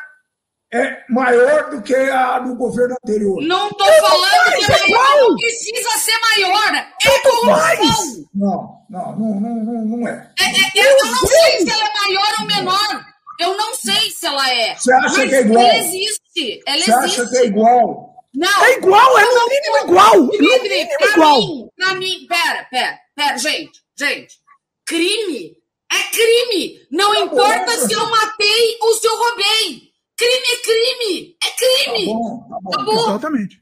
[0.73, 3.41] é maior do que a do governo anterior.
[3.43, 6.75] Não estou falando que é maior, não precisa ser maior.
[6.75, 8.29] É corrupção.
[8.35, 10.31] Não, não, não, não, não é.
[10.39, 13.08] é, é eu não sei se ela é maior ou menor.
[13.39, 14.75] Eu não sei se ela é.
[14.77, 15.63] Você acha que é igual?
[15.65, 16.61] Ela existe.
[16.67, 17.21] Ela Você existe.
[17.21, 18.15] acha que é igual?
[18.35, 18.65] Não.
[18.65, 20.29] É igual, é no mínimo igual.
[20.31, 21.39] Dimitri, pra igual.
[21.39, 24.35] mim, pra mim, pera, pera, pera, gente, gente.
[24.85, 25.57] Crime
[25.91, 26.87] é crime.
[26.91, 29.89] Não tá importa bom, se eu matei ou se eu roubei.
[30.17, 31.37] Crime é crime!
[31.45, 32.07] É crime!
[32.07, 32.71] Tá bom, tá bom.
[32.71, 33.01] Tá bom.
[33.11, 33.57] Exatamente.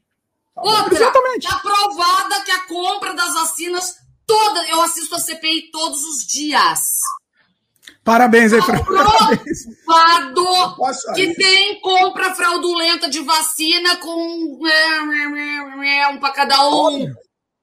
[0.55, 1.47] Tá Outra, Exatamente.
[1.47, 3.95] tá provada que a compra das vacinas
[4.25, 4.67] toda.
[4.67, 6.79] Eu assisto a CPI todos os dias.
[8.07, 8.79] Parabéns aí, Fran.
[8.85, 10.45] Provado
[11.13, 14.59] que tem compra fraudulenta de vacina com um
[16.17, 17.13] para cada um.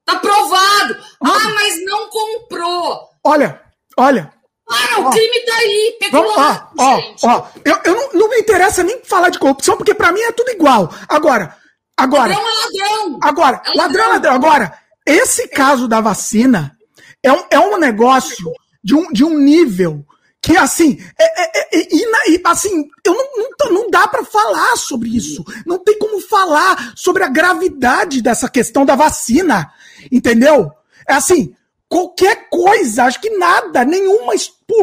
[0.04, 0.98] Tá provado.
[1.24, 3.08] Ah, mas não comprou.
[3.24, 3.58] Olha,
[3.96, 4.30] olha,
[4.68, 8.82] ah, o crime tá aí, pegou ó, ó, ó, eu, eu não, não, me interessa
[8.82, 10.92] nem falar de corrupção, porque para mim é tudo igual.
[11.08, 11.56] Agora,
[11.96, 12.34] agora.
[12.34, 13.18] Ladrão é ladrão.
[13.22, 14.34] Agora, é ladrão é ladrão.
[14.34, 16.76] Agora, esse caso da vacina
[17.22, 18.52] é um, é um negócio
[18.82, 20.04] de um, de um nível
[20.44, 25.16] que, assim, é, é, é, e, assim, eu não, não, não dá para falar sobre
[25.16, 25.42] isso.
[25.64, 29.72] Não tem como falar sobre a gravidade dessa questão da vacina.
[30.12, 30.70] Entendeu?
[31.08, 31.56] É assim,
[31.88, 34.28] qualquer coisa, acho que nada, nenhum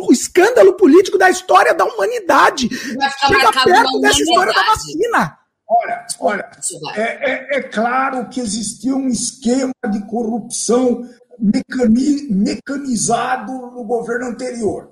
[0.10, 5.38] escândalo político da história da humanidade chega perto dessa história da vacina.
[5.70, 6.52] Olha, olha,
[6.96, 11.08] é, é, é, claro que existia um esquema de corrupção
[11.40, 14.92] mecani, mecanizado no governo anterior.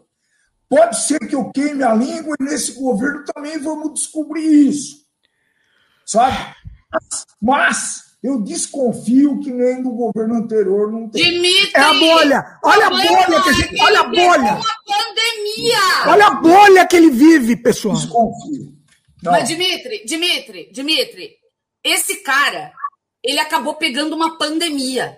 [0.69, 4.99] Pode ser que eu queime a língua e nesse governo também vamos descobrir isso.
[6.05, 6.37] Sabe?
[6.91, 11.23] Mas, mas eu desconfio que nem do governo anterior não tem.
[11.23, 12.59] Dimitri, é a bolha.
[12.63, 13.81] Olha a bolha que a gente.
[13.81, 14.53] Olha a bolha.
[14.53, 15.79] Uma pandemia.
[16.07, 17.95] Olha a bolha que ele vive, pessoal.
[17.95, 18.77] Desconfio.
[19.23, 19.31] Não.
[19.31, 21.35] Mas, Dimitri, Dimitri, Dimitri,
[21.83, 22.71] esse cara,
[23.23, 25.17] ele acabou pegando uma pandemia.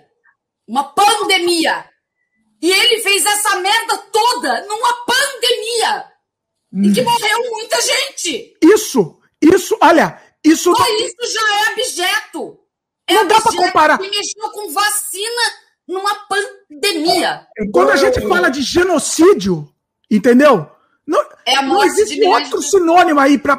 [0.66, 1.84] Uma pandemia.
[2.62, 6.04] E ele fez essa merda toda numa pandemia.
[6.72, 6.84] Hum.
[6.84, 8.56] Em que morreu muita gente.
[8.62, 10.74] Isso, isso, olha, isso.
[10.74, 12.58] Só isso já é abjeto.
[13.08, 13.98] É não dá para comparar.
[13.98, 15.42] Que mexeu com vacina
[15.88, 17.46] numa pandemia.
[17.72, 19.68] Quando a gente fala de genocídio,
[20.08, 20.70] entendeu?
[21.04, 22.70] Não, é não existe outro de...
[22.70, 23.58] sinônimo aí para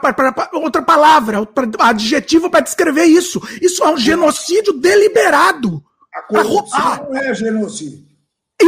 [0.53, 3.41] outra palavra, pra, adjetivo para descrever isso.
[3.61, 5.83] Isso é um genocídio deliberado.
[6.13, 8.12] A corrupção não é genocídio.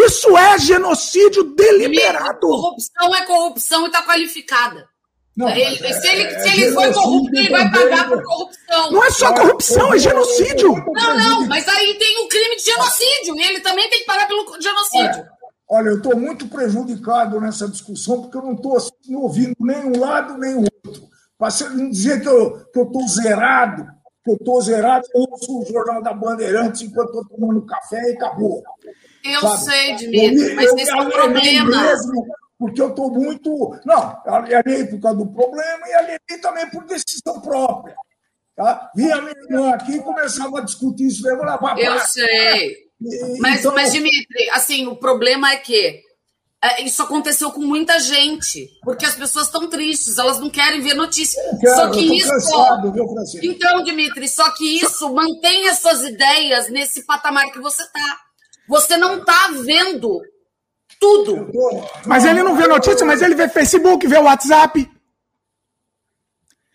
[0.06, 2.40] Isso é genocídio deliberado.
[2.40, 4.88] Corrupção é corrupção e está qualificada.
[5.36, 8.92] Não, ele, é, se ele, é, se ele foi corrupto, ele vai pagar por corrupção.
[8.92, 10.74] Não é só corrupção, é genocídio.
[10.94, 13.36] Não, não, mas aí tem o crime de genocídio.
[13.36, 15.22] E ele também tem que pagar pelo genocídio.
[15.22, 15.30] É,
[15.70, 20.00] olha, eu estou muito prejudicado nessa discussão, porque eu não estou assim, ouvindo nem um
[20.00, 21.04] lado nem o outro.
[21.38, 23.86] Para não dizer que eu estou zerado,
[24.24, 28.14] que eu estou zerado, eu ouço o Jornal da Bandeirantes enquanto estou tomando café e
[28.14, 28.64] acabou.
[29.26, 29.64] Eu sabe?
[29.64, 31.82] sei, Dmitry, mas eu, esse é o problema.
[31.82, 32.26] Mesmo,
[32.58, 33.80] porque eu estou muito.
[33.86, 37.96] Não, alienei por causa do problema e alienei também por decisão própria.
[38.56, 38.72] Tá?
[38.72, 42.86] A minha irmã aqui e começava a discutir isso mesmo lá Eu sei.
[43.02, 43.74] E, mas, então...
[43.74, 46.02] mas, Dimitri, assim, o problema é que
[46.64, 50.96] é, isso aconteceu com muita gente, porque as pessoas estão tristes, elas não querem ver
[50.96, 51.40] notícia.
[51.60, 52.30] Quero, só que isso.
[52.30, 53.06] Cansado, viu,
[53.44, 58.25] então, Dimitri, só que isso mantém as suas ideias nesse patamar que você está.
[58.68, 60.22] Você não está vendo
[61.00, 61.52] tudo.
[62.06, 64.90] Mas ele não vê notícia, mas ele vê Facebook, vê WhatsApp.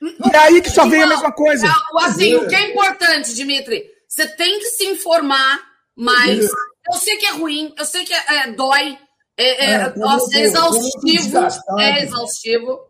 [0.03, 1.67] E é aí que só vem a mesma coisa.
[1.99, 5.61] Assim, o que é importante, Dimitri, você tem que se informar
[5.95, 6.49] mais.
[6.91, 8.99] Eu sei que é ruim, eu sei que é, é dói,
[9.37, 11.39] é, é, é, nossa, é exaustivo,
[11.79, 12.81] é exaustivo.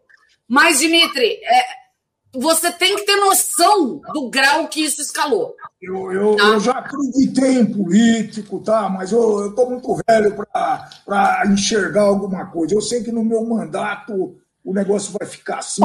[0.48, 1.64] Mas, Dimitri, é,
[2.32, 5.54] você tem que ter noção do grau que isso escalou.
[5.82, 6.44] Eu, eu, tá?
[6.44, 8.88] eu já acreditei em político, tá?
[8.88, 12.74] mas eu estou muito velho para enxergar alguma coisa.
[12.74, 15.82] Eu sei que no meu mandato o negócio vai ficar assim.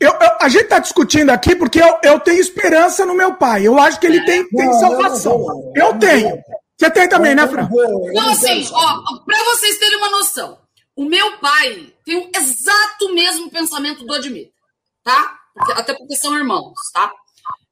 [0.00, 3.66] eu, eu, a gente está discutindo aqui porque eu, eu tenho esperança no meu pai.
[3.66, 5.38] Eu acho que ele tem, tem não, salvação.
[5.38, 6.38] Vou, eu tenho.
[6.78, 7.68] Você tem também, né, Fran?
[8.12, 10.58] Não, assim, ó, para vocês terem uma noção,
[10.96, 14.50] o meu pai tem o exato mesmo pensamento do Admir,
[15.04, 15.41] tá?
[15.54, 17.12] Porque, até porque são irmãos, tá?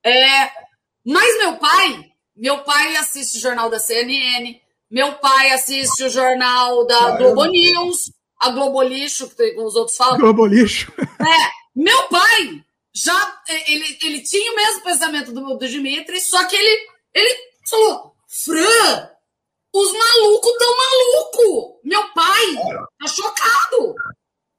[0.05, 0.51] É,
[1.05, 6.87] mas meu pai, meu pai assiste o jornal da CNN, meu pai assiste o jornal
[6.87, 10.19] da Globo News, a Globo Lixo, que os outros falam.
[10.19, 10.93] Globo Lixo.
[11.21, 16.43] É, meu pai já, é, ele, ele tinha o mesmo pensamento do, do Dimitri, só
[16.47, 17.37] que ele, ele
[17.69, 19.11] falou, Fran,
[19.73, 21.81] os malucos tão maluco.
[21.85, 22.47] Meu pai
[22.99, 23.95] tá chocado.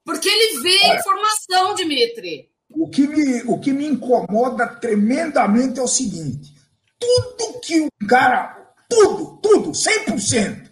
[0.06, 2.51] Porque ele vê a informação, Dimitri.
[2.76, 6.54] O que, me, o que me incomoda tremendamente é o seguinte:
[7.00, 8.58] tudo que o cara,
[8.90, 10.72] tudo, tudo, 100%,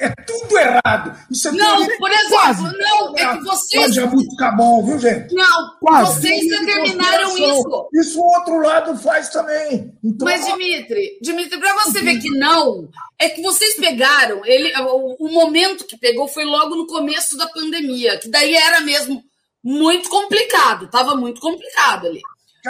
[0.00, 1.14] é tudo errado.
[1.30, 2.62] Isso é não, por exemplo, quase.
[2.62, 3.94] não, é que vocês.
[3.94, 5.34] Pode muito ficar bom, viu, gente?
[5.34, 6.20] Não, quase.
[6.20, 7.88] vocês determinaram isso.
[7.92, 9.92] Isso o outro lado faz também.
[10.02, 12.88] Então, Mas, Dimitri, Dimitri, para você ver que não,
[13.18, 17.46] é que vocês pegaram, ele, o, o momento que pegou foi logo no começo da
[17.48, 19.22] pandemia, que daí era mesmo
[19.62, 22.20] muito complicado, estava muito complicado ali.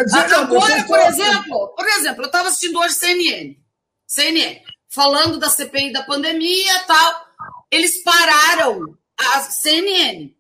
[0.05, 3.57] Dizer, Agora, por exemplo, por exemplo, eu estava assistindo hoje CNN,
[4.07, 7.27] CNN, falando da CPI da pandemia tal.
[7.71, 10.35] Eles pararam a CNN,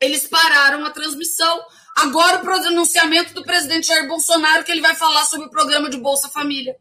[0.00, 1.64] eles pararam a transmissão.
[1.96, 5.96] Agora o pronunciamento do presidente Jair Bolsonaro que ele vai falar sobre o programa de
[5.96, 6.76] Bolsa Família.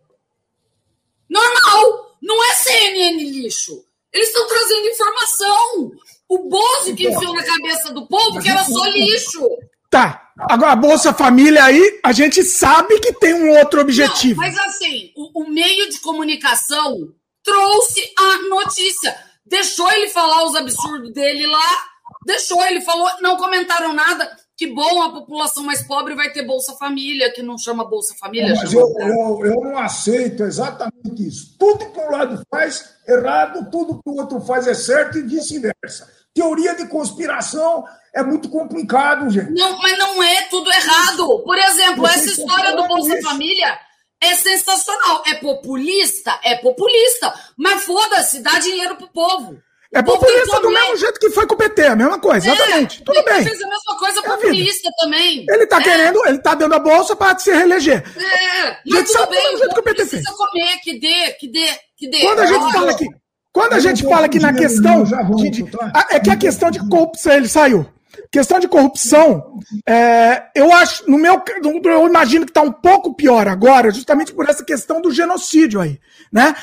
[1.29, 3.85] Normal, não é CNN lixo.
[4.11, 5.91] Eles estão trazendo informação.
[6.33, 9.47] O Bozo que enfiou na cabeça do povo que era só lixo.
[9.89, 10.31] Tá.
[10.49, 14.41] Agora, a Bolsa Família aí, a gente sabe que tem um outro objetivo.
[14.41, 19.15] Não, mas assim, o, o meio de comunicação trouxe a notícia.
[19.45, 21.85] Deixou ele falar os absurdos dele lá,
[22.25, 24.27] deixou, ele falou, não comentaram nada.
[24.57, 28.55] Que bom, a população mais pobre vai ter Bolsa Família, que não chama Bolsa Família.
[28.55, 31.55] Mas eu, eu, eu, não aceito exatamente isso.
[31.59, 36.22] Tudo que um lado faz errado, tudo que o outro faz é certo e vice-versa.
[36.33, 37.83] Teoria de conspiração
[38.13, 39.51] é muito complicado, gente.
[39.51, 41.43] Não, mas não é tudo errado.
[41.43, 43.27] Por exemplo, Você essa história do Bolsa isso.
[43.29, 43.79] Família
[44.21, 45.23] é sensacional.
[45.27, 46.39] É populista?
[46.43, 47.33] É populista.
[47.57, 49.61] Mas foda-se, dá dinheiro pro povo.
[49.93, 53.03] É populista do mesmo jeito que foi com o PT, a mesma coisa, é, exatamente.
[53.03, 53.43] Tudo bem.
[53.43, 55.45] fez a mesma coisa é populista também.
[55.47, 55.83] Ele tá é.
[55.83, 58.03] querendo, ele tá dando a bolsa para se reeleger.
[58.17, 60.35] É, mas tudo bem, jeito que o PT precisa fez.
[60.35, 62.21] comer, que dê, que dê, que dê.
[62.21, 63.05] Quando a gente fala aqui,
[63.53, 65.03] quando a gente fala aqui na questão.
[65.03, 66.07] De, de, tá?
[66.09, 67.85] é que a questão de corrupção, ele saiu.
[68.31, 71.41] Questão de corrupção, é, eu acho, no meu,
[71.85, 75.99] eu imagino que está um pouco pior agora, justamente por essa questão do genocídio aí,
[76.31, 76.55] né?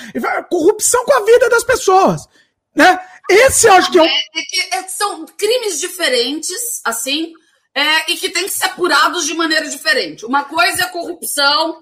[0.48, 2.28] Corrupção com a vida das pessoas,
[2.74, 3.00] né?
[3.28, 4.04] Esse eu acho que é, um...
[4.04, 7.32] é, é que é, são crimes diferentes, assim,
[7.74, 10.26] é, e que tem que ser apurados de maneira diferente.
[10.26, 11.80] Uma coisa é a corrupção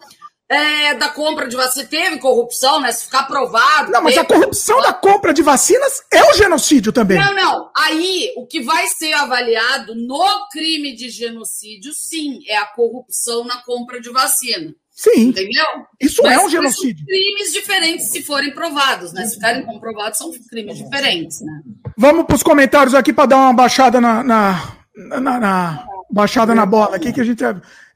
[0.49, 1.87] é, da compra de vacina.
[1.87, 2.91] Teve corrupção, né?
[2.91, 3.91] Se ficar provado.
[3.91, 4.27] Não, mas teve...
[4.27, 7.19] a corrupção da compra de vacinas é o genocídio também.
[7.19, 7.70] Não, não.
[7.77, 13.62] Aí, o que vai ser avaliado no crime de genocídio, sim, é a corrupção na
[13.62, 14.75] compra de vacina.
[14.91, 15.29] Sim.
[15.29, 15.65] Entendeu?
[16.01, 17.05] Isso mas, é um genocídio.
[17.05, 19.27] São crimes diferentes se forem provados, né?
[19.27, 21.62] Se ficarem comprovados, são crimes diferentes, né?
[21.97, 26.66] Vamos para os comentários aqui para dar uma baixada na, na, na, na baixada na
[26.66, 27.45] bola aqui que a gente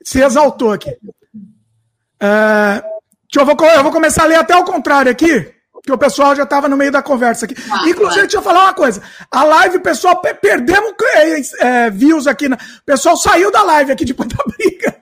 [0.05, 0.97] se exaltou aqui.
[2.23, 2.85] É,
[3.37, 6.45] eu, vou, eu vou começar a ler até o contrário aqui, que o pessoal já
[6.45, 7.57] estava no meio da conversa aqui.
[7.69, 9.03] Ah, Inclusive, deixa eu falar uma coisa.
[9.29, 10.95] A live, pessoal, perdemos
[11.59, 12.49] é, views aqui.
[12.49, 14.97] Na, o pessoal saiu da live aqui depois da briga.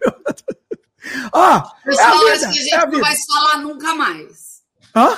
[1.33, 4.63] Ó, pessoal, é vida, acho que a gente é a não vai falar nunca mais.
[4.97, 5.17] Hã?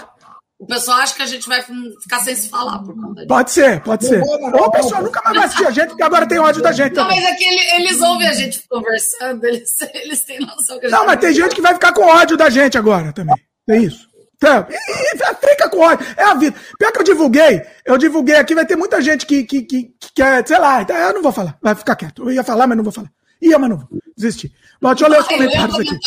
[0.63, 1.61] O pessoal acha que a gente vai
[2.01, 3.27] ficar sem se falar por conta disso.
[3.27, 4.23] Pode ser, pode ser.
[4.23, 6.95] Ou o pessoal nunca mais vai assistir a gente, porque agora tem ódio da gente.
[6.95, 7.21] Não, também.
[7.21, 10.89] mas é que eles, eles ouvem a gente conversando, eles, eles têm noção que a
[10.89, 10.97] gente.
[10.97, 13.35] Não, mas tem gente que vai ficar com ódio da gente agora também.
[13.67, 14.09] Tem isso.
[14.37, 16.07] Então, e, e, fica com ódio.
[16.17, 16.57] É a vida.
[16.79, 20.13] Pior que eu divulguei, eu divulguei aqui, vai ter muita gente que, que, que, que
[20.15, 21.59] quer, sei lá, então eu não vou falar.
[21.61, 22.23] Vai ficar quieto.
[22.23, 23.11] Eu ia falar, mas não vou falar.
[23.41, 23.89] Ia, mas não vou.
[24.17, 24.53] Desistir.
[24.81, 25.99] Bom, deixa eu ler os comentários aqui.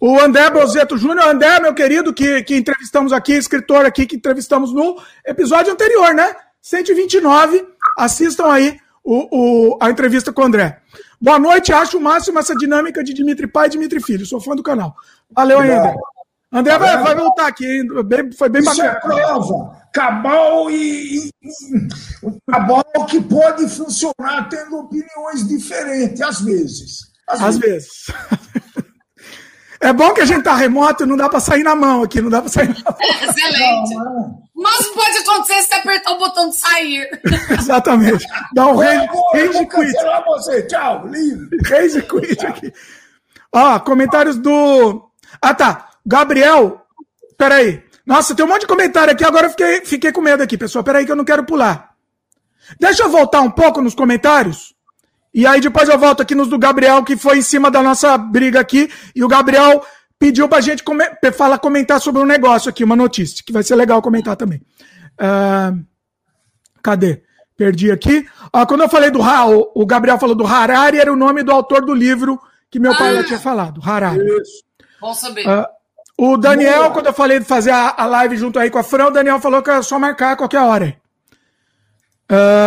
[0.00, 4.72] O André Bozeto Júnior, André, meu querido, que, que entrevistamos aqui, escritor aqui, que entrevistamos
[4.72, 6.34] no episódio anterior, né?
[6.60, 7.66] 129.
[7.96, 10.78] Assistam aí o, o, a entrevista com o André.
[11.20, 14.26] Boa noite, acho o máximo essa dinâmica de Dimitri pai e Dimitri filho.
[14.26, 14.94] Sou fã do canal.
[15.30, 15.94] Valeu aí, André.
[16.52, 17.88] André vai, vai voltar aqui, hein?
[18.04, 18.90] Bem, foi bem Isso bacana.
[18.90, 19.76] é prova.
[19.92, 21.30] Cabal e, e,
[22.48, 27.12] cabal que pode funcionar tendo opiniões diferentes, às vezes.
[27.26, 27.88] Às, às vezes.
[28.06, 28.83] vezes.
[29.84, 32.30] É bom que a gente tá remoto, não dá para sair na mão aqui, não
[32.30, 32.96] dá para sair na mão.
[32.98, 33.94] É, excelente.
[34.56, 37.06] Mas pode acontecer se apertar o botão de sair.
[37.58, 38.26] Exatamente.
[38.54, 39.92] Dá um rage, rage quit.
[40.26, 40.62] você.
[40.62, 41.58] Tchau, livre.
[41.68, 42.72] Rage quit aqui.
[43.52, 45.06] Ó, comentários do...
[45.42, 45.90] Ah, tá.
[46.06, 46.80] Gabriel,
[47.36, 47.84] peraí.
[48.06, 50.82] Nossa, tem um monte de comentário aqui, agora eu fiquei, fiquei com medo aqui, pessoal.
[50.82, 51.90] Peraí que eu não quero pular.
[52.80, 54.73] Deixa eu voltar um pouco nos comentários.
[55.34, 58.16] E aí depois eu volto aqui nos do Gabriel, que foi em cima da nossa
[58.16, 58.88] briga aqui.
[59.14, 59.84] E o Gabriel
[60.18, 61.04] pediu pra gente come
[61.36, 64.62] falar, comentar sobre um negócio aqui, uma notícia, que vai ser legal comentar também.
[65.20, 65.84] Uh,
[66.82, 67.22] cadê?
[67.56, 68.26] Perdi aqui.
[68.52, 71.52] Ah, quando eu falei do Raul, o Gabriel falou do Harari, era o nome do
[71.52, 72.40] autor do livro
[72.70, 74.24] que meu pai ah, tinha falado, Harari.
[74.40, 74.64] Isso.
[75.00, 75.46] Bom saber.
[75.46, 75.64] Uh,
[76.16, 76.90] o Daniel, Boa.
[76.90, 79.40] quando eu falei de fazer a, a, live junto aí com a Fran, o Daniel
[79.40, 80.96] falou que era só marcar a qualquer hora.
[82.30, 82.63] Uh,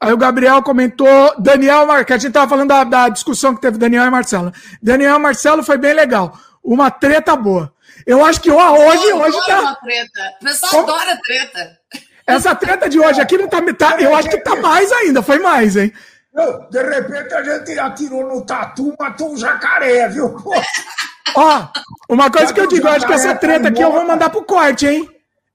[0.00, 3.78] Aí o Gabriel comentou, Daniel, que a gente tava falando da, da, discussão que teve
[3.78, 4.52] Daniel e Marcelo.
[4.82, 6.38] Daniel e Marcelo foi bem legal.
[6.62, 7.72] Uma treta boa.
[8.06, 9.60] Eu acho que hoje, eu hoje tá.
[9.60, 10.32] Uma treta.
[10.40, 10.92] O pessoal Como...
[10.92, 11.78] adora treta.
[12.26, 14.00] Essa treta de hoje aqui não tá, tá.
[14.00, 15.92] Eu acho que tá mais ainda, foi mais, hein?
[16.70, 20.36] De repente a gente atirou no tatu, matou um jacaré, viu?
[21.34, 21.66] Ó,
[22.08, 24.44] uma coisa que eu digo, eu acho que essa treta aqui eu vou mandar pro
[24.44, 25.08] corte, hein?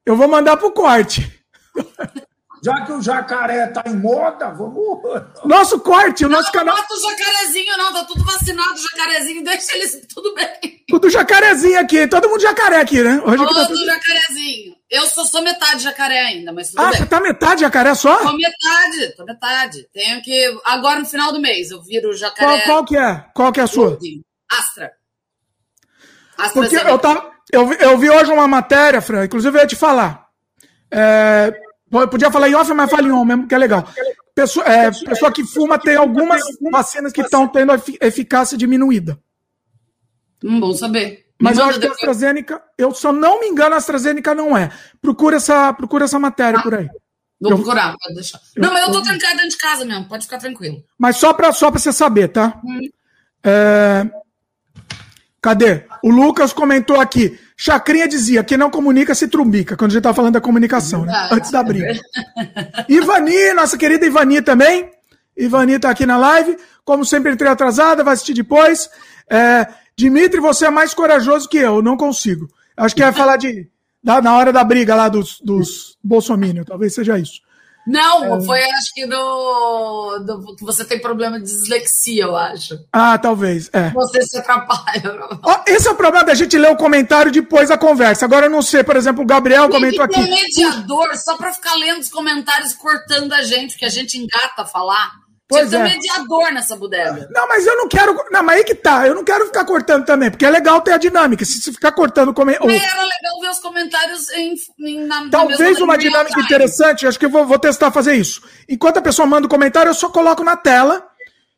[0.05, 1.39] Eu vou mandar pro corte.
[2.63, 5.01] Já que o jacaré tá em moda, vamos.
[5.45, 6.75] Nosso corte, o nosso não, canal.
[6.75, 10.83] Não mata o jacarezinho, não, tá tudo vacinado, o jacarezinho, deixa eles tudo bem.
[10.88, 13.19] Tudo jacarezinho aqui, todo mundo jacaré aqui, né?
[13.25, 13.85] Hoje todo tá tudo...
[13.85, 14.75] jacarezinho.
[14.89, 16.99] Eu sou, sou metade jacaré ainda, mas tudo ah, bem.
[16.99, 18.17] você tá metade jacaré só?
[18.17, 19.88] Tô metade, tô metade.
[19.93, 20.59] Tenho que.
[20.65, 22.61] Agora no final do mês eu viro jacaré.
[22.61, 23.25] Qual, qual que é?
[23.33, 23.97] Qual que é a sua?
[24.51, 24.91] Astra.
[26.38, 29.75] Astra Porque eu, tava, eu, eu vi hoje uma matéria, Fran, inclusive eu ia te
[29.75, 30.27] falar.
[30.91, 31.53] É,
[32.09, 33.85] Podia falar em off, mas fala em on mesmo, que é legal.
[34.34, 36.41] Pessoa, é, pessoa que fuma tem algumas
[36.72, 39.19] vacinas que estão tendo eficácia diminuída.
[40.43, 41.26] Hum, bom saber.
[41.39, 44.72] Mas eu acho que a AstraZeneca, eu só não me engano, a AstraZeneca não é.
[45.01, 46.88] Procura essa, procura essa matéria ah, por aí.
[47.41, 48.39] Vou eu, procurar, pode deixar.
[48.55, 50.84] Eu, não, mas eu tô trancado dentro de casa mesmo, pode ficar tranquilo.
[50.97, 52.61] Mas só pra, só pra você saber, tá?
[52.63, 52.80] Hum.
[53.43, 54.07] É,
[55.41, 55.85] cadê?
[56.03, 57.38] O Lucas comentou aqui.
[57.63, 61.29] Chacrinha dizia: quem não comunica se trumbica, quando a gente estava falando da comunicação, né?
[61.31, 61.93] Antes da briga.
[62.89, 64.89] Ivani, nossa querida Ivani também.
[65.38, 66.57] Ivani está aqui na live.
[66.83, 68.89] Como sempre, entrei atrasada, vai assistir depois.
[69.29, 72.49] É, Dimitri, você é mais corajoso que eu, não consigo.
[72.75, 73.69] Acho que é falar de.
[74.03, 77.41] Da, na hora da briga lá dos, dos Bolsonaro, talvez seja isso.
[77.85, 78.45] Não, é...
[78.45, 82.79] foi acho que do, do, você tem problema de dislexia, eu acho.
[82.93, 83.89] Ah, talvez, é.
[83.89, 85.01] Você se atrapalha.
[85.67, 88.25] esse é o problema da gente ler o comentário depois da conversa.
[88.25, 90.29] Agora eu não sei, por exemplo, o Gabriel tem comentou que ter aqui.
[90.29, 94.65] mediador só para ficar lendo os comentários cortando a gente, que a gente engata a
[94.65, 95.20] falar.
[95.51, 95.83] Pois Tinha é.
[95.83, 97.27] mediador nessa bodega.
[97.29, 98.15] Não, mas eu não quero.
[98.31, 99.05] Não, mas aí que tá.
[99.05, 101.43] Eu não quero ficar cortando também, porque é legal ter a dinâmica.
[101.43, 102.33] Se você ficar cortando.
[102.33, 102.53] Come...
[102.53, 106.45] Era legal ver os comentários em, em na, Talvez na uma dinâmica time.
[106.45, 108.41] interessante, acho que eu vou, vou testar fazer isso.
[108.67, 111.05] Enquanto a pessoa manda o um comentário, eu só coloco na tela.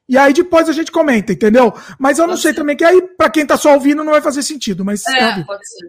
[0.09, 1.71] E aí depois a gente comenta, entendeu?
[1.99, 2.57] Mas eu não pode sei ser.
[2.57, 4.83] também, que aí, para quem tá só ouvindo, não vai fazer sentido.
[4.83, 5.87] Mas é, pode ser.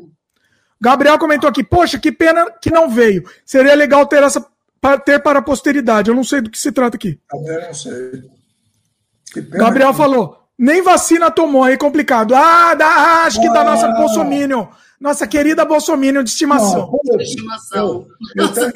[0.78, 3.24] Gabriel comentou aqui, poxa, que pena que não veio.
[3.46, 4.46] Seria legal ter essa
[5.04, 6.10] ter para a posteridade.
[6.10, 7.18] Eu não sei do que se trata aqui.
[7.32, 8.22] Eu não sei.
[9.50, 12.34] Gabriel falou, nem vacina tomou, aí é complicado.
[12.34, 14.66] Ah, da, ah, acho que ah, da nossa Bolsominion.
[15.00, 16.98] Nossa querida Bolsominion de estimação.
[17.04, 18.06] Não, de estimação.
[18.36, 18.72] Eu, eu, tenho,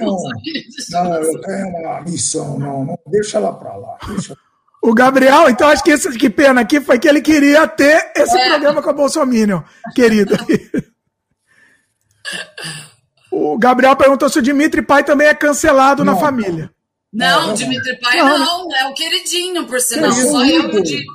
[0.90, 3.97] não, eu tenho uma missão, não, não deixa ela para lá.
[4.09, 4.36] Deixa...
[4.82, 8.36] O Gabriel, então acho que esse que pena aqui foi que ele queria ter esse
[8.36, 8.48] é.
[8.48, 9.64] programa com a Bolsonaro,
[9.94, 10.36] querido.
[13.30, 16.14] o Gabriel perguntou se o Dimitri Pai também é cancelado não.
[16.14, 16.70] na família.
[17.12, 20.12] Não, não Dimitri Pai não, não, é o queridinho, por sinal.
[20.12, 21.12] Só eu e o Dico.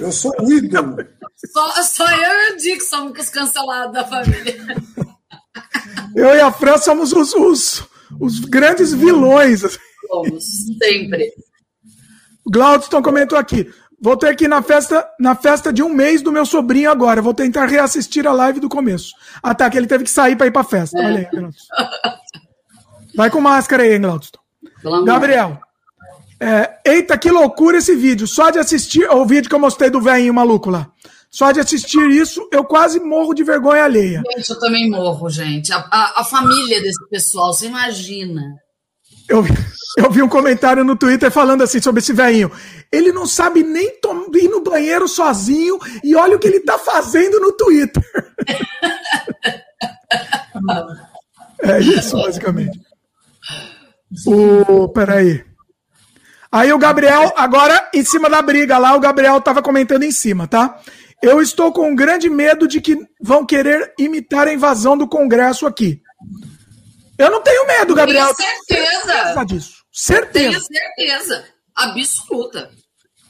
[0.00, 0.96] Eu sou o ídolo.
[1.52, 4.56] Só, só eu e o Dico somos os cancelados da família.
[6.14, 7.84] Eu e a Fran somos os, os,
[8.18, 9.60] os grandes vilões.
[10.06, 10.44] Somos,
[10.82, 11.30] sempre.
[12.46, 13.70] Glaudston comentou aqui.
[14.00, 17.22] Vou ter que ir na festa, na festa de um mês do meu sobrinho agora.
[17.22, 19.12] Vou tentar reassistir a live do começo.
[19.42, 20.98] Ah, tá, que ele teve que sair para ir para festa.
[21.00, 21.06] É.
[21.06, 21.74] Olha aí, Glaudston.
[23.14, 24.38] Vai com máscara aí, hein, Glaudston.
[25.04, 25.58] Gabriel.
[26.38, 28.26] É, eita, que loucura esse vídeo.
[28.26, 30.90] Só de assistir o vídeo que eu mostrei do velhinho maluco lá.
[31.30, 34.22] Só de assistir isso, eu quase morro de vergonha alheia.
[34.34, 35.72] Gente, eu também morro, gente.
[35.72, 38.42] A, a, a família desse pessoal, você imagina.
[39.28, 39.44] Eu,
[39.98, 42.50] eu vi um comentário no Twitter falando assim sobre esse velhinho.
[42.92, 43.86] Ele não sabe nem
[44.34, 48.02] ir no banheiro sozinho e olha o que ele tá fazendo no Twitter.
[51.62, 52.80] é isso, basicamente.
[54.26, 55.44] O, peraí.
[56.50, 60.46] Aí o Gabriel, agora em cima da briga lá, o Gabriel tava comentando em cima,
[60.46, 60.80] tá?
[61.22, 65.66] Eu estou com um grande medo de que vão querer imitar a invasão do Congresso
[65.66, 66.00] aqui.
[67.18, 68.34] Eu não tenho medo, Gabriel.
[68.34, 69.12] Tenho certeza.
[69.12, 69.74] certeza disso.
[69.92, 70.48] Certeza.
[70.48, 71.44] Tenho certeza.
[71.74, 72.70] Absoluta.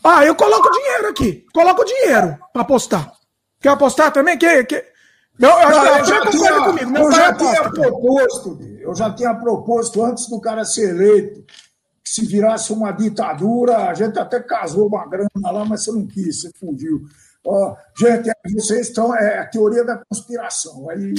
[0.03, 1.47] Ah, eu coloco dinheiro aqui.
[1.53, 3.13] Coloco dinheiro para apostar.
[3.61, 4.39] Quer apostar também?
[4.39, 4.77] Que, que...
[5.39, 6.97] Eu, eu, não, eu, já tinha, comigo.
[6.97, 11.45] eu já tinha proposto, eu já tinha proposto antes do cara ser eleito
[12.07, 16.07] que se virasse uma ditadura, a gente até casou uma grana lá, mas você não
[16.07, 17.03] quis, você fugiu.
[17.45, 19.15] Oh, gente, vocês estão.
[19.15, 20.89] É a teoria da conspiração.
[20.89, 21.13] Aí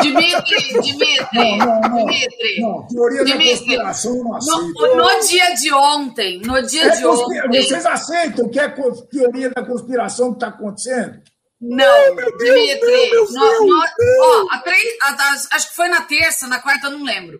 [0.00, 2.60] Dimitri, Dimitri, não, não, Dimitri.
[2.60, 4.62] Não, teoria Dimitri, da conspiração não aceita.
[4.72, 7.62] No, no, dia de ontem, no dia é de ontem.
[7.62, 8.68] Vocês aceitam que é
[9.10, 11.20] teoria da conspiração que está acontecendo?
[11.60, 13.10] Não, meu Dimitri.
[13.10, 13.76] Deus, no, Deus, no,
[14.22, 14.62] ó, a,
[15.08, 17.38] a, acho que foi na terça, na quarta, eu não lembro.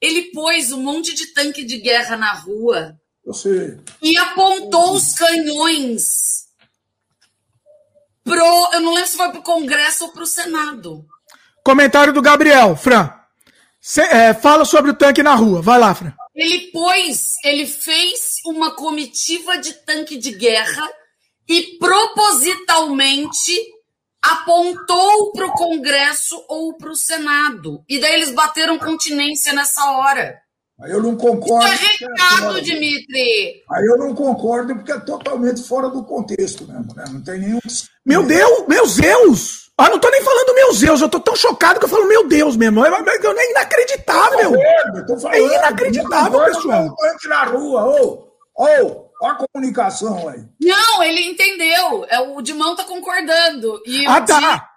[0.00, 2.96] Ele pôs um monte de tanque de guerra na rua.
[3.32, 3.78] Sei.
[4.02, 6.46] E apontou os canhões
[8.24, 8.70] pro.
[8.72, 11.04] Eu não lembro se foi pro Congresso ou pro Senado.
[11.66, 13.10] Comentário do Gabriel, Fran.
[13.80, 15.60] Cê, é, fala sobre o tanque na rua.
[15.60, 16.12] Vai lá, Fran.
[16.32, 20.88] Ele pôs, ele fez uma comitiva de tanque de guerra
[21.48, 23.52] e propositalmente
[24.22, 27.82] apontou para o Congresso ou para o Senado.
[27.88, 30.38] E daí eles bateram continência nessa hora.
[30.80, 31.66] Aí eu não concordo.
[31.66, 33.64] Isso é recado, é Dimitri.
[33.72, 37.06] Aí eu não concordo porque é totalmente fora do contexto mesmo, né?
[37.10, 37.58] Não tem nenhum.
[38.04, 39.65] Meu Deus, meu Deus!
[39.78, 42.26] Ah, não tô nem falando meu Deus, eu tô tão chocado que eu falo meu
[42.26, 42.84] Deus mesmo.
[42.84, 44.52] É, é inacreditável.
[45.06, 46.96] Tô falando, tô é inacreditável, pessoal.
[47.12, 50.44] Entre na rua, ô, ô, ó a comunicação aí.
[50.60, 52.04] Não, ele entendeu.
[52.08, 53.80] É, o Dimão tá concordando.
[53.86, 54.70] E ah, tá.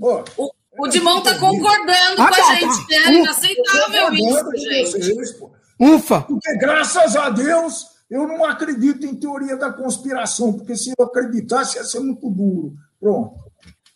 [0.00, 2.88] O, o, o Dimão tá concordando ah, com tá, a gente.
[2.88, 2.94] Tá.
[2.94, 4.90] É inaceitável isso, gente.
[4.90, 5.36] Vocês,
[5.80, 6.22] Ufa!
[6.22, 11.76] Porque graças a Deus eu não acredito em teoria da conspiração, porque se eu acreditasse
[11.76, 12.74] ia ser muito duro.
[13.00, 13.47] Pronto.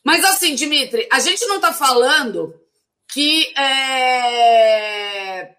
[0.05, 2.55] Mas assim, Dimitri, a gente não está falando
[3.13, 5.55] que é...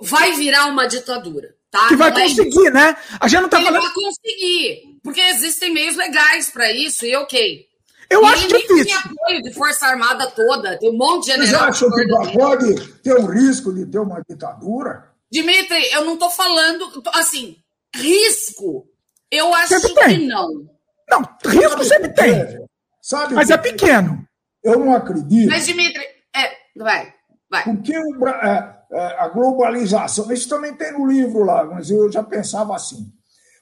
[0.00, 1.54] vai virar uma ditadura.
[1.70, 1.88] Tá?
[1.88, 2.96] Que vai não é conseguir, é né?
[3.20, 3.82] A gente não está falando.
[3.82, 7.66] Vai conseguir, porque existem meios legais para isso, e ok.
[8.08, 8.84] Eu e acho difícil.
[8.84, 11.72] Tem apoio de Força Armada toda, tem um monte de general.
[11.72, 15.10] Vocês acham que pode ter o risco de ter uma ditadura?
[15.30, 17.02] Dimitri, eu não estou falando.
[17.14, 17.56] Assim,
[17.94, 18.86] risco,
[19.30, 20.48] eu acho que não.
[21.08, 22.65] Não, risco sempre tem.
[23.06, 24.26] Sabe Mas é pequeno.
[24.64, 25.48] Eu não acredito.
[25.48, 26.02] Mas, Dimitri,
[26.34, 27.14] é, vai,
[27.48, 27.62] vai.
[27.62, 32.24] Porque o, é, é, a globalização, isso também tem no livro lá, mas eu já
[32.24, 33.12] pensava assim.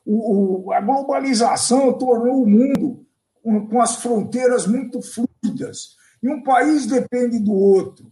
[0.02, 3.06] O, o, a globalização tornou o mundo
[3.42, 5.90] com, com as fronteiras muito fluidas.
[6.22, 8.10] E um país depende do outro.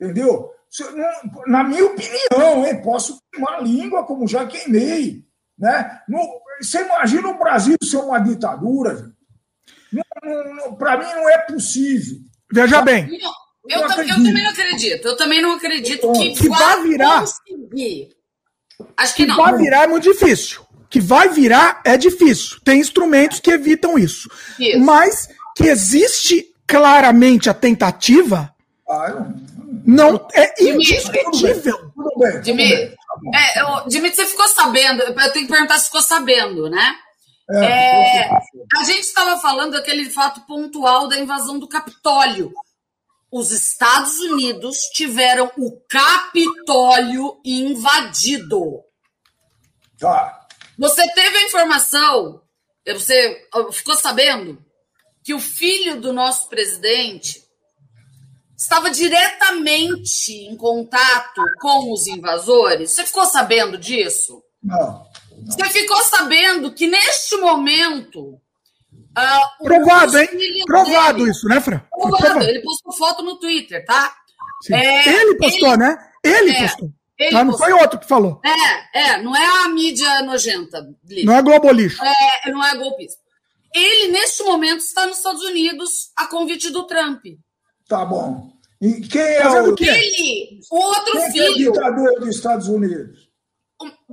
[0.00, 0.50] Entendeu?
[1.46, 5.26] Na minha opinião, hein, posso queimar a língua, como já queimei.
[5.58, 6.00] Né?
[6.08, 6.20] No,
[6.58, 9.23] você imagina o Brasil ser uma ditadura, gente?
[10.78, 12.18] Para mim não é possível.
[12.52, 13.08] Veja bem.
[13.68, 15.08] eu, eu, também não acredito.
[15.08, 17.20] Eu também não acredito que, que vai virar.
[17.20, 18.08] Conseguir.
[18.96, 19.36] Acho que, que não.
[19.36, 20.64] Vai virar é muito difícil.
[20.88, 22.60] Que vai virar é difícil.
[22.64, 24.30] Tem instrumentos que evitam isso.
[24.58, 24.78] isso.
[24.80, 28.54] Mas que existe claramente a tentativa.
[28.88, 29.26] Ah,
[29.84, 31.92] não, é indiscutível.
[32.42, 32.94] Dimitri,
[33.34, 35.02] é, Dimitri, você ficou sabendo?
[35.02, 36.94] Eu tenho que perguntar se ficou sabendo, né?
[37.50, 38.30] É, é
[38.76, 42.52] a gente estava falando daquele fato pontual da invasão do Capitólio.
[43.30, 48.82] Os Estados Unidos tiveram o Capitólio invadido.
[49.98, 50.46] Tá.
[50.78, 52.40] Você teve a informação,
[52.86, 54.64] você ficou sabendo
[55.22, 57.42] que o filho do nosso presidente
[58.56, 62.90] estava diretamente em contato com os invasores?
[62.90, 64.42] Você ficou sabendo disso?
[64.62, 65.06] Não.
[65.46, 68.40] Você ficou sabendo que neste momento.
[69.16, 70.28] Uh, Provado, hein?
[70.66, 71.80] Provado dele, isso, né, Fran?
[71.90, 72.42] Provado.
[72.42, 74.12] Ele postou foto no Twitter, tá?
[74.70, 75.98] É, ele postou, ele, né?
[76.24, 76.90] Ele é, postou.
[77.18, 77.44] Ele tá?
[77.44, 78.40] Não foi outro que falou.
[78.44, 80.84] É, é, não é a mídia nojenta.
[81.08, 81.26] Lixo.
[81.26, 82.02] Não é globolixo.
[82.02, 83.22] É, não é golpista.
[83.74, 87.24] Ele, neste momento, está nos Estados Unidos a convite do Trump.
[87.88, 88.52] Tá bom.
[88.80, 89.74] E quem é o.
[89.78, 91.44] Ele, o outro quem filho.
[91.44, 93.23] é o ditador dos Estados Unidos?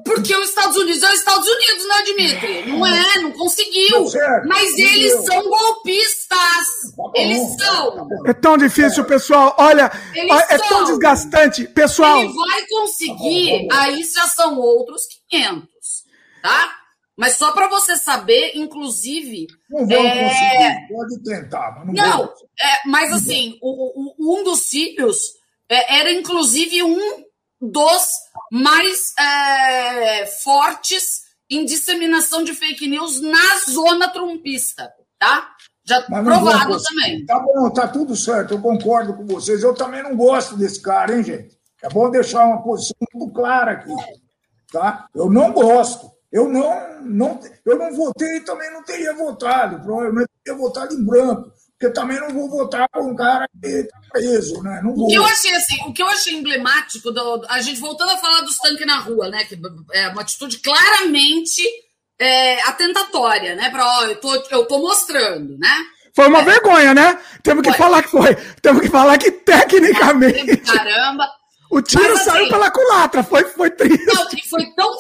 [0.06, 2.72] Porque os Estados Unidos é os Estados Unidos, né, Dimitri?
[2.72, 4.06] Não é, não conseguiu.
[4.46, 6.28] Mas eles são golpistas.
[6.30, 8.08] Tá eles são.
[8.26, 9.54] É tão difícil, pessoal.
[9.58, 10.68] Olha, eles é são.
[10.70, 11.68] tão desgastante.
[11.68, 12.20] Pessoal.
[12.20, 15.68] Ele vai conseguir, aí já são outros 500,
[16.42, 16.78] tá?
[17.18, 19.48] Mas só para você saber, inclusive.
[19.70, 20.24] Não vão é...
[20.24, 25.18] conseguir, pode tentar, mas não, não é, Mas assim, o, o, um dos filhos
[25.70, 27.24] é, era inclusive um
[27.62, 28.08] dos
[28.52, 35.56] mais é, fortes em disseminação de fake news na zona trumpista, tá?
[35.86, 37.26] Já provado também.
[37.26, 39.64] Tá bom, tá tudo certo, eu concordo com vocês.
[39.64, 41.58] Eu também não gosto desse cara, hein, gente?
[41.82, 43.90] É bom deixar uma posição muito clara aqui,
[44.72, 45.08] tá?
[45.16, 46.12] Eu não gosto.
[46.32, 49.82] Eu não, não, eu não votei e também não teria votado.
[49.82, 51.52] Provavelmente teria votado em branco
[51.82, 54.82] porque também não vou votar com um cara que está preso, né?
[54.84, 55.06] Não vou.
[55.06, 58.18] O que eu achei assim, o que eu achei emblemático, do, a gente voltando a
[58.18, 59.44] falar dos tanques na rua, né?
[59.46, 59.60] Que
[59.94, 61.64] é uma atitude claramente
[62.20, 63.72] é, atentatória, né?
[63.72, 65.76] Para ó, eu tô, eu tô mostrando, né?
[66.16, 66.44] Foi uma é.
[66.44, 67.20] vergonha, né?
[67.42, 67.78] Temos que foi.
[67.80, 68.36] falar que foi.
[68.62, 70.58] Temos que falar que tecnicamente.
[70.58, 71.28] Caramba.
[71.72, 74.06] O tiro Mas, saiu assim, pela culatra, foi, foi triste.
[74.06, 74.92] Não, foi tão.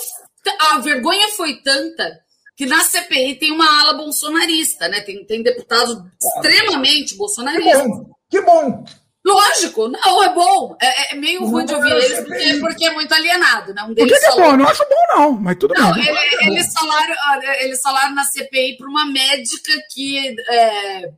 [0.71, 2.21] A vergonha foi tanta
[2.61, 5.01] que na CPI tem uma ala bolsonarista, né?
[5.01, 7.81] Tem, tem deputados extremamente bolsonaristas.
[7.81, 8.15] Que bom!
[8.29, 8.85] Que bom.
[9.25, 10.77] Lógico, não, é bom.
[10.79, 13.81] É, é meio ruim de ouvir eles porque, porque, é muito alienado, né?
[13.81, 14.51] Um deles Por que, é bom?
[14.51, 16.07] Eu não acho bom, não, mas tudo não, bem.
[16.07, 17.15] Ele, eles, falaram,
[17.61, 21.11] eles falaram na CPI para uma médica que, é,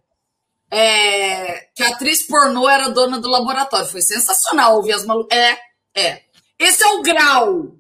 [0.71, 3.87] é, que a atriz pornô era dona do laboratório.
[3.87, 5.37] Foi sensacional ouvir as malucas.
[5.37, 5.57] É,
[5.93, 6.21] é.
[6.57, 7.73] Esse é o grau.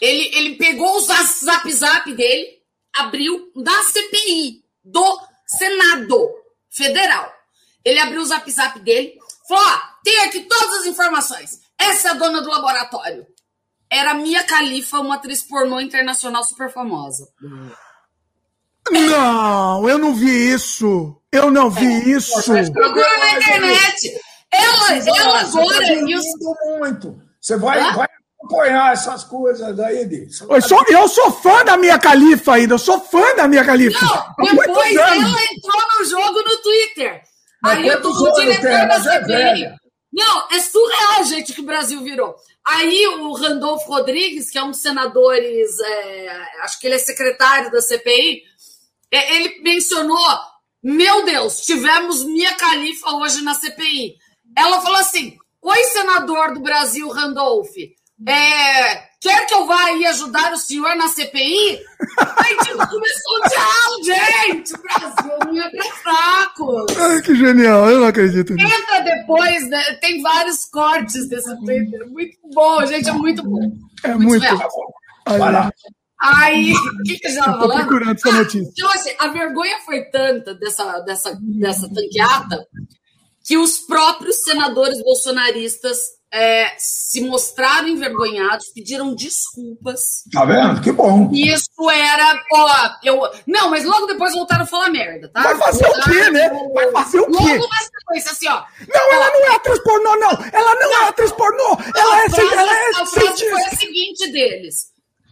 [0.00, 2.57] Ele, ele pegou o zap zap dele,
[3.00, 6.30] abriu da CPI do Senado
[6.70, 7.32] Federal.
[7.84, 9.14] Ele abriu o zap zap dele,
[9.46, 11.60] falou: ó, tem aqui todas as informações.
[11.78, 13.26] Essa é a dona do laboratório.
[13.90, 17.26] Era Mia Khalifa, uma atriz pornô internacional super famosa.
[18.90, 21.16] Não, eu não vi isso.
[21.32, 22.52] Eu não vi é, isso.
[22.72, 24.20] Procura na internet.
[24.50, 25.78] Ela, ela agora.
[25.78, 27.22] Você muito.
[27.40, 28.08] Você vai, vai
[28.48, 30.08] acompanhar essas coisas aí.
[30.48, 34.04] Eu sou, eu sou fã da minha califa ainda, eu sou fã da minha califa.
[34.38, 37.22] Não, depois ela entrou no jogo no Twitter.
[37.62, 39.64] Mas aí o, o diretor da CPI.
[39.64, 39.74] É
[40.10, 42.34] não, é surreal, gente, que o Brasil virou.
[42.66, 47.70] Aí o Randolfo Rodrigues, que é um dos senadores, é, acho que ele é secretário
[47.70, 48.42] da CPI,
[49.12, 50.18] é, ele mencionou:
[50.82, 54.16] Meu Deus, tivemos Mia Khalifa hoje na CPI.
[54.56, 57.74] Ela falou assim: Oi, senador do Brasil, Randolph.
[58.26, 61.78] É, quer que eu vá aí ajudar o senhor na CPI?
[62.18, 64.74] Aí tipo, começou o diálogo, gente!
[64.74, 66.96] O Brasil não é pra fracos!
[66.98, 68.74] Ai, que genial, eu não acredito nisso.
[68.74, 69.94] Entra depois, né?
[70.00, 72.08] tem vários cortes desse Twitter.
[72.08, 73.70] Muito bom, gente, é muito bom.
[74.02, 75.38] É muito, muito bom.
[75.38, 75.72] Vai lá.
[76.20, 77.86] Aí, o que, que já falando?
[77.86, 78.72] procurando essa notícia.
[78.76, 82.66] Então, assim, a vergonha foi tanta dessa, dessa, dessa tanqueata
[83.44, 90.24] que os próprios senadores bolsonaristas é, se mostraram envergonhados, pediram desculpas.
[90.32, 90.80] Tá vendo?
[90.80, 91.30] Que bom.
[91.32, 93.20] Isso era, ó, eu.
[93.46, 95.42] Não, mas logo depois voltaram a falar merda, tá?
[95.42, 96.50] Vai fazer o quê, né?
[96.74, 97.32] Vai fazer o quê?
[97.32, 98.62] Logo na sequência, assim, ó.
[98.86, 100.30] Não, ela não é atriz pornô, não!
[100.52, 101.78] Ela não, é não é atriz pornô!
[101.96, 104.88] Ela é, frase, ela é A frase foi a seguinte deles.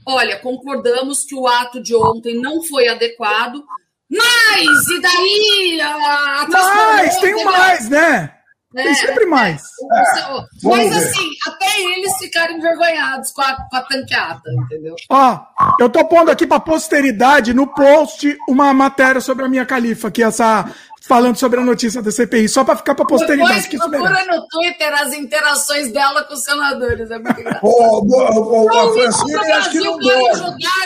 [0.06, 3.62] Olha, concordamos que o ato de ontem não foi adequado,
[4.08, 5.80] mas e daí?
[5.82, 8.35] A, mais, tem mais, né?
[8.76, 9.62] Tem é, sempre mais.
[9.90, 14.94] É, mas assim, até eles ficaram envergonhados com a, com a tanqueata, entendeu?
[15.08, 15.40] Ó,
[15.80, 20.22] eu tô pondo aqui pra posteridade no post uma matéria sobre a minha califa, que
[20.22, 20.70] é essa
[21.06, 23.68] falando sobre a notícia da CPI, só para ficar para posteridade.
[23.68, 27.10] Depois procura no Twitter as interações dela com os senadores.
[27.10, 27.60] É muito engraçado.
[27.62, 29.98] Oh, a Francine acho que não o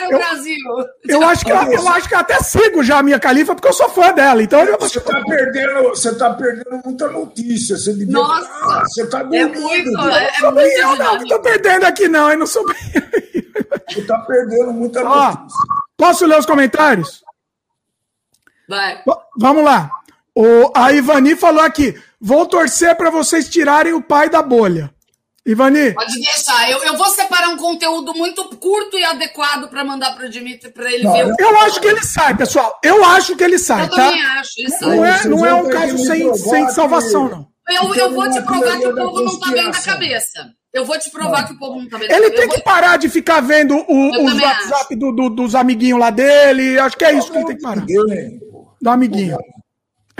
[0.09, 0.57] Brasil.
[1.07, 3.89] Eu acho, que, eu acho que até sigo já a minha califa, porque eu sou
[3.89, 4.43] fã dela.
[4.43, 4.77] Então eu...
[4.79, 7.77] Você está perdendo, você tá perdendo muita notícia.
[7.77, 8.13] Você devia...
[8.13, 9.59] Nossa, ah, você está é muito,
[10.09, 12.75] é, é muito eu não estou perdendo aqui não, eu não sou bem...
[13.89, 15.47] Você está perdendo muita notícia.
[15.97, 17.23] Posso ler os comentários?
[18.67, 19.03] Vai.
[19.37, 19.91] Vamos lá.
[20.35, 24.93] O, a Ivani falou aqui: vou torcer para vocês tirarem o pai da bolha.
[25.45, 25.93] Ivani.
[25.93, 26.69] Pode deixar.
[26.69, 30.69] Eu, eu vou separar um conteúdo muito curto e adequado para mandar para o Dimitri
[30.71, 31.21] para ele não, ver.
[31.21, 32.79] Eu, eu acho que ele sai, pessoal.
[32.83, 33.95] Eu acho que ele sai, eu tá?
[33.95, 34.51] também acho.
[34.57, 34.95] Ele sai.
[34.95, 37.51] Não é, não é um caso sem, sem salvação, não.
[37.67, 40.51] Eu, eu vou te provar que o povo não tá bem da cabeça.
[40.73, 42.97] Eu vou te provar que o povo não tá bem da Ele tem que parar
[42.97, 46.79] de ficar vendo o, os WhatsApp do, do, dos amiguinhos lá dele.
[46.79, 47.85] Acho que é isso que ele tem que parar.
[48.81, 49.37] Do amiguinho.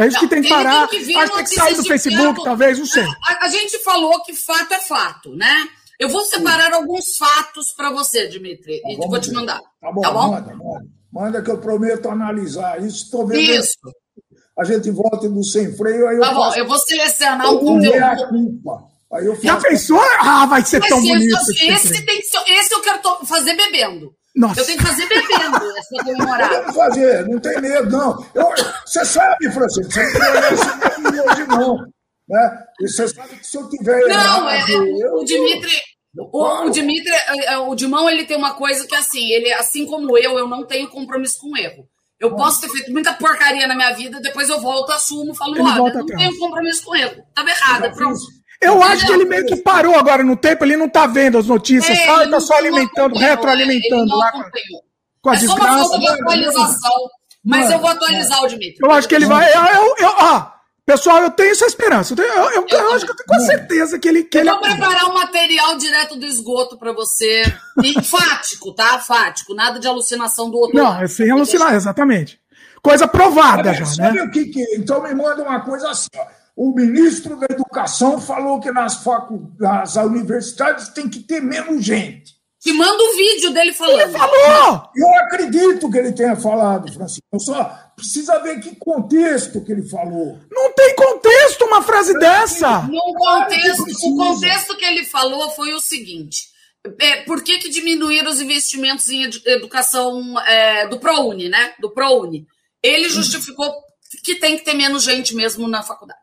[0.02, 0.88] É isso não, que tem que parar.
[0.88, 2.44] Tem que Acho que tem que sair do Facebook, tempo.
[2.44, 3.04] talvez, não sei.
[3.04, 5.68] A, a, gente falou que fato é fato, né?
[6.00, 9.62] Eu vou separar alguns fatos para você, Dimitri, tá e vou te mandar.
[9.80, 10.32] Tá bom, tá bom?
[10.32, 10.86] Manda, manda.
[11.12, 13.06] manda que eu prometo analisar isso.
[13.06, 13.40] Estou vendo.
[13.40, 13.78] Isso.
[14.58, 16.08] A gente volta no sem freio.
[16.08, 16.58] Aí tá eu bom, faço...
[16.58, 18.04] eu vou selecionar o conteúdo.
[18.04, 19.18] a.
[19.18, 19.46] Aí eu faço...
[19.46, 20.02] Já pensou?
[20.20, 21.38] Ah, vai ser tão bonito.
[21.38, 24.12] Esse, esse, tem que ser, esse eu quero fazer bebendo.
[24.36, 24.62] Nossa.
[24.62, 26.56] Eu tenho que fazer bebendo essa comemorada.
[26.56, 28.26] Podemos fazer, não tem medo, não.
[28.34, 28.50] Eu,
[28.86, 31.78] você sabe, Francisco, você não conhece hoje, não.
[32.30, 32.64] Né?
[32.80, 34.00] E você sabe que se eu tiver.
[34.08, 35.82] Não, errado, é, eu, o Dimitri.
[36.18, 39.86] O, o Dimitri, é, é, o Dimão, ele tem uma coisa que, assim, ele, assim
[39.86, 41.88] como eu, eu não tenho compromisso com erro.
[42.20, 45.76] Eu posso ter feito muita porcaria na minha vida, depois eu volto, assumo, falo, olha,
[45.76, 47.24] não tenho compromisso com erro.
[47.34, 48.20] Tava errada, pronto.
[48.62, 51.48] Eu acho que ele meio que parou agora no tempo, ele não tá vendo as
[51.48, 54.44] notícias, é, tá, ele tá só alimentando, retroalimentando lá com,
[55.20, 55.64] com a é desgraça.
[55.64, 57.10] É só uma falta de atualização,
[57.44, 58.78] mas eu vou atualizar o Dimitri.
[58.84, 59.52] Eu acho que ele vai.
[59.52, 60.54] Eu, eu, eu, ah,
[60.86, 62.14] pessoal, eu tenho essa esperança.
[62.14, 64.24] Eu, tenho, eu, eu, eu acho que eu tenho com certeza que ele.
[64.26, 67.42] Que eu ele vou preparar um material direto do esgoto para você.
[67.84, 69.00] E fático, tá?
[69.00, 69.56] Fático.
[69.56, 70.78] Nada de alucinação do outro.
[70.78, 71.04] Não, lado.
[71.04, 72.40] é sem alucinar, exatamente.
[72.80, 74.24] Coisa provada já, sabe né?
[74.24, 78.60] O que, que Então me manda uma coisa assim, ó o ministro da Educação falou
[78.60, 82.42] que nas, faculdades, nas universidades tem que ter menos gente.
[82.62, 84.02] Te manda o um vídeo dele falando.
[84.02, 84.84] Ele falou!
[84.96, 87.26] Eu acredito que ele tenha falado, Francisco.
[87.34, 87.64] Eu só
[87.96, 90.38] precisa ver que contexto que ele falou.
[90.52, 92.84] Não tem contexto uma frase dessa!
[92.84, 96.52] No contexto, o contexto que ele falou foi o seguinte.
[97.00, 101.74] É, por que, que diminuíram os investimentos em educação é, do ProUni, né?
[101.80, 102.46] Do ProUni.
[102.84, 103.74] Ele justificou
[104.24, 106.20] que tem que ter menos gente mesmo na faculdade.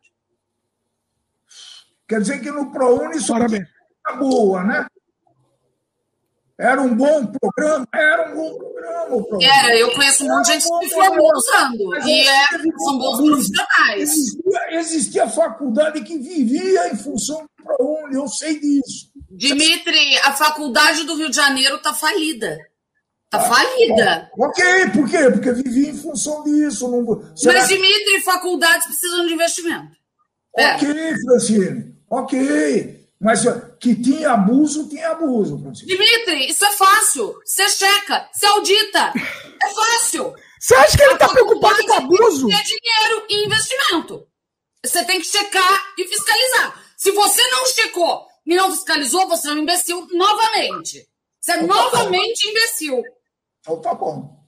[2.09, 4.87] Quer dizer que no ProUni só era boa, né?
[6.59, 7.87] Era um bom programa?
[7.95, 9.45] Era um bom programa.
[9.45, 12.09] Era, eu conheço um monte de gente que formou usando.
[12.09, 12.47] E é,
[12.79, 14.11] são bons profissionais.
[14.11, 19.13] Existia, existia faculdade que vivia em função do ProUni, eu sei disso.
[19.31, 22.59] Dimitri, a faculdade do Rio de Janeiro está falida.
[23.27, 24.31] Está ah, falida.
[24.39, 24.65] Ok,
[24.95, 25.31] por quê?
[25.31, 26.89] Porque vivia em função disso.
[26.91, 27.05] Não...
[27.05, 29.97] Mas, Dimitri, faculdades precisam de investimento.
[30.57, 31.98] Ok, Francine.
[32.11, 33.09] Ok.
[33.21, 33.43] Mas
[33.81, 35.89] que tinha abuso, tinha abuso, Francisco.
[35.89, 37.35] Dimitri, isso é fácil.
[37.45, 39.13] Você checa, você audita.
[39.61, 40.33] É fácil.
[40.61, 42.49] Você acha que ele está preocupado com abuso?
[42.51, 44.27] É dinheiro e investimento.
[44.85, 46.81] Você tem que checar e fiscalizar.
[46.97, 51.09] Se você não checou e não fiscalizou, você é um imbecil novamente.
[51.41, 53.03] Você é então, tá novamente tá imbecil.
[53.61, 54.39] Então tá bom.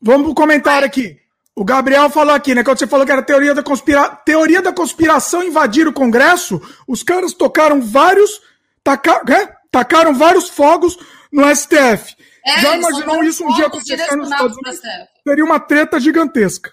[0.00, 1.18] Vamos pro comentário aqui.
[1.58, 2.62] O Gabriel falou aqui, né?
[2.62, 4.10] Quando você falou que era teoria da, conspira...
[4.24, 8.40] teoria da conspiração invadir o Congresso, os caras tocaram vários.
[8.84, 9.24] Taca...
[9.28, 9.52] É?
[9.68, 10.96] Tacaram vários fogos
[11.32, 12.14] no STF.
[12.46, 14.80] É, Já imaginou isso um dia acontecendo nos Estados Unidos?
[15.26, 16.70] Seria uma treta gigantesca.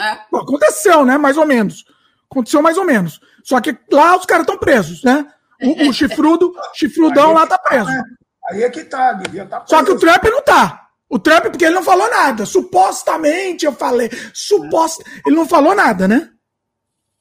[0.00, 0.20] É.
[0.30, 1.18] Bom, aconteceu, né?
[1.18, 1.84] Mais ou menos.
[2.30, 3.20] Aconteceu mais ou menos.
[3.44, 5.26] Só que lá os caras estão presos, né?
[5.60, 7.90] O, o chifrudo, chifrudão lá tá, tá preso.
[7.90, 8.02] Né?
[8.50, 9.64] Aí é que tá, tá preso.
[9.66, 10.82] Só que o Trump não tá.
[11.12, 12.46] O Trump, porque ele não falou nada.
[12.46, 14.08] Supostamente, eu falei.
[14.32, 15.04] Suposta.
[15.26, 16.30] Ele não falou nada, né?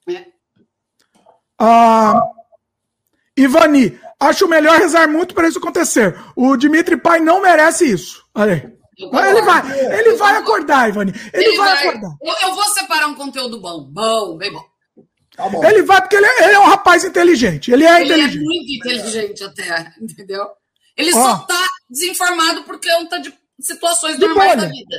[0.07, 0.27] É.
[1.59, 2.23] Ah,
[3.35, 6.17] Ivani, acho melhor rezar muito para isso acontecer.
[6.37, 8.23] O Dimitri Pai não merece isso.
[8.33, 8.81] Olha aí.
[8.97, 11.13] Ele vai, ele vai acordar, Ivani.
[11.33, 12.15] Ele, ele vai, vai, acordar.
[12.21, 13.83] Eu, eu, vou separar um conteúdo bom.
[13.91, 14.63] Bom, bem bom.
[15.35, 15.65] Tá bom.
[15.65, 17.73] Ele vai porque ele é, ele é, um rapaz inteligente.
[17.73, 18.35] Ele é ele é inteligente.
[18.35, 20.47] Ele é muito inteligente até, entendeu?
[20.95, 21.21] Ele oh.
[21.21, 24.67] só tá desinformado porque é um tá de situações de normais bolha.
[24.67, 24.97] da vida.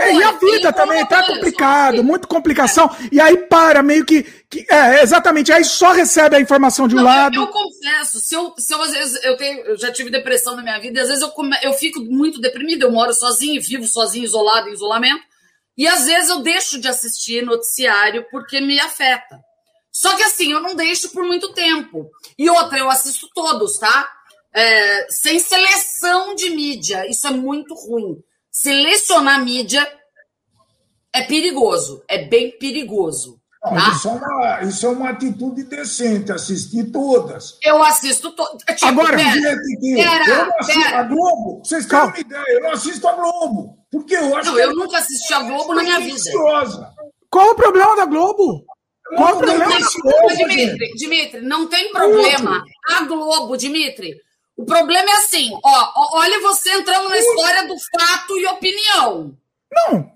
[0.00, 2.86] É, e a vida também tá complicado, muita complicação.
[2.86, 3.08] É.
[3.12, 4.64] E aí para, meio que, que.
[4.70, 5.52] É, exatamente.
[5.52, 7.34] Aí só recebe a informação de um Não, lado.
[7.34, 10.56] Eu, eu, confesso, se eu, se eu às vezes eu tenho, eu já tive depressão
[10.56, 11.30] na minha vida, e às vezes eu,
[11.62, 15.22] eu fico muito deprimida, eu moro sozinho, vivo sozinho, isolado, em isolamento.
[15.76, 19.38] E às vezes eu deixo de assistir noticiário porque me afeta.
[19.92, 22.10] Só que assim, eu não deixo por muito tempo.
[22.38, 24.10] E outra, eu assisto todos, tá?
[24.54, 27.08] É, sem seleção de mídia.
[27.08, 28.22] Isso é muito ruim.
[28.50, 29.86] Selecionar mídia
[31.12, 33.40] é perigoso, é bem perigoso.
[33.60, 33.92] Tá?
[33.92, 37.58] Isso, é uma, isso é uma atitude decente, assistir todas.
[37.62, 38.62] Eu assisto todas.
[38.62, 40.98] Tipo, Agora, pera, que pera, eu não assisto pera.
[40.98, 41.62] a Globo.
[41.64, 43.78] Vocês têm uma ideia, eu não assisto a Globo.
[43.90, 46.94] Porque eu acho não, eu nunca assisti a Globo na minha vida.
[47.30, 48.66] Qual o problema da Globo?
[49.16, 49.66] Qual o problema?
[49.66, 52.62] Não, Dimitri, Dimitri, não tem problema.
[52.90, 54.14] A Globo, Dimitri.
[54.56, 59.36] O problema é assim, ó, olha você entrando na história do fato e opinião.
[59.72, 60.14] Não,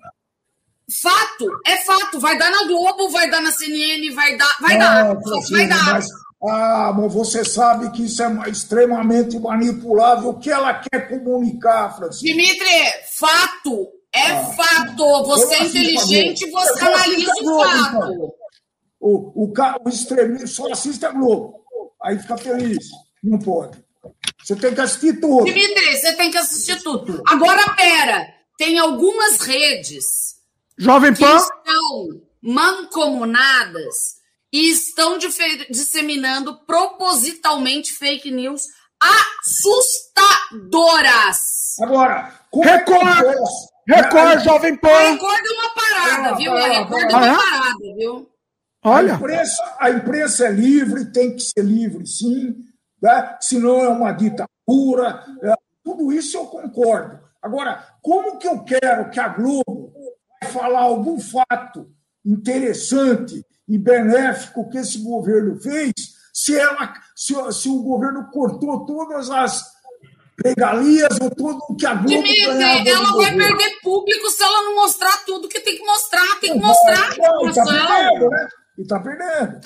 [0.90, 2.18] Fato, é fato.
[2.18, 4.56] Vai dar na Globo, vai dar na CNN, vai dar.
[4.58, 5.14] Vai dar.
[5.50, 5.92] vai dar.
[5.92, 6.08] Mas,
[6.48, 10.30] ah, mas você sabe que isso é extremamente manipulável.
[10.30, 12.24] O que ela quer comunicar, Francisco?
[12.24, 12.66] Dimitri,
[13.18, 13.88] fato.
[14.14, 15.24] É ah, fato.
[15.24, 17.96] Você é inteligente, você analisa o Globo, fato.
[17.96, 18.32] Então.
[19.00, 19.52] O, o,
[19.84, 21.60] o extremista só assiste a Globo.
[22.02, 22.86] Aí fica feliz.
[23.22, 23.78] Não pode.
[24.48, 25.44] Você tem que assistir tudo.
[25.44, 27.22] Dimitri, você tem que assistir tudo.
[27.28, 28.26] Agora, pera.
[28.56, 30.36] Tem algumas redes
[30.78, 31.36] Jovem Pan.
[31.36, 34.16] Que estão mancomunadas
[34.50, 35.18] e estão
[35.68, 38.62] disseminando propositalmente fake news
[38.98, 41.76] assustadoras.
[41.82, 43.36] Agora, Record!
[43.86, 45.10] Record, Jovem Pan!
[45.10, 46.54] Record é uma parada, viu?
[46.54, 48.26] A Record é uma parada, viu?
[48.82, 49.12] Olha.
[49.12, 52.66] A imprensa, a imprensa é livre, tem que ser livre, sim.
[53.00, 53.36] Né?
[53.40, 55.24] Senão é uma ditadura.
[55.42, 55.54] É,
[55.84, 57.20] tudo isso eu concordo.
[57.40, 59.92] Agora, como que eu quero que a Globo
[60.50, 61.88] falar algum fato
[62.24, 65.92] interessante e benéfico que esse governo fez
[66.32, 69.64] se, ela, se, se o governo cortou todas as
[70.44, 74.76] regalias ou tudo o que a Globo Dimitri, ela vai perder público se ela não
[74.76, 76.40] mostrar tudo que tem que mostrar.
[76.40, 77.16] Tem que mostrar.
[77.18, 78.48] Não, está perdendo, né?
[78.78, 79.60] E está perdendo.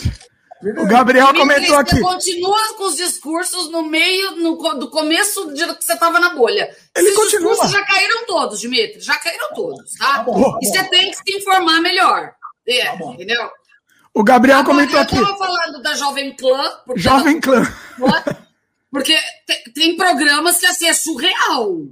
[0.63, 1.97] O Gabriel comentou aqui.
[1.97, 6.35] Você continua com os discursos no meio no, do começo de que você estava na
[6.35, 6.75] bolha.
[6.95, 7.51] Ele Esses continua.
[7.51, 9.01] discursos já caíram todos, Dimitri.
[9.01, 10.19] Já caíram todos, tá?
[10.19, 12.33] tá, bom, tá e você tem que se informar melhor.
[12.69, 13.51] É, tá entendeu?
[14.15, 15.17] O Gabriel Agora, comentou aqui.
[15.17, 16.71] Eu estava falando da Jovem Clã.
[16.97, 17.63] Jovem Clã.
[18.91, 19.17] Porque
[19.47, 21.87] tem, tem programas que assim é surreal.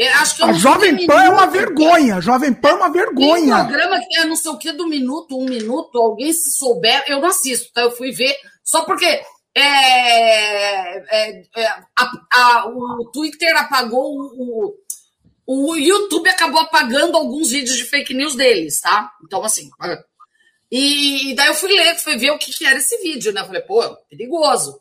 [0.00, 2.20] A Jovem Pan é uma vergonha.
[2.20, 3.44] Jovem Pan é uma vergonha.
[3.44, 6.50] Tem um programa que é não sei o que do minuto, um minuto, alguém se
[6.52, 7.82] souber, eu não assisto, tá?
[7.82, 9.04] Eu fui ver só porque
[9.54, 11.66] é, é, é,
[11.98, 14.74] a, a, o Twitter apagou o,
[15.46, 19.12] o, o, YouTube acabou apagando alguns vídeos de fake news deles, tá?
[19.22, 19.68] Então, assim.
[20.70, 23.42] E daí eu fui ler, fui ver o que, que era esse vídeo, né?
[23.42, 24.80] Eu falei, pô, perigoso.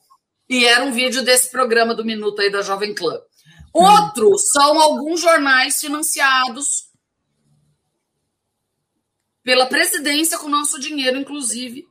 [0.49, 3.19] E era um vídeo desse programa do Minuto aí da Jovem Clã.
[3.73, 6.91] Outro são alguns jornais financiados
[9.43, 11.87] pela presidência com nosso dinheiro, inclusive,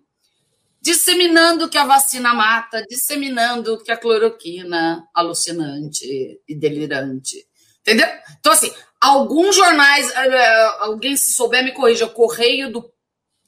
[0.81, 6.07] disseminando que a vacina mata, disseminando que a cloroquina alucinante
[6.48, 7.47] e delirante.
[7.81, 8.07] Entendeu?
[8.39, 12.93] Então, assim, alguns jornais, eh, eh, alguém se souber me corrija, Correio do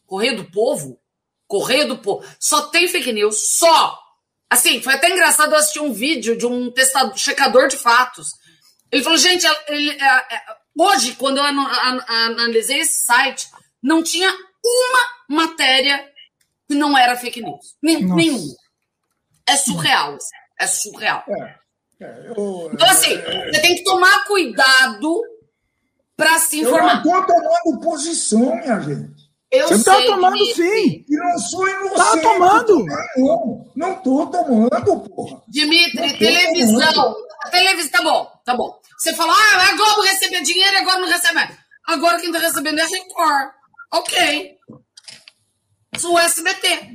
[0.07, 1.01] Correio do Povo,
[1.47, 3.99] Correio do Povo, só tem fake news, só.
[4.53, 8.29] Assim, foi até engraçado eu assistir um vídeo de um testador, checador de fatos.
[8.91, 10.43] Ele falou, gente, ele, é, é,
[10.79, 13.49] hoje, quando eu analisei esse site,
[13.83, 14.31] não tinha
[14.63, 16.07] uma matéria
[16.69, 17.77] que não era fake news.
[17.83, 18.47] nenhum.
[19.49, 20.17] É surreal.
[20.17, 21.25] Assim, é surreal.
[21.27, 25.23] É, é, eu, então, assim, você tem que tomar cuidado
[26.15, 27.03] para se informar.
[27.03, 29.22] Eu não estou tomando posição, minha gente.
[29.53, 30.55] Eu Você está tomando que...
[30.55, 31.05] sim.
[31.07, 31.93] E não sou inocente.
[31.93, 32.87] Está tomando.
[33.19, 35.43] Não, não estou tomando, porra.
[35.47, 37.15] Dimitri, televisão.
[37.51, 38.81] Televisão, tá bom, tá bom.
[38.99, 41.51] Você fala, ah, a Globo recebeu dinheiro e agora não recebe mais.
[41.87, 43.51] Agora quem está recebendo é a Record.
[43.93, 44.57] Ok.
[46.03, 46.89] O SBT.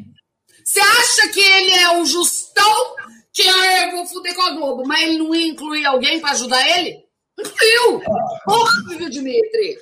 [0.66, 2.96] Você acha que ele é o justão
[3.32, 6.32] que ah, eu vou fuder com a Globo, mas ele não ia incluir alguém para
[6.32, 7.06] ajudar ele?
[7.40, 8.02] Incluiu.
[8.48, 9.78] Óbvio, Dimitri.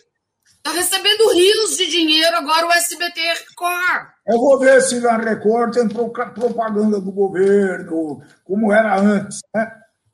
[0.65, 4.07] Está recebendo rios de dinheiro agora o SBT Record.
[4.25, 9.71] Eu vou ver se na Record tem propaganda do governo, como era antes, né?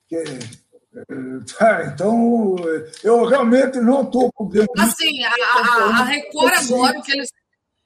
[0.09, 2.57] Que, é, então,
[3.01, 4.67] eu realmente não estou podendo.
[4.77, 7.29] Assim, a, a, a Record agora, o que eles,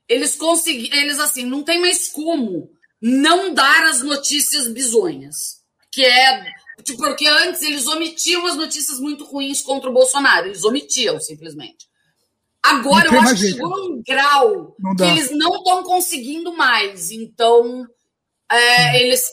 [0.09, 5.61] eles conseguiram, eles assim, não tem mais como não dar as notícias bizonhas.
[5.91, 6.43] Que é.
[6.83, 11.85] Tipo, porque antes eles omitiam as notícias muito ruins contra o Bolsonaro, eles omitiam simplesmente.
[12.65, 17.11] Agora eu acho que chegou num grau que eles não estão conseguindo mais.
[17.11, 17.85] Então,
[18.51, 19.23] é, eles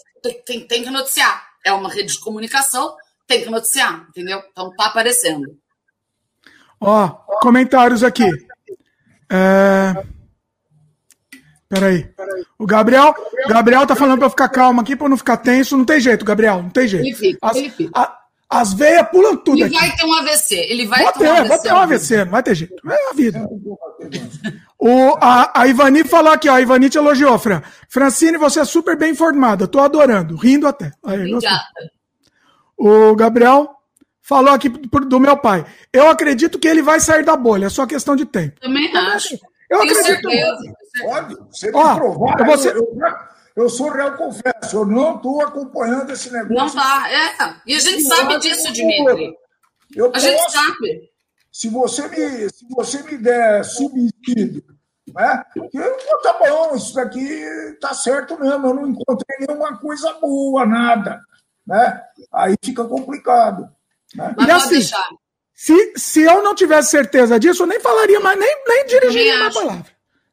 [0.44, 1.42] têm, têm que noticiar.
[1.64, 2.94] É uma rede de comunicação,
[3.26, 4.42] tem que noticiar, entendeu?
[4.50, 5.56] Então tá aparecendo.
[6.80, 7.09] Ó,
[7.40, 8.28] comentários aqui.
[9.30, 9.94] É...
[11.68, 12.12] Peraí.
[12.59, 13.14] O Gabriel,
[13.48, 15.74] Gabriel tá falando para ficar calmo aqui, para não ficar tenso.
[15.76, 17.06] Não tem jeito, Gabriel, não tem jeito.
[17.06, 17.98] Ele fica, ele fica.
[17.98, 18.21] A,
[18.52, 19.74] as veias pulam tudo ele aqui.
[19.74, 20.54] vai ter um AVC.
[20.54, 21.48] Ele vai ter, um AVC.
[21.48, 22.90] Vai ter um AVC, não vai ter jeito.
[22.90, 23.48] É a vida.
[24.78, 26.54] O, a, a Ivani falou aqui, ó.
[26.54, 27.62] A Ivani te elogiou, Fran.
[27.88, 29.66] Francine, você é super bem informada.
[29.66, 30.92] Tô adorando, rindo até.
[31.02, 31.62] Aí, Obrigada.
[32.76, 33.70] O Gabriel
[34.20, 35.64] falou aqui do meu pai.
[35.92, 38.60] Eu acredito que ele vai sair da bolha, é só questão de tempo.
[38.60, 39.38] Também acho.
[39.70, 40.30] Eu Tenho acredito.
[40.30, 40.74] Certeza.
[41.02, 42.44] Pode, você ó, provar.
[42.46, 42.68] Você...
[42.68, 46.54] Eu, eu, eu, sou real, confesso, eu não estou acompanhando esse negócio.
[46.54, 47.56] Não tá, é.
[47.66, 49.36] E a gente sabe disso, Dimitri.
[49.94, 51.10] Eu a posso, gente sabe.
[51.50, 54.64] Se você me, se você me der subsídio,
[55.14, 55.44] né?
[55.74, 61.20] Eu, tá bom, isso daqui tá certo mesmo, eu não encontrei nenhuma coisa boa, nada.
[61.66, 62.02] Né?
[62.32, 63.68] Aí fica complicado.
[64.14, 64.34] Né?
[64.36, 65.08] Mas e assim, deixar.
[65.54, 69.56] Se, se eu não tivesse certeza disso, eu nem falaria mais, nem, nem dirigiria mais
[69.56, 69.92] a palavra.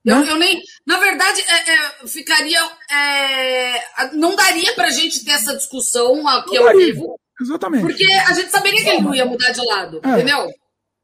[0.10, 0.32] Eu, né?
[0.32, 0.62] eu, nem.
[0.86, 2.60] Na verdade, é, é, ficaria.
[2.92, 7.20] É, não daria para a gente ter essa discussão aqui ao vivo.
[7.40, 7.82] Exatamente.
[7.82, 10.10] Porque a gente saberia que ele não ia mudar de lado, é.
[10.10, 10.50] entendeu?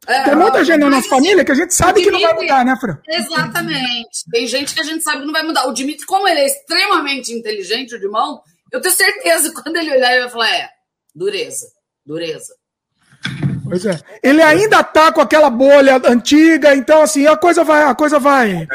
[0.08, 2.44] É, Tem muita gente na nossa família que a gente sabe Dimitri, que não vai
[2.44, 2.98] mudar, né, Fran?
[3.08, 4.30] Exatamente.
[4.32, 5.66] Tem gente que a gente sabe que não vai mudar.
[5.68, 8.42] O Dimitri, como ele é extremamente inteligente, o de mão,
[8.72, 10.70] eu tenho certeza que quando ele olhar, ele vai falar: é,
[11.14, 11.68] dureza,
[12.06, 12.54] dureza.
[13.68, 14.00] Pois é.
[14.22, 18.68] Ele ainda tá com aquela bolha antiga, então assim, a coisa vai, a coisa vai.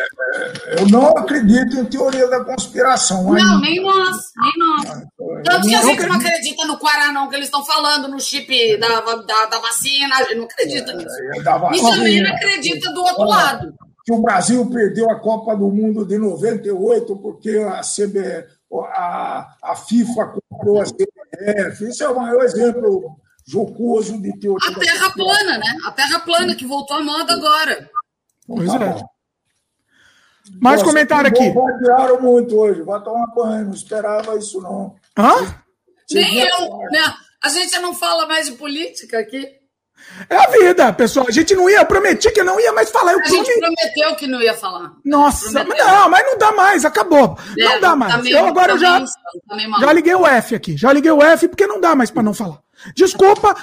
[0.79, 3.25] Eu não acredito em teoria da conspiração.
[3.25, 3.59] Não, ainda.
[3.61, 5.45] nem nós, nem nós.
[5.45, 9.01] Tanto que a gente não acredita no Quaranão que eles estão falando, no chip da,
[9.01, 11.17] da, da vacina, a gente não acredita nisso.
[11.35, 13.75] É, e também não acredita do outro lado.
[14.05, 19.77] Que o Brasil perdeu a Copa do Mundo de 98 porque a CB, a, a
[19.77, 21.89] FIFA comprou a CBF.
[21.89, 23.20] Isso é o maior exemplo
[23.51, 24.71] jocoso de teoria.
[24.71, 25.77] A terra plana, né?
[25.85, 27.91] A terra plana que voltou à moda agora.
[28.47, 29.03] Pois é.
[30.61, 31.51] Mais Nossa, comentário aqui.
[31.51, 32.83] Bombardearam muito hoje.
[32.83, 33.67] Vai tomar banho.
[33.67, 34.95] Não esperava isso, não.
[35.19, 35.55] Hã?
[36.13, 36.79] Nem eu.
[36.91, 37.15] Né?
[37.43, 39.61] A gente não fala mais de política aqui.
[40.29, 41.27] É a vida, pessoal.
[41.29, 43.13] A gente não ia, eu prometi que não ia mais falar.
[43.13, 44.93] Eu a gente prometeu que não ia falar.
[45.05, 47.39] Nossa, não, mas não dá mais, acabou.
[47.59, 48.15] É, não dá mais.
[48.15, 50.77] Tá meio, eu agora tá já, meio, tá já liguei o F aqui.
[50.77, 52.61] Já liguei o F porque não dá mais para não falar.
[52.95, 53.55] Desculpa.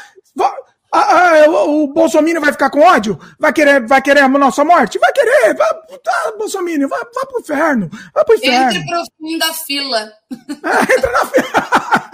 [1.48, 3.20] o Bolsonaro vai ficar com ódio?
[3.40, 5.00] Vai querer, vai querer a nossa morte?
[5.00, 5.56] Vai querer.
[5.56, 5.70] Vai,
[6.04, 7.90] tá, Bolsonaro, vai, vai pro inferno.
[8.14, 8.72] Vai pro inferno.
[8.72, 10.14] Entre pro fim da fila.
[10.32, 12.12] É, entra na fila.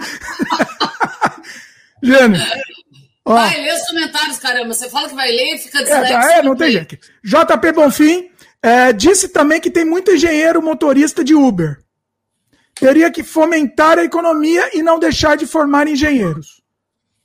[2.02, 2.40] Gênio.
[3.24, 4.74] Vai ler os comentários, caramba.
[4.74, 6.20] Você fala que vai ler e fica disléxico.
[6.20, 6.98] É, é não tem jeito.
[7.24, 8.30] JP Bonfim
[8.62, 11.78] é, disse também que tem muito engenheiro motorista de Uber.
[12.74, 16.53] Teria que fomentar a economia e não deixar de formar engenheiros.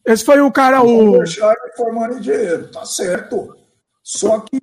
[0.09, 0.83] Esse foi o cara.
[0.83, 1.23] O...
[1.77, 3.55] Formar engenheiro, tá certo.
[4.01, 4.59] Só que,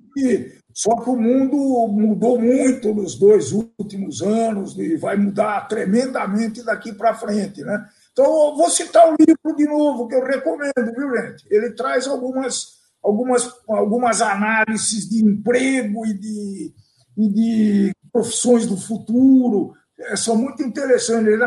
[0.73, 1.55] só que o mundo
[1.87, 7.87] mudou muito nos dois últimos anos e vai mudar tremendamente daqui para frente, né?
[8.11, 11.45] Então, vou citar o livro de novo, que eu recomendo, viu, gente?
[11.49, 16.73] Ele traz algumas, algumas, algumas análises de emprego e de,
[17.17, 19.73] e de profissões do futuro,
[20.15, 21.27] são muito interessantes.
[21.27, 21.43] Ele,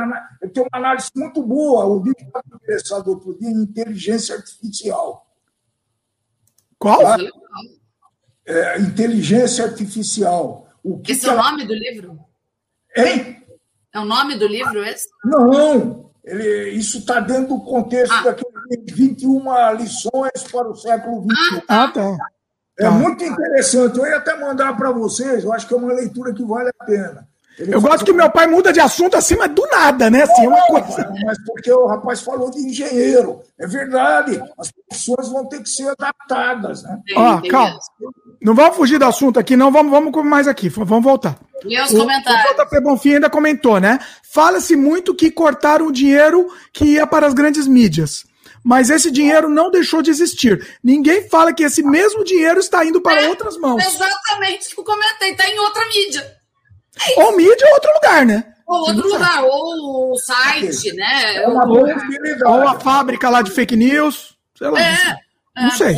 [0.52, 1.84] tem uma análise muito boa.
[1.84, 5.26] O livro está interessado outro dia em inteligência artificial.
[6.78, 7.00] Qual?
[7.00, 7.18] Tá?
[8.46, 10.68] É, inteligência artificial.
[10.82, 12.18] O que esse que é o nome do livro?
[12.96, 13.44] Hein?
[13.92, 15.08] É o nome do livro esse?
[15.24, 18.22] Não, ele, isso está dentro do contexto ah.
[18.22, 18.50] daqueles
[18.92, 21.62] 21 lições para o século XXI.
[21.68, 22.16] Ah, tá.
[22.78, 22.90] É tá.
[22.90, 23.98] muito interessante.
[23.98, 26.84] Eu ia até mandar para vocês, eu acho que é uma leitura que vale a
[26.84, 27.28] pena.
[27.60, 30.22] Ele eu gosto que meu pai muda de assunto assim, mas do nada, né?
[30.22, 31.12] Assim, não, uma coisa.
[31.26, 33.42] Mas porque o rapaz falou de engenheiro.
[33.58, 34.42] É verdade.
[34.58, 36.98] As profissões vão ter que ser adaptadas, né?
[37.14, 37.78] Ó, calma.
[38.40, 39.70] Não vamos fugir do assunto aqui, não.
[39.70, 40.70] Vamos, vamos mais aqui.
[40.70, 41.36] Vamos voltar.
[41.62, 42.58] Meus comentários.
[42.58, 43.98] O JP Bonfim ainda comentou, né?
[44.32, 48.24] Fala-se muito que cortaram o dinheiro que ia para as grandes mídias.
[48.64, 50.66] Mas esse dinheiro não deixou de existir.
[50.82, 53.84] Ninguém fala que esse mesmo dinheiro está indo para é, outras mãos.
[53.84, 56.39] Exatamente o que eu comentei, está em outra mídia.
[57.16, 58.54] Ou mídia ou outro lugar, né?
[58.66, 61.36] Ou outro lugar, ou o site, né?
[61.36, 61.86] É uma ou,
[62.46, 64.36] ou a fábrica lá de fake news.
[64.56, 64.80] Sei lá.
[64.80, 65.16] É,
[65.56, 65.96] não é, sei.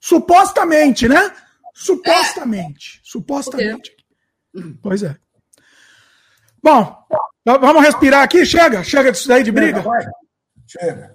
[0.00, 1.32] Supostamente, né?
[1.74, 2.98] Supostamente.
[2.98, 3.00] É.
[3.02, 3.92] Supostamente.
[4.80, 5.16] Pois é.
[6.62, 6.96] Bom,
[7.44, 8.46] vamos respirar aqui?
[8.46, 9.82] Chega, chega disso daí de briga?
[9.82, 10.12] Chega.
[10.66, 11.13] Chega.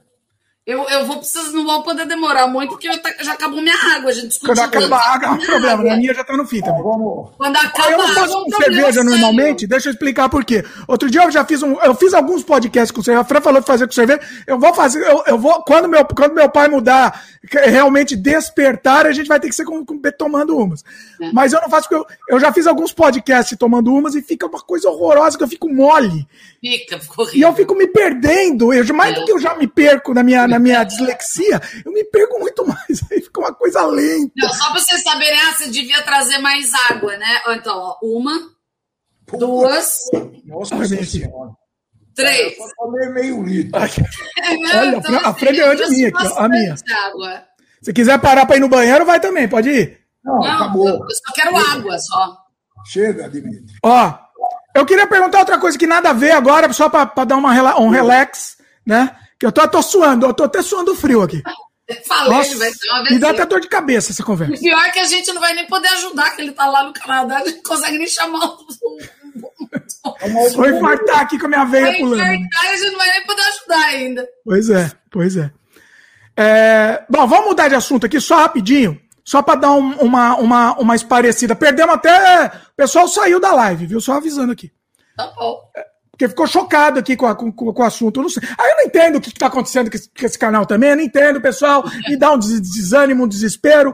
[0.70, 4.12] Eu, eu vou precisar, não vou poder demorar muito, porque tá, já acabou minha água.
[4.12, 4.54] A gente discutiu.
[4.54, 5.84] Quando acaba a água, é um problema.
[5.84, 5.90] Né?
[5.90, 6.84] A minha já tá no fim também.
[6.84, 10.64] Quando acaba eu não faço água, com cerveja normalmente, deixa eu explicar por quê.
[10.88, 11.74] Outro dia eu já fiz um.
[11.80, 13.22] Eu fiz alguns podcasts com cerveja.
[13.22, 14.22] A Fran falou de fazer com cerveja.
[14.46, 15.02] Eu vou fazer.
[15.02, 15.64] Eu, eu vou.
[15.64, 17.20] Quando meu, quando meu pai mudar,
[17.52, 20.84] realmente despertar, a gente vai ter que ser com, com tomando umas.
[21.20, 21.32] É.
[21.32, 24.46] Mas eu não faço porque eu, eu já fiz alguns podcasts tomando umas e fica
[24.46, 26.28] uma coisa horrorosa que eu fico mole.
[26.62, 27.40] Fica, ficou horrível.
[27.40, 28.72] E eu fico me perdendo.
[28.72, 29.20] Eu, mais é.
[29.20, 32.40] do que eu já me perco na minha, na a minha dislexia, eu me perco
[32.40, 33.02] muito mais.
[33.12, 34.32] Aí fica uma coisa lenta.
[34.36, 37.42] Não, só para vocês saberem, ah, você devia trazer mais água, né?
[37.50, 38.34] Então, ó, uma,
[39.38, 39.96] duas,
[40.46, 41.52] Nossa senhora.
[42.16, 42.58] três.
[42.58, 43.80] Eu tomei meio litro.
[43.80, 46.76] Olha, a Fran- a Fran ganhou de mim aqui, ó, a minha.
[47.08, 47.44] Água.
[47.82, 50.00] Se quiser parar para ir no banheiro, vai também, pode ir.
[50.24, 50.88] Não, Não, acabou.
[50.90, 52.38] eu só quero água, só.
[52.92, 53.74] Chega, Dimitri.
[53.84, 54.14] Ó,
[54.76, 57.90] eu queria perguntar outra coisa que nada a ver agora, só para dar uma, um
[57.90, 59.16] relax, né?
[59.40, 61.42] Que eu tô, tô suando, eu tô até suando frio aqui.
[62.06, 63.40] Falei, Nossa, vai ser uma me dá vez.
[63.40, 64.54] até dor de cabeça essa O conversa.
[64.62, 66.94] pior é que a gente não vai nem poder ajudar, que ele tá lá no
[66.94, 68.58] Canadá, a gente não consegue nem chamar o.
[70.56, 72.22] Vou infartar aqui com a minha veia Vai pulando.
[72.22, 74.28] infartar e a gente não vai nem poder ajudar ainda.
[74.46, 75.52] Pois é, pois é.
[76.38, 80.74] É, Bom, vamos mudar de assunto aqui só rapidinho, só para dar um- uma, uma,
[80.80, 81.56] uma esparecida.
[81.56, 82.48] Perdemos até.
[82.72, 84.00] O pessoal saiu da live, viu?
[84.02, 84.72] Só avisando aqui.
[85.18, 85.60] Tá bom.
[86.20, 88.20] Porque ficou chocado aqui com, a- com- com- o assunto.
[88.20, 88.44] Eu não sei.
[88.60, 90.90] Aí eu não entendo o que está acontecendo com esse, com esse canal também.
[90.90, 91.82] Eu não entendo, pessoal.
[92.10, 93.94] Me dá um des- desânimo, um desespero.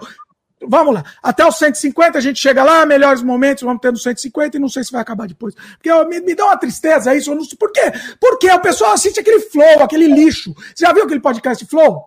[0.68, 1.04] Vamos lá.
[1.22, 4.68] Até os 150 a gente chega lá, melhores momentos, vamos ter no 150 e não
[4.70, 5.54] sei se vai acabar depois.
[5.74, 7.30] Porque ó, me, me dá uma tristeza isso.
[7.30, 7.92] Eu não sei por quê.
[8.20, 10.52] Porque o pessoal assiste aquele flow, aquele lixo.
[10.74, 12.04] Você já viu aquele podcast Flow?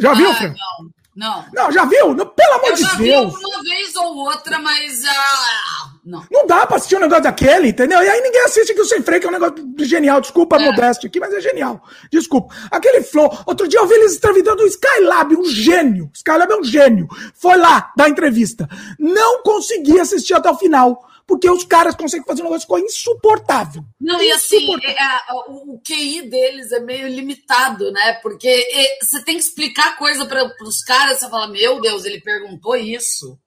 [0.00, 0.48] Já viu, Ah, Fran?
[0.48, 1.44] não, não.
[1.52, 2.14] Não, já viu?
[2.14, 3.34] Não, pelo amor Eu de já vi Deus.
[3.34, 5.02] uma vez ou outra, mas.
[5.06, 6.24] Ah, não.
[6.30, 8.02] Não dá pra assistir um negócio daquele, entendeu?
[8.02, 10.20] E aí ninguém assiste aqui o Sem Freio, que é um negócio genial.
[10.20, 10.64] Desculpa a É.
[10.66, 11.82] modéstia aqui, mas é genial.
[12.10, 12.54] Desculpa.
[12.70, 13.30] Aquele flow.
[13.46, 16.10] Outro dia eu vi eles entrevistando o Skylab, um gênio.
[16.14, 17.08] Skylab é um gênio.
[17.34, 18.68] Foi lá dar entrevista.
[18.98, 21.00] Não consegui assistir até o final.
[21.26, 23.82] Porque os caras conseguem fazer um negócio que ficou insuportável.
[24.00, 25.18] Não, e assim, é, é,
[25.48, 28.14] o, o QI deles é meio limitado, né?
[28.22, 32.20] Porque é, você tem que explicar coisa para os caras, você fala, meu Deus, ele
[32.20, 33.38] perguntou isso.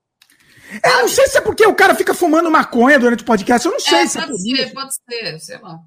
[0.83, 3.65] É, Eu não sei se é porque o cara fica fumando maconha durante o podcast.
[3.65, 4.73] Eu não sei É, se é pode por ser, isso.
[4.73, 5.79] pode ser, sei lá.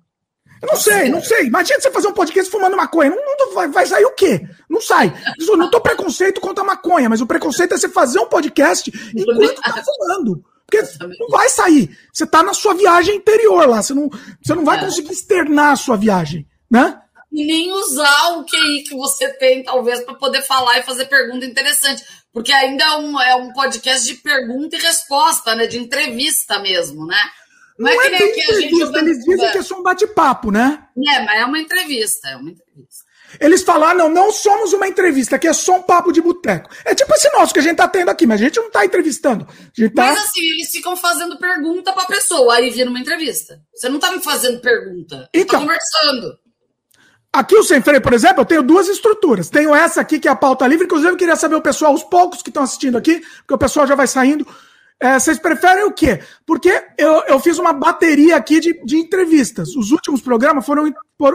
[0.63, 1.47] Eu não sei, não sei.
[1.47, 3.11] Imagina você fazer um podcast fumando maconha.
[3.11, 4.47] Não, não- vai, vai sair o quê?
[4.69, 5.13] Não sai.
[5.39, 8.91] Isso, não tô preconceito contra a maconha, mas o preconceito é você fazer um podcast
[9.17, 10.45] enquanto tá fumando.
[10.71, 11.91] Porque não vai sair.
[12.13, 13.83] Você tá na sua viagem interior lá.
[13.83, 14.09] Você não,
[14.43, 14.85] você não vai É.
[14.85, 17.01] conseguir externar a sua viagem, né?
[17.33, 21.47] E nem usar o QI que você tem, talvez, para poder falar e fazer pergunta
[21.47, 22.05] interessante.
[22.33, 25.67] Porque ainda é um, é um podcast de pergunta e resposta, né?
[25.67, 27.21] De entrevista mesmo, né?
[27.79, 28.79] Não, é bem entrevista.
[28.79, 30.87] jogando Eles dizem que é só um bate-papo, né?
[31.09, 33.10] É, mas é uma entrevista, é uma entrevista.
[33.39, 36.71] Eles falaram, não, não somos uma entrevista, aqui é só um papo de boteco.
[36.85, 38.85] É tipo esse nosso que a gente tá tendo aqui, mas a gente não tá
[38.85, 39.45] entrevistando.
[39.45, 39.53] Tá...
[39.95, 43.61] Mas assim, eles ficam fazendo pergunta pra pessoa, aí vira uma entrevista.
[43.75, 45.61] Você não tá me fazendo pergunta, Então.
[45.61, 46.39] tá conversando.
[47.33, 49.49] Aqui o Sem Freio, por exemplo, eu tenho duas estruturas.
[49.49, 50.87] Tenho essa aqui, que é a pauta livre.
[50.87, 53.87] Inclusive, eu queria saber o pessoal, os poucos que estão assistindo aqui, porque o pessoal
[53.87, 54.45] já vai saindo.
[55.03, 56.21] É, vocês preferem o quê?
[56.45, 59.75] Porque eu, eu fiz uma bateria aqui de, de entrevistas.
[59.75, 60.93] Os últimos programas foram,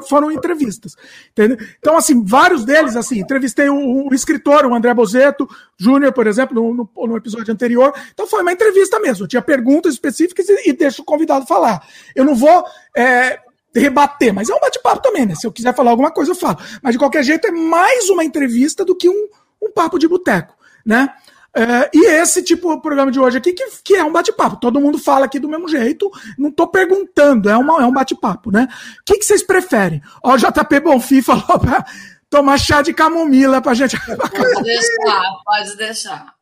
[0.08, 0.96] foram entrevistas.
[1.32, 1.58] Entendeu?
[1.80, 6.54] Então, assim, vários deles, assim, entrevistei o, o escritor, o André Bozeto Júnior, por exemplo,
[6.54, 7.92] no, no, no, episódio anterior.
[8.14, 9.24] Então, foi uma entrevista mesmo.
[9.24, 11.84] Eu tinha perguntas específicas e, e deixo o convidado falar.
[12.16, 12.64] Eu não vou.
[12.96, 13.40] É,
[13.76, 15.36] rebater, mas é um bate-papo também, né?
[15.36, 16.58] Se eu quiser falar alguma coisa, eu falo.
[16.82, 19.28] Mas de qualquer jeito, é mais uma entrevista do que um,
[19.62, 20.56] um papo de boteco,
[20.86, 21.14] né?
[21.57, 24.57] É, e esse tipo de programa de hoje aqui, que, que é um bate-papo.
[24.57, 28.52] Todo mundo fala aqui do mesmo jeito, não tô perguntando, é, uma, é um bate-papo,
[28.52, 28.68] né?
[28.99, 30.02] O que, que vocês preferem?
[30.22, 31.86] Ó, o JP Bonfim falou pra
[32.30, 33.98] tomar chá de camomila pra gente.
[34.06, 36.34] Pode deixar, pode deixar.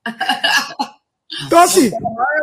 [1.45, 1.91] Então, assim,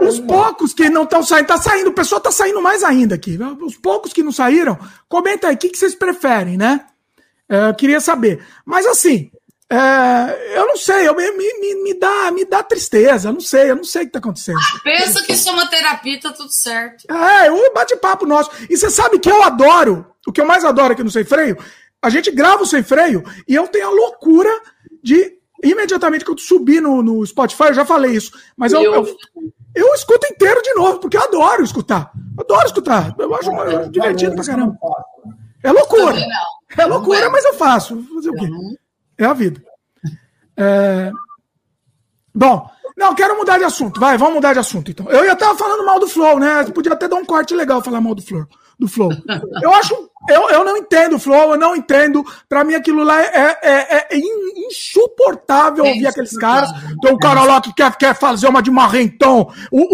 [0.02, 3.38] os poucos que não estão saindo, tá saindo, o pessoal tá saindo mais ainda aqui.
[3.64, 4.78] Os poucos que não saíram,
[5.08, 6.86] comenta aí, o que, que vocês preferem, né?
[7.48, 8.44] É, eu queria saber.
[8.64, 9.30] Mas assim,
[9.72, 13.70] é, eu não sei, eu, me, me, me, dá, me dá tristeza, eu não sei,
[13.70, 14.58] eu não sei o que tá acontecendo.
[14.82, 17.04] Pensa que isso é uma terapia, tá tudo certo.
[17.08, 18.50] É, o bate-papo nosso.
[18.68, 21.56] E você sabe que eu adoro, o que eu mais adoro aqui no Sem Freio,
[22.02, 24.50] a gente grava o Sem Freio e eu tenho a loucura
[25.00, 29.16] de imediatamente que eu subi no, no Spotify, eu já falei isso, mas eu, eu,
[29.74, 32.10] eu, escuto inteiro de novo, porque eu adoro escutar.
[32.36, 33.14] Adoro escutar.
[33.16, 34.76] Eu acho é, divertido pra caramba.
[35.62, 36.16] É loucura.
[36.76, 38.02] É loucura, mas eu faço.
[38.14, 38.48] Fazer o quê?
[39.20, 39.62] É a vida.
[40.56, 41.12] É...
[42.34, 44.00] Bom, não, quero mudar de assunto.
[44.00, 45.10] Vai, vamos mudar de assunto, então.
[45.10, 46.64] Eu ia estar falando mal do Flow, né?
[46.64, 48.46] Podia até dar um corte legal falar mal do Flow.
[48.78, 49.10] Do Flow.
[49.62, 49.94] Eu acho.
[50.28, 52.22] Eu, eu não entendo o Flow, eu não entendo.
[52.46, 54.18] Pra mim, aquilo lá é, é, é
[54.68, 56.70] insuportável ouvir aqueles caras.
[57.00, 59.50] Tem um cara lá que quer, quer fazer uma de marrentão.
[59.72, 59.88] Um,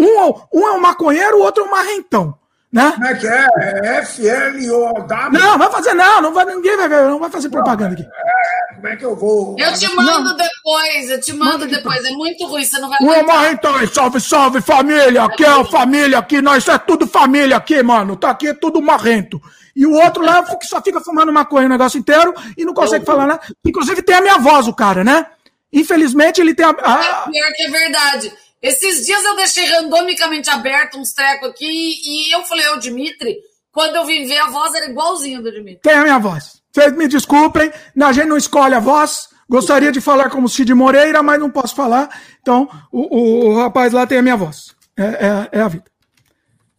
[0.53, 2.37] um é um maconheiro, o outro é um marrentão.
[2.77, 2.91] Né?
[2.91, 3.47] Como é que é?
[3.85, 5.07] É FLOW?
[5.31, 8.03] Não, vai fazer, não, não vai, ninguém vai ver, não vai fazer propaganda aqui.
[8.03, 9.55] É, como é que eu vou.
[9.57, 10.37] Eu te mando não.
[10.37, 12.05] depois, eu te mando Manda depois.
[12.05, 15.23] É muito ruim, você não vai Ô, Marrentão, salve, salve, família.
[15.23, 18.15] Aqui é a família, aqui, nós é tudo família aqui, mano.
[18.15, 19.41] Tá aqui é tudo marrento.
[19.75, 23.01] E o outro lá que só fica fumando maconha o negócio inteiro e não consegue
[23.01, 23.07] eu...
[23.07, 23.41] falar nada.
[23.65, 25.25] Inclusive tem a minha voz, o cara, né?
[25.73, 26.69] Infelizmente ele tem a.
[26.69, 27.25] a...
[27.25, 28.33] É pior que é verdade.
[28.61, 33.37] Esses dias eu deixei randomicamente aberto uns trecos aqui e eu falei, ô Dimitri,
[33.71, 35.81] quando eu vim ver a voz era igualzinho do Dimitri.
[35.81, 36.61] Tem a minha voz.
[36.71, 37.71] Vocês me desculpem,
[38.01, 39.29] a gente não escolhe a voz.
[39.49, 42.09] Gostaria de falar como Cid Moreira, mas não posso falar.
[42.41, 44.75] Então, o, o, o rapaz lá tem a minha voz.
[44.97, 45.85] É, é, é a vida.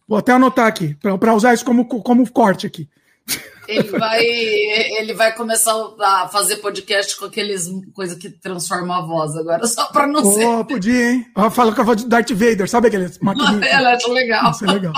[0.07, 2.89] Vou até anotar aqui, para usar isso como, como corte aqui.
[3.69, 9.35] Ele vai, ele vai começar a fazer podcast com aqueles coisa que transforma a voz
[9.35, 10.65] agora, só para não oh, ser.
[10.65, 11.25] podia, hein?
[11.51, 13.61] Fala com a voz de Darth Vader, sabe aqueles maquininhos?
[13.61, 14.49] É, acho legal.
[14.49, 14.93] Isso é legal.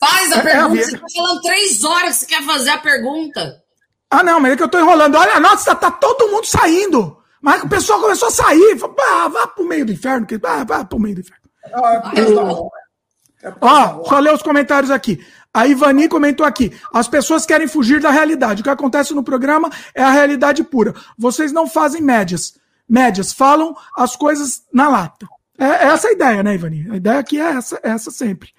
[0.00, 0.80] Faz a é, pergunta.
[0.80, 3.62] É a você tá falando três horas que você quer fazer a pergunta.
[4.10, 5.14] Ah, não, mas é que eu tô enrolando.
[5.14, 7.16] Olha, nossa, tá todo mundo saindo.
[7.40, 8.74] Mas o pessoal começou a sair.
[8.74, 10.26] Vá, vá pro meio do inferno.
[10.42, 11.44] Vá, vá pro meio do inferno.
[11.72, 15.24] Ah, é Ó, só ler os comentários aqui.
[15.52, 18.60] A Ivani comentou aqui: as pessoas querem fugir da realidade.
[18.60, 20.94] O que acontece no programa é a realidade pura.
[21.18, 22.54] Vocês não fazem médias.
[22.88, 25.28] Médias, falam as coisas na lata.
[25.58, 26.88] É, é essa a ideia, né, Ivani?
[26.90, 28.50] A ideia aqui é essa, é essa sempre.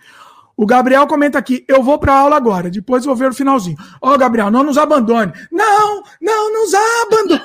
[0.56, 3.78] O Gabriel comenta aqui: eu vou para aula agora, depois vou ver o finalzinho.
[4.02, 5.34] Ó, oh, Gabriel, não nos abandone.
[5.52, 7.42] Não, não nos abandone.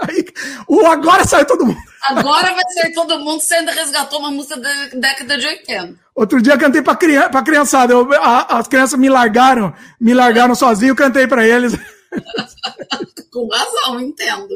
[0.00, 0.24] Aí,
[0.68, 1.78] o agora sai todo mundo.
[2.02, 5.94] Agora vai sair todo mundo sendo resgatou uma música da década de 80.
[6.14, 7.92] Outro dia eu cantei pra, criança, pra criançada.
[7.92, 11.76] Eu, a, as crianças me largaram, me largaram sozinho, cantei pra eles.
[13.32, 14.48] Com razão, entendo.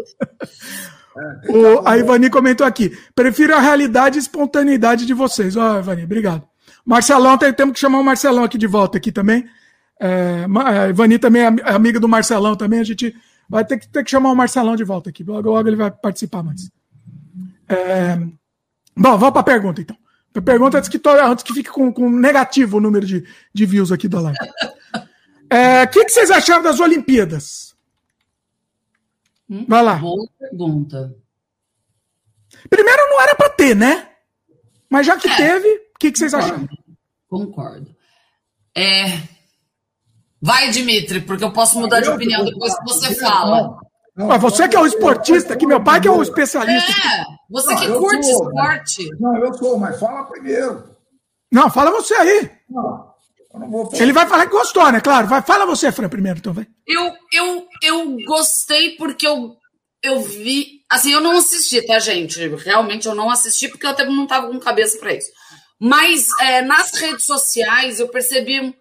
[1.48, 5.56] O, a Ivani comentou aqui: prefiro a realidade e espontaneidade de vocês.
[5.56, 6.44] Ó, oh, Ivani, obrigado.
[6.85, 9.44] Marcelão, tem, temos que chamar o Marcelão aqui de volta aqui também.
[10.01, 12.81] É, a Ivani também é amiga do Marcelão também.
[12.81, 13.14] A gente
[13.52, 15.22] vai ter que, ter que chamar o Marcelão de volta aqui.
[15.22, 16.70] Logo, logo ele vai participar mais.
[17.68, 18.16] É,
[18.96, 19.96] bom, vamos para a pergunta então.
[20.34, 23.22] A pergunta antes que, antes que fique com, com negativo o número de,
[23.52, 24.38] de views aqui da live.
[24.40, 27.76] O é, que, que vocês acharam das Olimpíadas?
[29.50, 29.96] Hum, vai lá.
[29.96, 31.14] Boa pergunta.
[32.70, 34.08] Primeiro, não era para ter, né?
[34.88, 35.36] Mas já que é.
[35.36, 36.66] teve, que, que vocês acham?
[37.28, 37.94] Concordo.
[38.74, 39.31] É...
[40.43, 43.78] Vai, Dimitri, porque eu posso mudar de opinião depois que você fala.
[44.16, 46.90] Não, mas você que é o esportista, que meu pai que é o especialista.
[46.90, 49.09] É, você que curte sou, esporte.
[49.20, 50.85] Não, eu sou, mas fala primeiro.
[51.51, 52.51] Não, fala você aí.
[52.69, 53.14] Não,
[53.93, 55.01] Ele vai falar que gostou, né?
[55.01, 55.28] Claro.
[55.28, 56.66] Vai, fala você, Fran, primeiro, então, vai.
[56.86, 59.56] Eu, eu, eu gostei porque eu,
[60.02, 60.82] eu vi.
[60.90, 62.39] Assim, eu não assisti, tá, gente?
[62.56, 65.31] Realmente eu não assisti porque eu até não tava com cabeça para isso.
[65.81, 68.74] Mas é, nas redes sociais eu percebi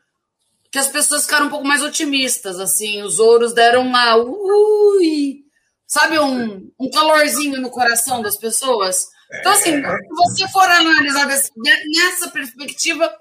[0.72, 5.44] que as pessoas ficaram um pouco mais otimistas, assim, os ouros deram uma ui,
[5.86, 9.08] sabe, um, um calorzinho no coração das pessoas.
[9.40, 13.12] Então, assim, se você for analisar desse, nessa perspectiva,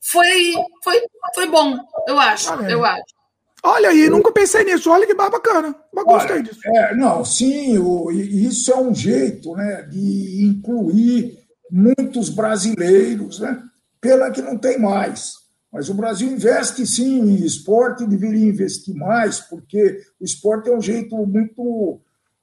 [0.00, 0.54] foi,
[0.84, 1.02] foi,
[1.34, 3.18] foi bom, eu acho, eu acho.
[3.62, 4.90] Olha aí, nunca pensei nisso.
[4.90, 5.74] Olha que bacana.
[5.92, 6.60] Mas gostei disso.
[6.64, 11.38] É, não, sim, o, isso é um jeito né, de incluir
[11.70, 13.60] muitos brasileiros, né?
[14.00, 15.32] pena que não tem mais.
[15.72, 20.80] Mas o Brasil investe sim em esporte, deveria investir mais, porque o esporte é um
[20.80, 22.00] jeito muito,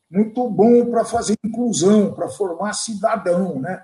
[0.09, 3.59] muito bom para fazer inclusão, para formar cidadão.
[3.59, 3.81] Né?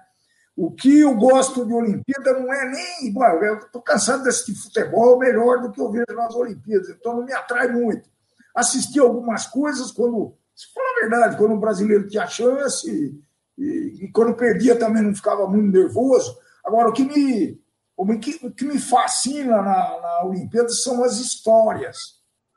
[0.56, 3.12] O que eu gosto de Olimpíada não é nem.
[3.12, 7.26] Bom, eu estou cansado desse futebol melhor do que eu vejo nas Olimpíadas, então não
[7.26, 8.08] me atrai muito.
[8.54, 12.88] Assisti algumas coisas quando, se for a verdade, quando o brasileiro tinha chance
[13.58, 16.38] e, e, quando perdia também não ficava muito nervoso.
[16.64, 17.60] Agora, o que me,
[18.02, 21.98] o que, o que me fascina na, na Olimpíada são as histórias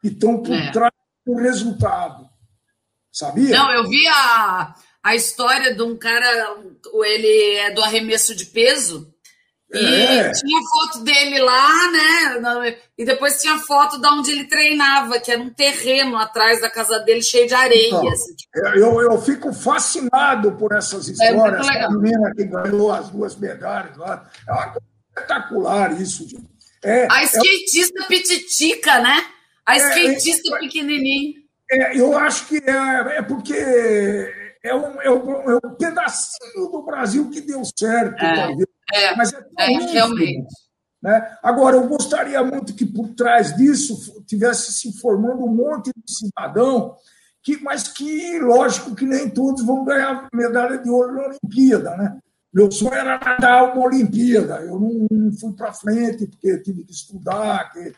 [0.01, 0.71] que estão por é.
[0.71, 0.93] trás
[1.27, 2.29] do resultado.
[3.13, 3.57] Sabia?
[3.57, 6.57] Não, eu vi a, a história de um cara,
[7.05, 9.15] ele é do arremesso de peso,
[9.73, 10.31] e é.
[10.31, 12.77] tinha foto dele lá, né?
[12.97, 17.01] E depois tinha foto de onde ele treinava, que era um terreno atrás da casa
[17.01, 17.89] dele cheio de areia.
[17.89, 18.59] Então, assim, tipo.
[18.79, 21.69] eu, eu fico fascinado por essas é histórias.
[21.69, 24.29] É a menina que ganhou as duas medalhas lá.
[24.47, 26.49] É uma coisa espetacular isso, gente.
[26.83, 28.07] É, a é skatista é...
[28.07, 29.25] pititica, né?
[29.65, 31.35] A é, skatista é, pequenininha.
[31.95, 33.55] eu acho que é, é porque
[34.63, 38.67] é um, é, um, é um pedacinho do Brasil que deu certo, talvez.
[38.93, 40.47] É, mas é, é realmente.
[41.03, 41.37] Né?
[41.43, 46.97] Agora, eu gostaria muito que por trás disso tivesse se formando um monte de cidadão,
[47.43, 51.95] que, mas que, lógico, que nem todos vão ganhar medalha de ouro na Olimpíada.
[51.97, 52.19] Né?
[52.55, 54.61] Meu sonho era nadar uma Olimpíada.
[54.61, 57.93] Eu não, não fui para frente, porque tive que estudar, que,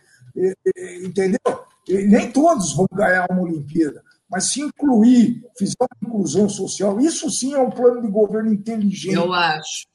[1.04, 1.38] entendeu?
[1.86, 4.02] E nem todos vão ganhar uma Olimpíada.
[4.28, 9.14] Mas se incluir, fizer uma inclusão social, isso sim é um plano de governo inteligente.
[9.14, 9.86] Eu acho.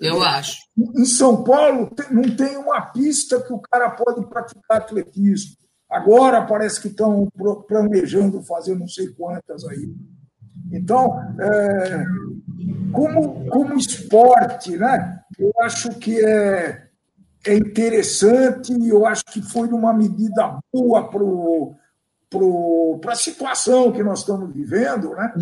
[0.00, 0.56] Eu acho.
[0.96, 5.56] Em São Paulo, não tem uma pista que o cara pode praticar atletismo.
[5.90, 7.28] Agora parece que estão
[7.68, 9.92] planejando fazer não sei quantas aí.
[10.72, 12.04] Então, é,
[12.92, 16.88] como, como esporte, né, eu acho que é,
[17.46, 21.20] é interessante eu acho que foi uma medida boa para
[22.30, 25.14] pro, a situação que nós estamos vivendo.
[25.14, 25.34] Né?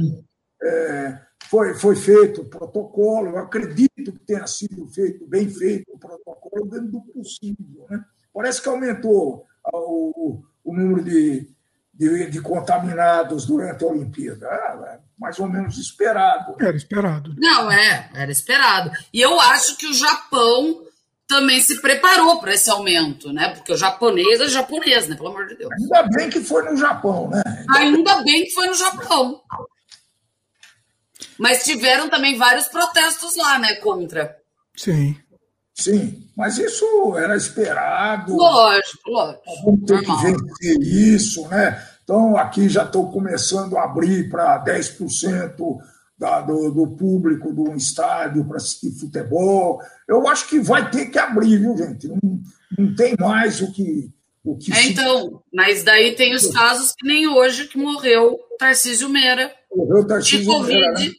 [0.62, 5.98] É, foi, foi feito o protocolo, eu acredito que tenha sido feito, bem feito o
[5.98, 7.86] protocolo dentro do possível.
[7.90, 8.02] Né?
[8.32, 11.50] Parece que aumentou o, o número de,
[11.92, 14.46] de, de, contaminados durante a Olimpíada.
[14.48, 16.54] Ah, mais ou menos esperado.
[16.60, 17.34] Era esperado.
[17.38, 18.90] Não, é, era esperado.
[19.12, 20.82] E eu acho que o Japão
[21.26, 23.50] também se preparou para esse aumento, né?
[23.50, 25.16] Porque o japonês é japonês, né?
[25.16, 25.70] Pelo amor de Deus.
[25.72, 27.42] Ainda bem que foi no Japão, né?
[27.76, 29.42] Ainda bem que foi no Japão.
[31.38, 34.36] Mas tiveram também vários protestos lá, né, contra.
[34.74, 35.16] Sim.
[35.74, 38.34] Sim, mas isso era esperado.
[38.34, 39.42] Lógico, lógico.
[39.64, 40.18] Vamos ter Normal.
[40.18, 41.88] que vencer isso, né?
[42.08, 45.76] Então, aqui já estão começando a abrir para 10%
[46.18, 49.82] da, do, do público do estádio para assistir futebol.
[50.08, 52.08] Eu acho que vai ter que abrir, viu, gente?
[52.08, 52.18] Não,
[52.78, 54.10] não tem mais o que.
[54.42, 54.92] O que é, se...
[54.92, 59.52] Então, mas daí tem os casos que nem hoje que morreu Tarcísio Meira.
[59.70, 60.92] Morreu Tarcísio Meira.
[60.92, 61.12] Né?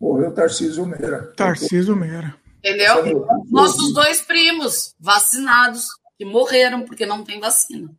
[0.00, 1.32] Morreu Tarcísio Meira.
[1.36, 2.36] Tarcísio Meira.
[2.58, 3.26] Entendeu?
[3.50, 5.86] Nossos dois primos vacinados
[6.16, 7.90] que morreram porque não tem vacina.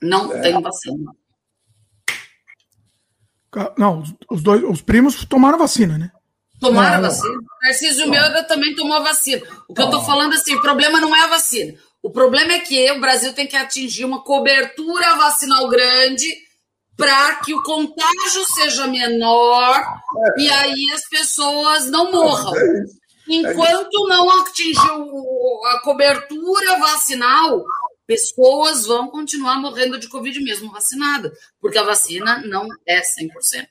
[0.00, 0.40] Não é.
[0.42, 1.12] tem vacina.
[3.76, 6.10] Não, os dois, os primos tomaram vacina, né?
[6.60, 7.38] Tomaram a vacina.
[7.62, 9.42] Narciso Meira também tomou a vacina.
[9.68, 11.74] O que eu tô falando assim, o problema não é a vacina.
[12.02, 16.26] O problema é que o Brasil tem que atingir uma cobertura vacinal grande
[16.96, 20.42] para que o contágio seja menor é.
[20.42, 22.54] e aí as pessoas não morram.
[22.56, 27.64] É Enquanto não atingiu a cobertura vacinal,
[28.10, 33.68] pessoas vão continuar morrendo de Covid mesmo vacinada, porque a vacina não é 100%.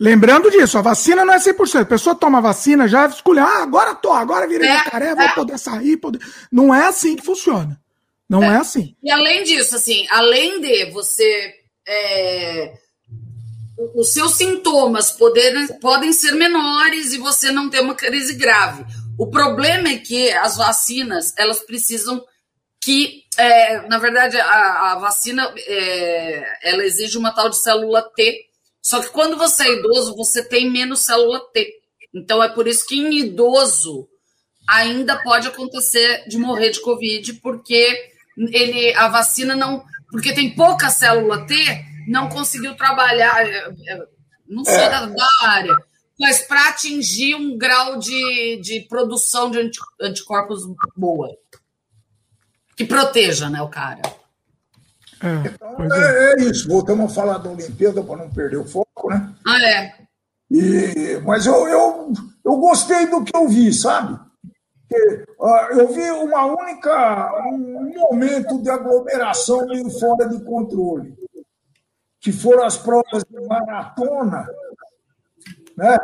[0.00, 1.82] Lembrando disso, a vacina não é 100%.
[1.82, 5.24] A pessoa toma a vacina, já escolhe, ah, agora tô, agora virei é, jacaré, vou
[5.24, 5.34] é.
[5.34, 5.98] poder sair.
[5.98, 6.18] Poder...
[6.50, 7.78] Não é assim que funciona.
[8.26, 8.96] Não é, é assim.
[9.02, 11.54] E além disso, assim, além de você
[11.86, 12.72] é,
[13.94, 18.86] os seus sintomas poderem, podem ser menores e você não ter uma crise grave.
[19.18, 22.24] O problema é que as vacinas, elas precisam
[22.82, 28.46] que, é, na verdade, a, a vacina, é, ela exige uma tal de célula T,
[28.82, 31.72] só que quando você é idoso, você tem menos célula T.
[32.14, 34.08] Então, é por isso que em idoso
[34.68, 39.84] ainda pode acontecer de morrer de Covid, porque ele, a vacina não...
[40.10, 41.54] Porque tem pouca célula T,
[42.06, 43.98] não conseguiu trabalhar, é, é,
[44.46, 44.90] não sei é.
[44.90, 45.74] da, da, área,
[46.20, 50.62] mas para atingir um grau de, de produção de anticorpos
[50.94, 51.28] boa.
[52.82, 54.02] Que proteja, né, o cara.
[55.22, 56.68] É, então, é, é, isso.
[56.68, 59.32] Voltamos a falar da Olimpíada para não perder o foco, né?
[59.46, 59.94] Ah, é.
[60.50, 62.12] E, mas eu, eu,
[62.44, 64.18] eu gostei do que eu vi, sabe?
[64.88, 71.14] Porque, uh, eu vi uma única, um momento de aglomeração meio fora de controle
[72.20, 74.44] que foram as provas de maratona,
[75.76, 75.98] né?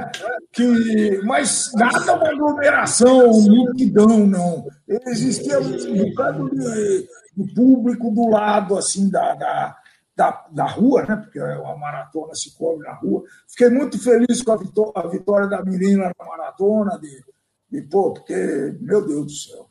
[0.52, 4.66] que, mas nada uma aglomeração, multidão, não.
[5.06, 9.76] Existia um bocado de, de público do lado assim da, da,
[10.16, 11.16] da, da, rua, né?
[11.16, 13.22] porque a maratona se cobre na rua.
[13.48, 17.24] Fiquei muito feliz com a vitória, a vitória da menina na maratona, de,
[17.70, 19.70] de, pô, porque, meu Deus do céu,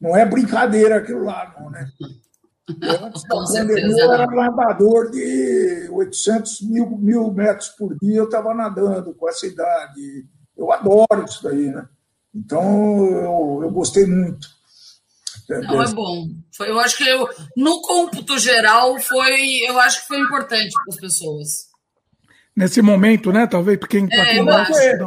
[0.00, 1.88] não é brincadeira aquilo lá, não, né?
[2.68, 8.52] Antes da pandemia, eu era nadador de 800 mil, mil metros por dia, eu estava
[8.52, 10.26] nadando com essa idade.
[10.56, 11.88] Eu adoro isso daí, né?
[12.34, 14.46] Então, eu, eu gostei muito.
[15.48, 16.26] Não, é bom.
[16.54, 17.26] Foi, eu acho que eu,
[17.56, 21.48] no cômputo geral, foi, eu acho que foi importante para as pessoas.
[22.54, 23.46] Nesse momento, né?
[23.46, 24.98] Talvez para quem está é, aqui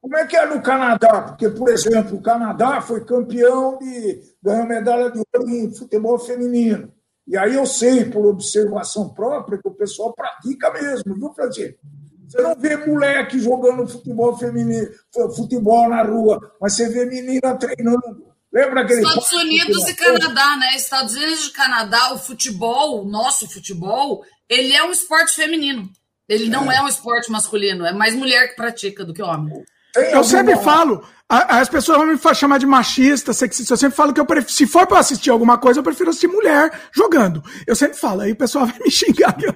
[0.00, 1.22] Como é que é no Canadá?
[1.22, 6.92] Porque, por exemplo, o Canadá foi campeão de ganhou medalha de ouro em futebol feminino.
[7.30, 11.78] E aí eu sei, por observação própria, que o pessoal pratica mesmo, viu, Francisco?
[12.26, 14.88] Você não vê moleque jogando futebol feminino,
[15.36, 18.34] futebol na rua, mas você vê menina treinando.
[18.52, 19.02] Lembra aquele.
[19.02, 20.74] Estados Unidos e Canadá, né?
[20.74, 25.88] Estados Unidos e Canadá, o futebol, o nosso futebol, ele é um esporte feminino.
[26.28, 29.64] Ele não é, é um esporte masculino, é mais mulher que pratica do que homem.
[29.92, 33.74] Tem eu sempre falo, as pessoas vão me chamar de machista, sexista.
[33.74, 36.26] Eu sempre falo que eu prefiro, se for para assistir alguma coisa, eu prefiro assistir
[36.26, 37.42] mulher jogando.
[37.66, 39.36] Eu sempre falo, aí o pessoal vai me xingar.
[39.40, 39.54] Eu,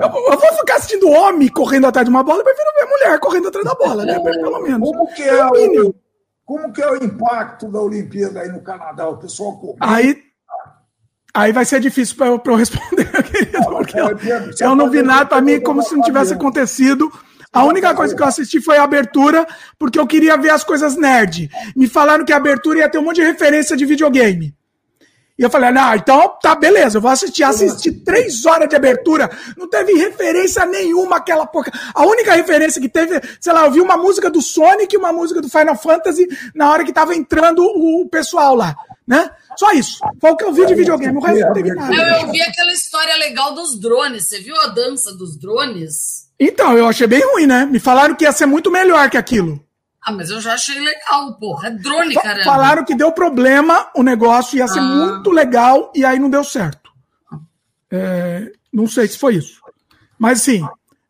[0.00, 3.18] eu, eu vou ficar assistindo homem correndo atrás de uma bola, eu prefiro ver mulher
[3.18, 4.18] correndo atrás da bola, né?
[4.20, 4.88] Pelo menos.
[4.88, 5.94] Como que é o,
[6.44, 9.08] como que é o impacto da Olimpíada aí no Canadá?
[9.08, 10.22] O pessoal Aí,
[11.32, 14.18] aí vai ser difícil para eu, eu, responder, querido, porque eu,
[14.60, 17.10] eu não vi nada para mim como se não tivesse acontecido.
[17.54, 19.46] A única coisa que eu assisti foi a abertura,
[19.78, 21.48] porque eu queria ver as coisas nerd.
[21.76, 24.52] Me falaram que a abertura ia ter um monte de referência de videogame.
[25.36, 27.44] E eu falei, não, então tá beleza, eu vou assistir.
[27.44, 31.72] Assisti três horas de abertura, não teve referência nenhuma aquela porca.
[31.92, 35.12] A única referência que teve, sei lá, eu vi uma música do Sonic e uma
[35.12, 38.76] música do Final Fantasy na hora que tava entrando o pessoal lá,
[39.06, 39.30] né?
[39.56, 39.98] Só isso.
[40.20, 41.94] Foi o que eu vi de videogame, o resto não teve nada.
[41.94, 44.28] Eu, eu vi aquela história legal dos drones.
[44.28, 46.23] Você viu a dança dos drones?
[46.38, 47.64] Então, eu achei bem ruim, né?
[47.64, 49.64] Me falaram que ia ser muito melhor que aquilo.
[50.02, 51.68] Ah, mas eu já achei legal, porra.
[51.68, 52.44] É drone, caramba.
[52.44, 54.82] Falaram que deu problema, o negócio ia ser ah.
[54.82, 56.90] muito legal e aí não deu certo.
[57.90, 59.60] É, não sei se foi isso.
[60.18, 60.66] Mas sim,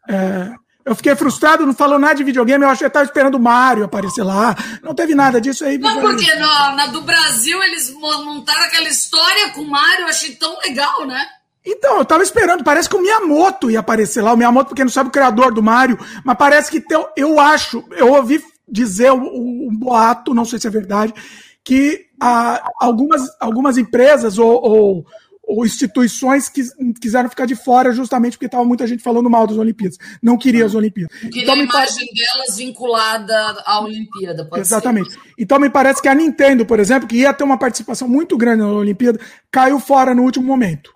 [0.08, 0.52] é,
[0.84, 3.40] eu fiquei frustrado, não falou nada de videogame, eu acho que eu estava esperando o
[3.40, 4.54] Mario aparecer lá.
[4.82, 5.78] Não teve nada disso aí.
[5.78, 10.36] Não, porque na, na, do Brasil eles montaram aquela história com o Mario, eu achei
[10.36, 11.26] tão legal, né?
[11.66, 14.34] Então, eu tava esperando, parece que o Miyamoto ia aparecer lá.
[14.34, 17.82] O Miyamoto, porque não sabe o criador do Mario, mas parece que tem, eu acho,
[17.92, 21.14] eu ouvi dizer um, um boato, não sei se é verdade,
[21.62, 25.06] que ah, algumas, algumas empresas ou, ou,
[25.42, 29.56] ou instituições quis, quiseram ficar de fora justamente porque estava muita gente falando mal das
[29.56, 29.98] Olimpíadas.
[30.22, 31.16] Não queria as Olimpíadas.
[31.18, 34.48] Queria então, a imagem delas vinculada à Olimpíada.
[34.56, 35.12] Exatamente.
[35.12, 35.20] Ser.
[35.38, 38.58] Então me parece que a Nintendo, por exemplo, que ia ter uma participação muito grande
[38.58, 39.18] na Olimpíada,
[39.50, 40.92] caiu fora no último momento.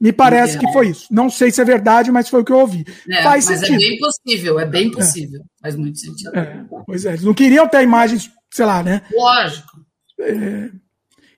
[0.00, 0.60] Me parece é.
[0.60, 1.06] que foi isso.
[1.10, 2.84] Não sei se é verdade, mas foi o que eu ouvi.
[3.10, 3.82] É, Faz mas é sentido.
[3.82, 5.40] é bem possível, é bem possível.
[5.40, 5.62] É.
[5.62, 6.36] Faz muito sentido.
[6.36, 9.02] É, pois é, eles não queriam ter imagens, sei lá, né?
[9.12, 9.78] Lógico.
[10.20, 10.70] É,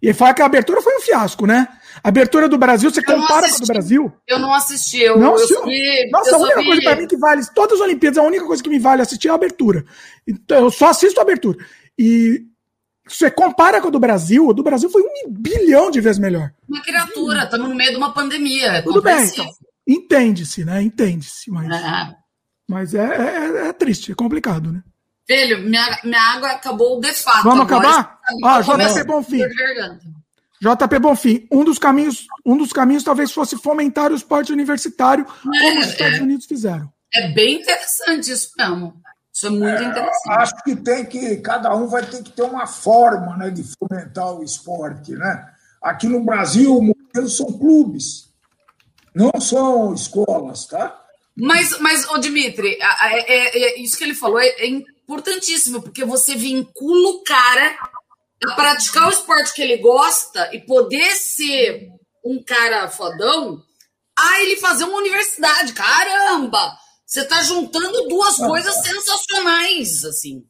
[0.03, 1.69] e fala que a abertura foi um fiasco, né?
[2.03, 4.13] A abertura do Brasil, você eu compara com a do Brasil?
[4.27, 6.67] Eu não assisti, eu, não, eu vi, Nossa, eu a única vi...
[6.67, 9.29] coisa para mim que vale, todas as Olimpíadas, a única coisa que me vale assistir
[9.29, 9.85] é a abertura.
[10.27, 11.59] Então, eu só assisto a abertura.
[11.99, 12.47] E
[13.11, 16.53] você compara com a do Brasil, a do Brasil foi um bilhão de vezes melhor.
[16.69, 18.67] Uma criatura, estamos no meio de uma pandemia.
[18.75, 19.47] É Tudo bem, então.
[19.87, 20.81] Entende-se, né?
[20.81, 22.17] Entende-se, mas, é.
[22.69, 24.83] mas é, é, é, triste, é complicado, né?
[25.27, 27.43] Filho, minha, minha água acabou de fato.
[27.43, 28.19] Vamos acabar?
[28.45, 29.43] Ah, JP Bonfim.
[30.61, 35.81] JP Bonfim, um dos caminhos, um dos caminhos talvez fosse fomentar o esporte universitário, como
[35.81, 36.23] os é, Estados é.
[36.23, 36.93] Unidos fizeram.
[37.15, 39.01] É bem interessante isso mesmo.
[39.41, 40.39] Isso é muito é, interessante.
[40.39, 44.35] Acho que tem que, cada um vai ter que ter uma forma né, de fomentar
[44.35, 45.13] o esporte.
[45.13, 45.51] Né?
[45.81, 46.79] Aqui no Brasil,
[47.27, 48.29] são clubes,
[49.15, 51.03] não são escolas, tá?
[51.35, 56.05] Mas, mas ô Dimitri, é, é, é, isso que ele falou é, é, importantíssimo, porque
[56.05, 57.79] você vincula o cara
[58.47, 61.89] a praticar o esporte que ele gosta e poder ser
[62.23, 63.63] um cara fodão
[64.19, 65.73] a ele fazer uma universidade.
[65.73, 66.77] Caramba!
[67.11, 68.83] Você está juntando duas ah, coisas tá.
[68.83, 70.45] sensacionais, assim.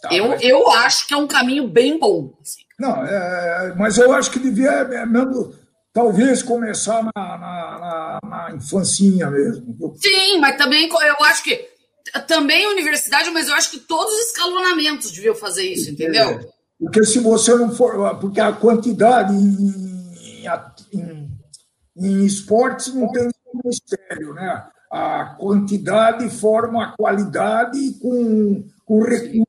[0.00, 0.42] Tá, eu, mas...
[0.44, 2.38] eu acho que é um caminho bem bom.
[2.40, 2.60] Assim.
[2.78, 5.52] Não, é, mas eu acho que devia é, mesmo,
[5.92, 9.96] talvez começar na, na, na, na infancinha mesmo.
[9.96, 11.68] Sim, mas também eu acho que
[12.28, 16.28] também universidade, mas eu acho que todos os escalonamentos deviam fazer isso, entendeu?
[16.30, 16.48] É,
[16.78, 18.16] porque se você não for.
[18.20, 20.46] Porque a quantidade em,
[20.92, 21.28] em,
[21.96, 23.28] em esportes não tem
[23.64, 24.64] mistério, né?
[24.96, 29.44] A quantidade forma a qualidade com, com recursos,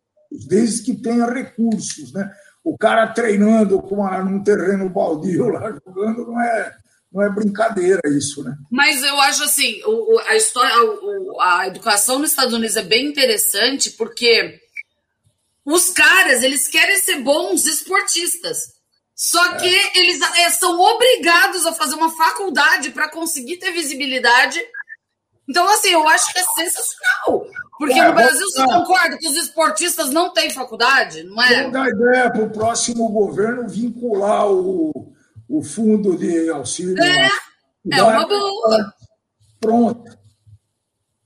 [0.48, 2.11] desde que tenha recursos.
[2.11, 2.30] Né?
[2.64, 6.76] O cara treinando com uma, num terreno baldio lá jogando não é,
[7.14, 8.56] não é brincadeira isso, né?
[8.69, 10.74] Mas eu acho assim, o, a história,
[11.40, 14.60] a, a educação nos Estados Unidos é bem interessante porque
[15.64, 18.76] os caras eles querem ser bons esportistas.
[19.15, 19.98] Só que é.
[19.98, 24.61] eles é, são obrigados a fazer uma faculdade para conseguir ter visibilidade
[25.48, 27.48] então, assim, eu acho que é sensacional.
[27.78, 31.57] Porque é, no Brasil você concorda que os esportistas não têm faculdade, não é?
[31.57, 35.14] Vamos dar ideia para o próximo governo vincular o,
[35.48, 36.98] o fundo de auxílio.
[37.02, 37.30] É,
[37.91, 38.94] é uma boa.
[39.60, 40.18] Pronto.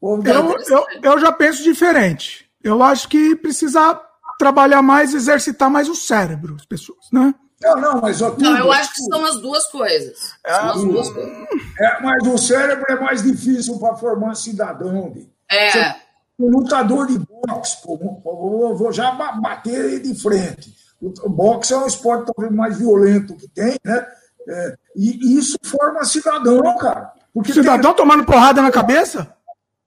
[0.02, 2.50] Eu, eu, eu já penso diferente.
[2.64, 4.00] Eu acho que precisa
[4.38, 7.34] trabalhar mais, exercitar mais o cérebro, as pessoas, né?
[7.62, 10.34] Não, não, mas tudo, Não, eu acho que são as duas coisas.
[10.44, 11.38] É, são as duas coisas.
[11.80, 15.12] É, mas o cérebro é mais difícil para formar cidadão.
[15.12, 15.30] De.
[15.50, 15.96] É.
[16.40, 20.74] um lutador de boxe, pô, vou, vou já bater de frente.
[21.02, 24.08] O boxe é um esporte talvez mais violento que tem, né?
[24.48, 27.12] É, e isso forma cidadão, cara.
[27.34, 29.36] Porque cidadão tem, tomando porrada na cabeça?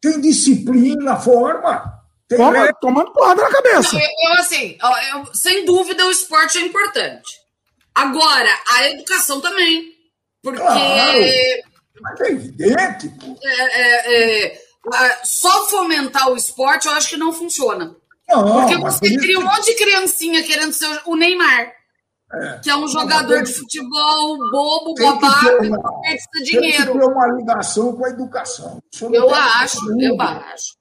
[0.01, 2.02] Tem disciplina, forma.
[2.28, 3.94] Tem Toma, tomando porrada na cabeça.
[3.94, 4.78] Não, eu, eu, assim,
[5.12, 7.43] eu, sem dúvida o esporte é importante.
[7.94, 9.92] Agora, a educação também.
[10.42, 10.60] Porque.
[10.60, 11.18] Claro.
[12.00, 13.36] Mas é evidente, pô.
[13.42, 17.96] É, é, é, só fomentar o esporte eu acho que não funciona.
[18.28, 21.72] Não, Porque você cria um monte de criancinha querendo ser o Neymar.
[22.32, 22.58] É.
[22.58, 26.84] Que é um jogador de futebol bobo, babaca, que precisa dinheiro.
[26.84, 28.82] Tem que ter uma ligação com a educação.
[29.12, 30.74] Eu acho, eu acho.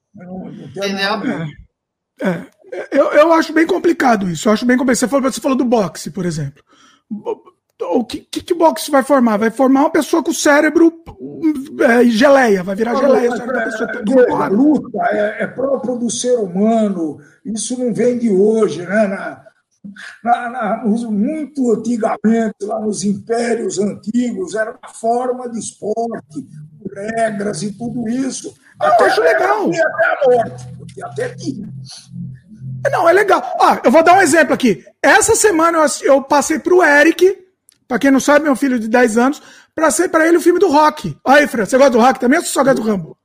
[0.74, 1.48] Entendeu?
[2.20, 2.28] É,
[2.72, 4.48] é, eu, eu acho bem complicado isso.
[4.48, 4.98] Eu acho bem complicado.
[4.98, 6.62] Você falou, você falou do boxe, por exemplo.
[7.80, 9.36] O que, que, que boxe vai formar?
[9.36, 10.92] Vai formar uma pessoa com o cérebro
[11.80, 13.30] é, geleia, vai virar geleia.
[13.30, 19.06] É, a luta é, é, próprio do ser humano, isso não vem de hoje, né?
[19.06, 19.44] Na,
[20.22, 26.46] na, na, muito antigamente, lá nos impérios antigos, era uma forma de esporte,
[26.94, 28.54] regras e tudo isso.
[28.80, 29.68] Eu até, acho legal.
[29.68, 31.68] Até a morte, porque até tinha.
[32.90, 33.42] Não, é legal.
[33.60, 34.84] Ah, eu vou dar um exemplo aqui.
[35.02, 37.38] Essa semana eu, eu passei para o Eric,
[37.88, 39.42] para quem não sabe, meu filho de 10 anos,
[39.74, 41.16] para ser para ele o filme do rock.
[41.26, 43.16] Aí, Fran, você gosta do rock também ou você só gosta do Rambo?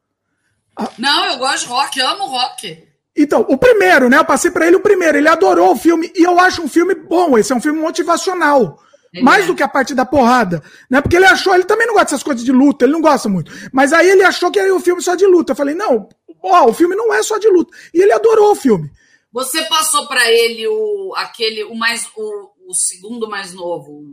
[0.78, 0.90] Ah.
[0.98, 2.90] Não, eu gosto de rock, amo rock.
[3.16, 4.18] Então, o primeiro, né?
[4.18, 5.18] Eu passei para ele o primeiro.
[5.18, 7.38] Ele adorou o filme e eu acho um filme bom.
[7.38, 8.80] Esse é um filme motivacional.
[9.14, 9.22] É.
[9.22, 11.02] Mais do que a parte da porrada, né?
[11.02, 13.52] Porque ele achou, ele também não gosta dessas coisas de luta, ele não gosta muito.
[13.74, 15.52] Mas aí ele achou que era um filme só de luta.
[15.52, 16.08] Eu falei, não,
[16.44, 17.76] ó, o filme não é só de luta.
[17.94, 18.90] E ele adorou o filme.
[19.32, 24.04] Você passou para ele o aquele o mais o, o segundo mais novo.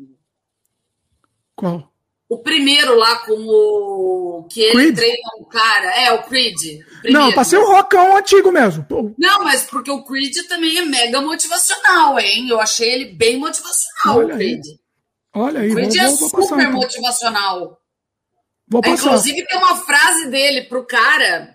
[1.55, 1.90] Qual?
[2.28, 4.47] O primeiro lá com o.
[4.51, 4.97] Que ele Creed?
[4.97, 5.90] treina um cara.
[5.97, 6.56] É, o Creed.
[7.05, 8.84] O não, passei o rockão antigo mesmo.
[9.16, 12.48] Não, mas porque o Creed também é mega motivacional, hein?
[12.48, 14.66] Eu achei ele bem motivacional, Olha o Creed.
[14.66, 14.80] Aí.
[15.34, 16.72] Olha aí, o Creed vou, é vou, vou super passar, então.
[16.72, 17.80] motivacional.
[18.68, 19.06] Vou passar.
[19.06, 21.55] Inclusive, tem uma frase dele pro cara.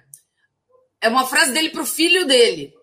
[1.02, 2.74] É uma frase dele pro filho dele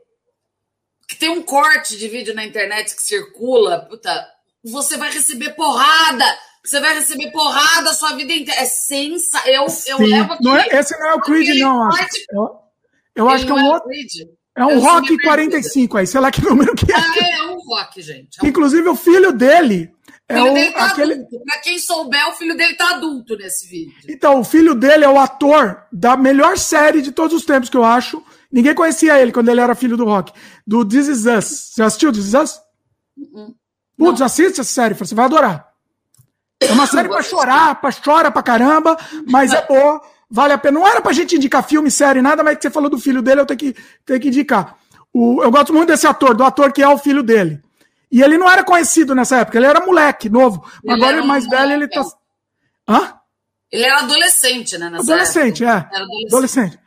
[1.08, 4.28] que tem um corte de vídeo na internet que circula, puta,
[4.62, 6.24] você vai receber porrada,
[6.62, 8.60] você vai receber porrada a sua vida inteira.
[8.60, 9.40] É sensa.
[9.46, 10.44] Eu, eu levo aqui.
[10.44, 11.82] Não é, esse não é o Creed, não.
[11.84, 12.06] Acho.
[12.30, 12.48] Eu,
[13.16, 13.90] eu acho que é um é outro.
[14.54, 16.96] É um Rock 45 aí, sei lá que número que é.
[16.96, 18.38] Ah, é, é um Rock, gente.
[18.40, 18.48] É um...
[18.48, 19.90] Inclusive, o filho dele.
[20.28, 21.12] O filho é o, dele tá aquele...
[21.14, 21.40] adulto.
[21.44, 23.94] Pra quem souber, o filho dele tá adulto nesse vídeo.
[24.08, 27.76] Então, o filho dele é o ator da melhor série de todos os tempos, que
[27.76, 30.32] eu acho, Ninguém conhecia ele quando ele era filho do Rock.
[30.66, 31.72] Do This Is Us.
[31.74, 32.60] Você assistiu This Is Us?
[33.16, 33.54] Uh-uh.
[33.96, 35.68] Putz, assiste essa série, você vai adorar.
[36.60, 38.96] É uma série pra chorar, pra chora pra caramba,
[39.26, 40.00] mas é boa,
[40.30, 40.78] vale a pena.
[40.78, 43.40] Não era pra gente indicar filme, série, nada, mas que você falou do filho dele,
[43.40, 44.76] eu tenho que, tenho que indicar.
[45.12, 47.60] O, eu gosto muito desse ator, do ator que é o filho dele.
[48.10, 50.64] E ele não era conhecido nessa época, ele era moleque, novo.
[50.82, 52.04] Ele agora ele é mais velho, ele tá.
[52.88, 53.14] Hã?
[53.70, 54.86] Ele era adolescente, né?
[54.86, 55.88] adolescente, época.
[55.92, 55.96] é.
[55.96, 56.34] Era adolescente.
[56.34, 56.78] adolescente.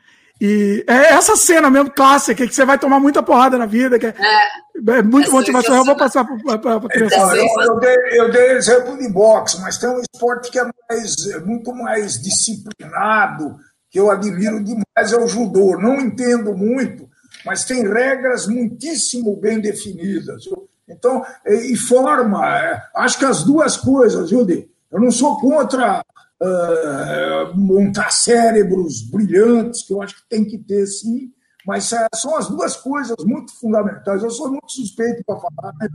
[0.43, 4.07] E é essa cena mesmo clássica, que você vai tomar muita porrada na vida, que
[4.07, 5.81] é, é, é muito motivacional.
[5.81, 7.15] Eu vou passar para a criança.
[7.37, 11.15] Eu, eu, dei, eu dei exemplo de boxe, mas tem um esporte que é mais,
[11.45, 13.55] muito mais disciplinado,
[13.91, 15.77] que eu admiro demais, é o judô.
[15.77, 17.07] Não entendo muito,
[17.45, 20.45] mas tem regras muitíssimo bem definidas.
[20.89, 24.47] Então, e forma, é, acho que as duas coisas, viu,
[24.91, 26.03] Eu não sou contra
[26.41, 31.31] uh, montar cérebros brilhantes, que eu acho que tem que ter sim,
[31.65, 34.23] mas uh, são as duas coisas muito fundamentais.
[34.23, 35.87] Eu sou muito suspeito para falar, né?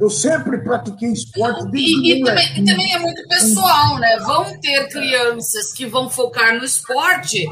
[0.00, 1.68] Eu sempre pratiquei esporte.
[1.72, 4.18] E, e, também, e, também, é muito pessoal, né?
[4.20, 7.46] Vão ter crianças que vão focar no esporte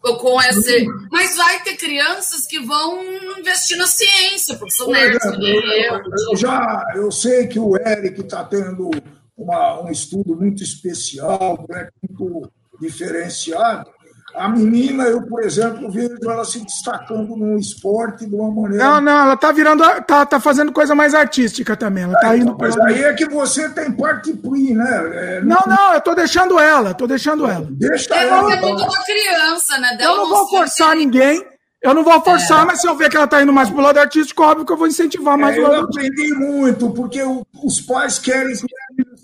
[0.00, 0.84] com esse.
[1.12, 3.00] Mas vai ter crianças que vão
[3.38, 5.24] investir na ciência, porque são nerds.
[5.24, 8.90] Eu, eu, eu, já, eu sei que o Eric está tendo
[9.36, 13.90] uma, um estudo muito especial, né, muito diferenciado.
[14.34, 18.82] A menina, eu, por exemplo, vejo ela se destacando no esporte de uma maneira.
[18.82, 22.04] Não, não, ela está virando, tá, tá fazendo coisa mais artística também.
[22.04, 25.10] Ela tá é, indo mas aí é que você tem parte pri, né?
[25.12, 27.66] É, não, não, não, eu tô deixando ela, tô deixando ela.
[27.72, 28.54] Deixa é, ela.
[28.54, 29.96] É uma criança, né?
[29.96, 31.51] Dela eu não, não vou forçar ninguém.
[31.82, 32.66] Eu não vou forçar, é.
[32.66, 34.76] mas se eu ver que ela está indo mais pro lado artístico, óbvio que eu
[34.76, 38.66] vou incentivar mais é, o lado Eu aprendi muito, porque o, os pais querem que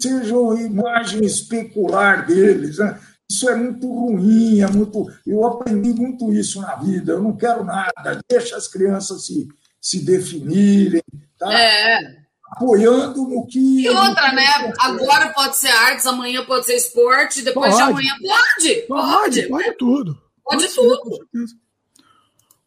[0.01, 2.79] sejam imagem especular deles.
[2.79, 2.99] Né?
[3.31, 5.07] Isso é muito ruim, é muito.
[5.25, 7.13] Eu aprendi muito isso na vida.
[7.13, 8.21] Eu não quero nada.
[8.29, 9.47] Deixa as crianças se,
[9.81, 11.03] se definirem.
[11.39, 11.53] Tá?
[11.53, 12.19] É.
[12.51, 13.85] Apoiando no que.
[13.85, 14.73] E outra, né?
[14.81, 17.85] Agora pode ser artes, amanhã pode ser esporte, depois pode.
[17.85, 18.75] de amanhã pode.
[18.89, 20.19] Pode, pode, pode tudo.
[20.43, 21.17] Pode, pode tudo.
[21.37, 21.68] Ser,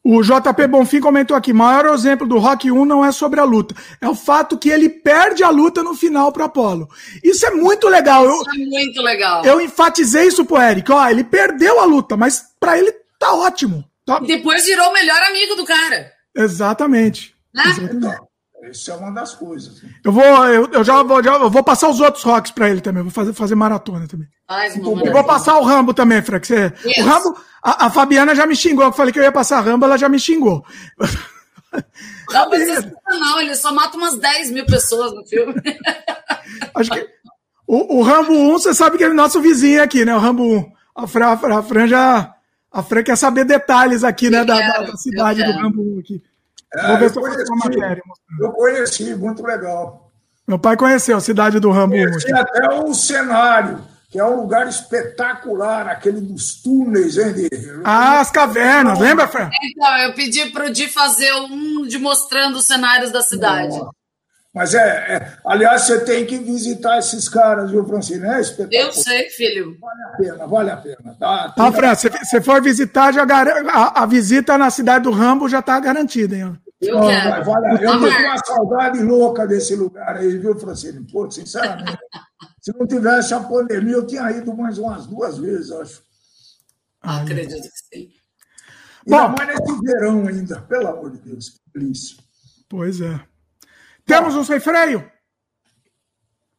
[0.04, 3.76] o JP Bonfim comentou aqui: maior exemplo do Rock 1 não é sobre a luta,
[4.00, 6.90] é o fato que ele perde a luta no final para Apolo.
[7.24, 8.26] Isso é muito legal.
[8.26, 9.46] Isso eu, é muito legal.
[9.46, 13.84] Eu enfatizei isso pro Eric: ó, ele perdeu a luta, mas para ele tá ótimo.
[14.06, 14.20] Tá...
[14.20, 16.12] Depois virou o melhor amigo do cara.
[16.36, 17.36] Exatamente.
[17.54, 17.64] Né?
[17.68, 18.31] Exatamente.
[18.69, 19.81] Isso é uma das coisas.
[20.03, 22.81] Eu vou, eu, eu já, vou, já eu vou passar os outros rocks para ele
[22.81, 23.01] também.
[23.01, 24.27] Vou fazer, fazer maratona também.
[24.48, 26.45] Faz uma eu vou passar o Rambo também, Frank.
[26.45, 26.98] Você, yes.
[26.99, 28.85] O Rambo, a, a, Fabiana já me xingou.
[28.85, 30.64] Eu falei que eu ia passar Rambo, ela já me xingou.
[32.31, 35.56] Não, mas é não, ele só mata umas 10 mil pessoas no filme.
[36.75, 37.07] Acho que
[37.67, 40.14] o, o Rambo 1, você sabe que é nosso vizinho aqui, né?
[40.14, 40.72] O Rambo 1.
[40.95, 42.35] A Fran, a Fran já.
[42.72, 44.43] A Fran quer saber detalhes aqui, né?
[44.43, 46.22] Da, da, da, cidade do Rambo 1 aqui.
[46.74, 48.01] É, Vou ver se eu conheci.
[48.40, 50.11] Eu conheci, muito legal.
[50.48, 52.03] Meu pai conheceu a cidade do Rambo 1.
[52.03, 57.32] Conheci até o cenário que é um lugar espetacular, aquele dos túneis, hein?
[57.32, 57.50] De...
[57.85, 59.50] Ah, as cavernas, lembra, Fran?
[59.64, 63.80] Então, eu pedi para o Di fazer um de mostrando os cenários da cidade.
[64.54, 68.26] Mas é, é, aliás, você tem que visitar esses caras, viu, Francine?
[68.26, 68.86] É espetacular.
[68.86, 69.78] Eu sei, filho.
[69.80, 71.16] Vale a pena, vale a pena.
[71.18, 75.48] Tá, ah, Fran, se você for visitar, já a, a, visita na cidade do Rambo
[75.48, 76.60] já está garantida, hein?
[76.82, 77.46] Eu oh, quero.
[77.46, 81.08] Vale, eu tenho uma saudade louca desse lugar aí, viu, Francine?
[81.10, 81.98] Pô, sinceramente.
[82.60, 86.04] Se não tivesse a pandemia, eu tinha ido mais umas duas vezes, acho.
[87.02, 88.10] Ah, acredito que sim.
[89.08, 92.18] Ainda Bom, mais nesse verão ainda, pelo amor de Deus, que delícia.
[92.70, 93.31] Pois é.
[94.06, 95.10] Temos um sem freio?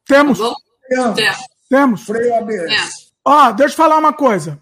[0.07, 0.39] Temos.
[0.39, 0.55] Tá
[0.89, 1.21] Temos.
[1.69, 2.03] Temos.
[2.05, 3.12] Freio ABS.
[3.25, 4.61] Ó, deixa eu falar uma coisa.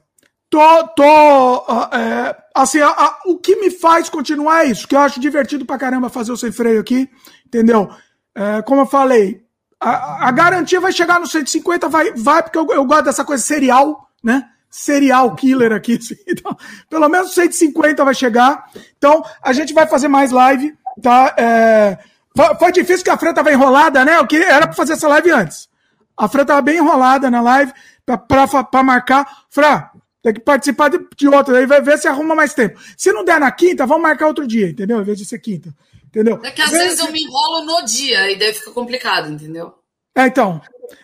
[0.49, 5.01] Tô, tô, é, assim, a, a, o que me faz continuar é isso, que eu
[5.01, 7.09] acho divertido pra caramba fazer o sem freio aqui,
[7.47, 7.89] entendeu?
[8.35, 9.45] É, como eu falei,
[9.79, 13.43] a, a, garantia vai chegar no 150, vai, vai porque eu, eu gosto dessa coisa
[13.43, 14.45] serial, né?
[14.69, 15.99] Serial killer aqui.
[16.03, 16.57] Assim, então,
[16.89, 18.71] pelo menos 150 vai chegar.
[18.99, 21.33] Então, a gente vai fazer mais live, tá?
[21.39, 21.99] É,
[22.37, 24.17] foi, foi, difícil que a Fran tava enrolada, né?
[24.17, 25.69] Eu queria, era para fazer essa live antes.
[26.17, 27.73] A Fran tava bem enrolada na live
[28.05, 29.45] para marcar.
[29.49, 29.85] Fran,
[30.23, 32.79] tem que participar de, de outra, aí vai ver se arruma mais tempo.
[32.97, 35.01] Se não der na quinta, vamos marcar outro dia, entendeu?
[35.01, 35.75] Em vez de ser quinta.
[36.05, 36.41] Entendeu?
[36.43, 39.75] É que às Vê vezes eu me enrolo no dia e daí fica complicado, entendeu?
[40.15, 40.61] É, então.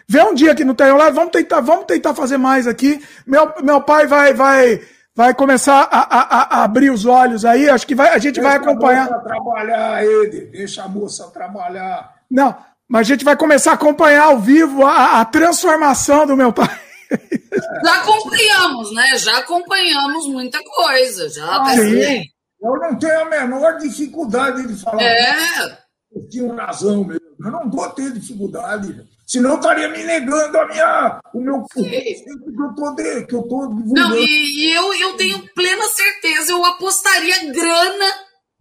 [0.08, 3.00] Vê um dia que não tem lá, vamos tentar, vamos tentar fazer mais aqui.
[3.24, 4.82] Meu, meu pai vai vai
[5.16, 8.48] vai começar a, a, a abrir os olhos aí, acho que vai, a gente deixa
[8.48, 9.10] vai acompanhar.
[9.10, 12.14] A trabalhar ele, deixa a moça trabalhar.
[12.30, 12.54] Não,
[12.86, 16.68] mas a gente vai começar a acompanhar ao vivo a, a transformação do meu pai.
[17.82, 19.16] Já acompanhamos, né?
[19.16, 21.28] Já acompanhamos muita coisa.
[21.30, 22.22] Já ah, sim.
[22.60, 25.02] Eu não tenho a menor dificuldade de falar.
[25.02, 25.78] É.
[26.12, 27.25] Eu tinha razão mesmo.
[27.38, 29.06] Eu não vou ter dificuldade.
[29.26, 33.68] Senão estaria me negando a minha, o meu que eu tô de, que eu tô
[33.68, 38.06] Não, e, e, eu, eu tenho plena certeza, eu apostaria grana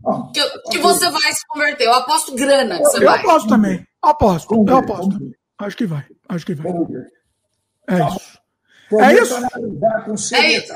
[0.07, 1.85] ah, que, que você vai se converter.
[1.85, 3.23] Eu aposto grana que você eu vai.
[3.23, 3.87] Eu aposto também.
[4.01, 5.19] Aposto, eu aposto.
[5.59, 6.05] Acho que vai.
[6.29, 6.71] Acho que vai.
[7.87, 8.07] É tá.
[8.07, 8.39] isso.
[8.99, 10.35] É isso.
[10.35, 10.73] É isso.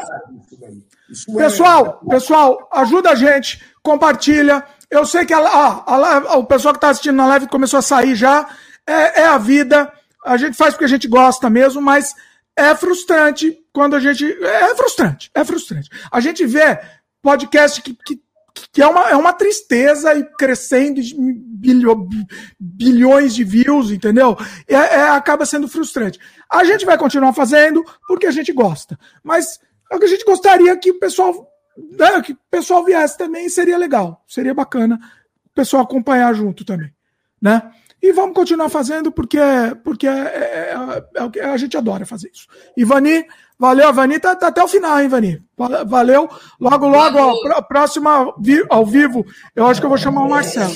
[1.10, 2.10] Isso pessoal, é...
[2.10, 4.64] pessoal, ajuda a gente, compartilha.
[4.90, 7.84] Eu sei que a, ah, a, o pessoal que está assistindo na live começou a
[7.84, 8.50] sair já.
[8.88, 9.92] É, é, a vida.
[10.26, 12.16] A gente faz porque a gente gosta mesmo, mas
[12.58, 14.26] é frustrante quando a gente.
[14.44, 15.90] É frustrante, é frustrante.
[16.12, 16.80] A gente vê
[17.22, 18.20] podcast que, que,
[18.72, 21.02] que é, uma, é uma tristeza e crescendo
[21.60, 22.08] bilho,
[22.60, 24.38] bilhões de views, entendeu?
[24.68, 26.20] É, é, acaba sendo frustrante.
[26.52, 28.98] A gente vai continuar fazendo porque a gente gosta.
[29.24, 29.60] Mas
[29.92, 31.48] é o que a gente gostaria que o pessoal,
[31.98, 35.00] né, que o pessoal viesse também, seria legal, seria bacana
[35.46, 36.94] o pessoal acompanhar junto também,
[37.42, 37.72] né?
[38.02, 39.38] E vamos continuar fazendo porque,
[39.84, 40.74] porque é, é,
[41.18, 42.48] é, é a gente adora fazer isso.
[42.78, 43.26] Ivani,
[43.58, 45.44] valeu, Ivani, tá, tá, até o final, hein, Ivani?
[45.86, 46.30] Valeu.
[46.58, 48.34] Logo, logo, ó, próxima
[48.70, 50.74] ao vivo, eu acho que eu vou chamar o Marcelo.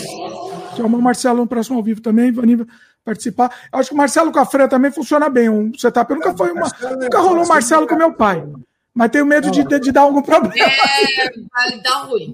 [0.76, 2.68] Chamar o Marcelo no próximo ao vivo também, Ivani
[3.06, 3.54] participar.
[3.72, 5.50] Eu acho que o Marcelo com a Freia também funciona bem.
[5.50, 6.70] Um setup nunca foi uma.
[7.00, 8.44] Nunca rolou o Marcelo com meu pai
[8.94, 10.54] mas tenho medo de, de, dar algum problema.
[10.56, 12.34] É, vai dar ruim.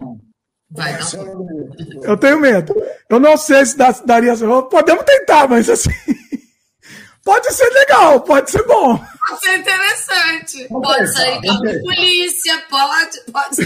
[0.69, 1.77] Vai dar ruim.
[2.03, 2.75] Eu tenho medo.
[3.09, 4.35] Eu não sei se dá, daria.
[4.69, 5.91] Podemos tentar, mas assim.
[7.23, 8.97] Pode ser legal, pode ser bom.
[8.97, 10.67] Pode ser interessante.
[10.67, 13.21] Vamos pode pensar, sair com a polícia, pode.
[13.31, 13.57] pode.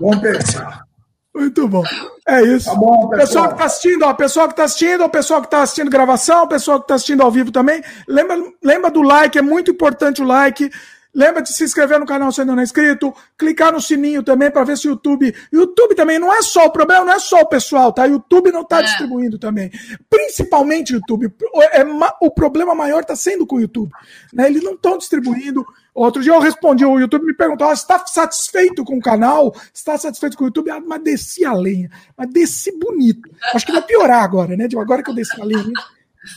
[0.00, 0.89] Vamos pensar.
[1.34, 1.84] Muito bom.
[2.26, 2.66] É isso.
[2.66, 3.18] Tá bom, pessoal.
[3.18, 6.42] pessoal que está assistindo, ó, pessoal que está assistindo, o pessoal que está assistindo gravação,
[6.42, 7.82] o pessoal que está assistindo ao vivo também.
[8.08, 10.70] Lembra, lembra do like, é muito importante o like.
[11.12, 14.48] Lembra de se inscrever no canal se ainda não é inscrito, clicar no sininho também
[14.48, 15.34] para ver se o YouTube.
[15.52, 18.06] YouTube também não é só o problema, não é só o pessoal, tá?
[18.06, 18.82] YouTube não está é.
[18.84, 19.72] distribuindo também.
[20.08, 21.32] Principalmente o YouTube.
[21.72, 21.84] É,
[22.20, 23.90] o problema maior está sendo com o YouTube.
[24.32, 24.46] Né?
[24.46, 25.66] Eles não estão distribuindo.
[26.00, 29.54] Outro dia eu respondi, o YouTube me perguntou: está satisfeito com o canal?
[29.72, 30.70] Está satisfeito com o YouTube?
[30.70, 33.28] Ah, mas desci a lenha, mas desci bonito.
[33.52, 34.66] Acho que vai piorar agora, né?
[34.80, 35.72] Agora que eu desci a lenha.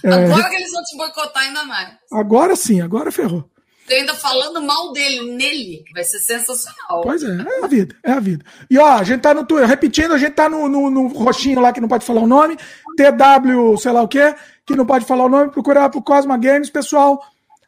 [0.04, 0.50] Agora é...
[0.50, 1.94] que eles vão te boicotar ainda mais.
[2.12, 3.50] Agora sim, agora ferrou.
[3.88, 7.02] Você ainda falando mal dele, nele, vai ser sensacional.
[7.02, 8.46] Pois é, é a vida, é a vida.
[8.70, 11.62] E ó, a gente tá no Twitter, repetindo, a gente tá no, no, no, roxinho
[11.62, 12.58] lá que não pode falar o nome,
[12.98, 14.36] TW, sei lá o quê,
[14.66, 17.22] que não pode falar o nome, procurar pro Cosma Games, pessoal.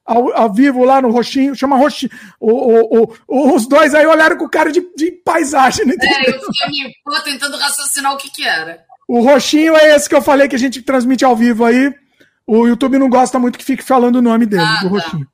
[0.06, 2.12] Ao, ao vivo lá no Roxinho, chama Roxinho.
[2.40, 5.96] O, o, o, os dois aí olharam com cara de, de paisagem, né?
[6.00, 6.94] É, eu fiquei
[7.24, 8.84] tentando raciocinar o que que era.
[9.08, 11.94] O Roxinho é esse que eu falei que a gente transmite ao vivo aí.
[12.46, 14.96] O YouTube não gosta muito que fique falando o nome dele, ah, do tá.
[14.96, 15.28] Roxinho.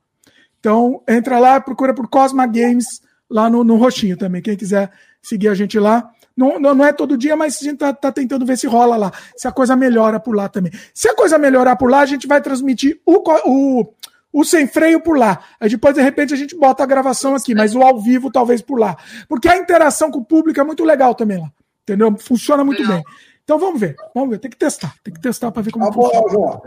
[0.58, 4.40] Então, entra lá, procura por Cosma Games lá no, no Roxinho também.
[4.40, 6.10] Quem quiser seguir a gente lá.
[6.36, 9.12] Não, não é todo dia, mas a gente tá, tá, tentando ver se rola lá.
[9.36, 10.72] Se a coisa melhora por lá também.
[10.94, 13.94] Se a coisa melhorar por lá, a gente vai transmitir o, o,
[14.32, 15.40] o sem freio por lá.
[15.60, 18.62] Aí depois, de repente, a gente bota a gravação aqui, mas o ao vivo talvez
[18.62, 18.96] por lá.
[19.28, 21.50] Porque a interação com o público é muito legal também lá.
[21.82, 22.16] Entendeu?
[22.18, 22.96] Funciona muito legal.
[22.96, 23.04] bem.
[23.44, 24.38] Então vamos ver, vamos ver.
[24.38, 26.60] Tem que testar, tem que testar para ver como tá funciona.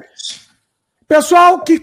[1.08, 1.82] Pessoal que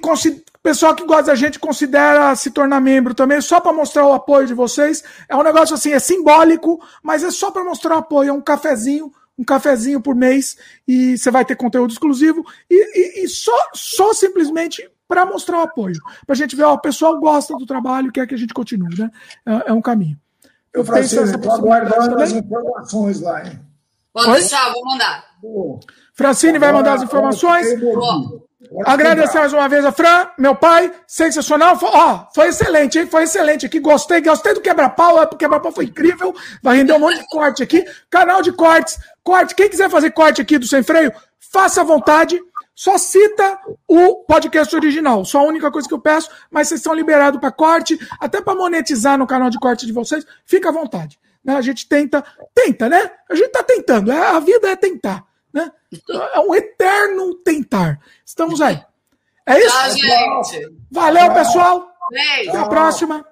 [0.62, 4.46] pessoal que gosta da gente considera se tornar membro também, só para mostrar o apoio
[4.46, 5.02] de vocês.
[5.28, 8.30] É um negócio assim, é simbólico, mas é só para mostrar o apoio.
[8.30, 13.24] É um cafezinho, um cafezinho por mês e você vai ter conteúdo exclusivo e, e,
[13.24, 17.20] e só, só simplesmente para mostrar o apoio, para a gente ver, ó, o pessoal
[17.20, 19.10] gosta do trabalho, quer que a gente continue, né?
[19.44, 20.16] É, é um caminho.
[20.72, 23.60] Eu, Francisco, estou aguardando as informações lá, hein?
[24.10, 24.40] Pode Oi?
[24.40, 25.22] deixar, vou mandar.
[26.14, 27.66] Francine vai mandar as informações.
[28.86, 31.78] Agradecer mais uma vez a Fran, meu pai, sensacional.
[31.78, 33.06] Foi, ó, foi excelente, hein?
[33.06, 33.80] Foi excelente aqui.
[33.80, 35.20] Gostei, gostei do quebra-pau.
[35.20, 36.34] É, o quebra-pau foi incrível.
[36.62, 37.84] Vai render um monte de corte aqui.
[38.08, 38.98] Canal de cortes.
[39.22, 39.54] Corte.
[39.54, 41.12] Quem quiser fazer corte aqui do Sem Freio,
[41.52, 42.40] faça à vontade.
[42.74, 45.24] Só cita o podcast original.
[45.24, 48.54] Só a única coisa que eu peço, mas vocês estão liberados para corte, até para
[48.54, 50.24] monetizar no canal de corte de vocês.
[50.44, 51.18] Fica à vontade.
[51.44, 51.56] Né?
[51.56, 53.10] A gente tenta, tenta, né?
[53.28, 54.10] A gente está tentando.
[54.10, 55.24] É, a vida é tentar.
[55.52, 55.70] Né?
[56.32, 58.00] É um eterno tentar.
[58.24, 58.82] Estamos aí.
[59.44, 59.76] É isso?
[59.76, 60.76] Tchau, gente.
[60.90, 61.88] Valeu, pessoal.
[62.10, 62.50] Beijo.
[62.50, 63.31] Até a próxima.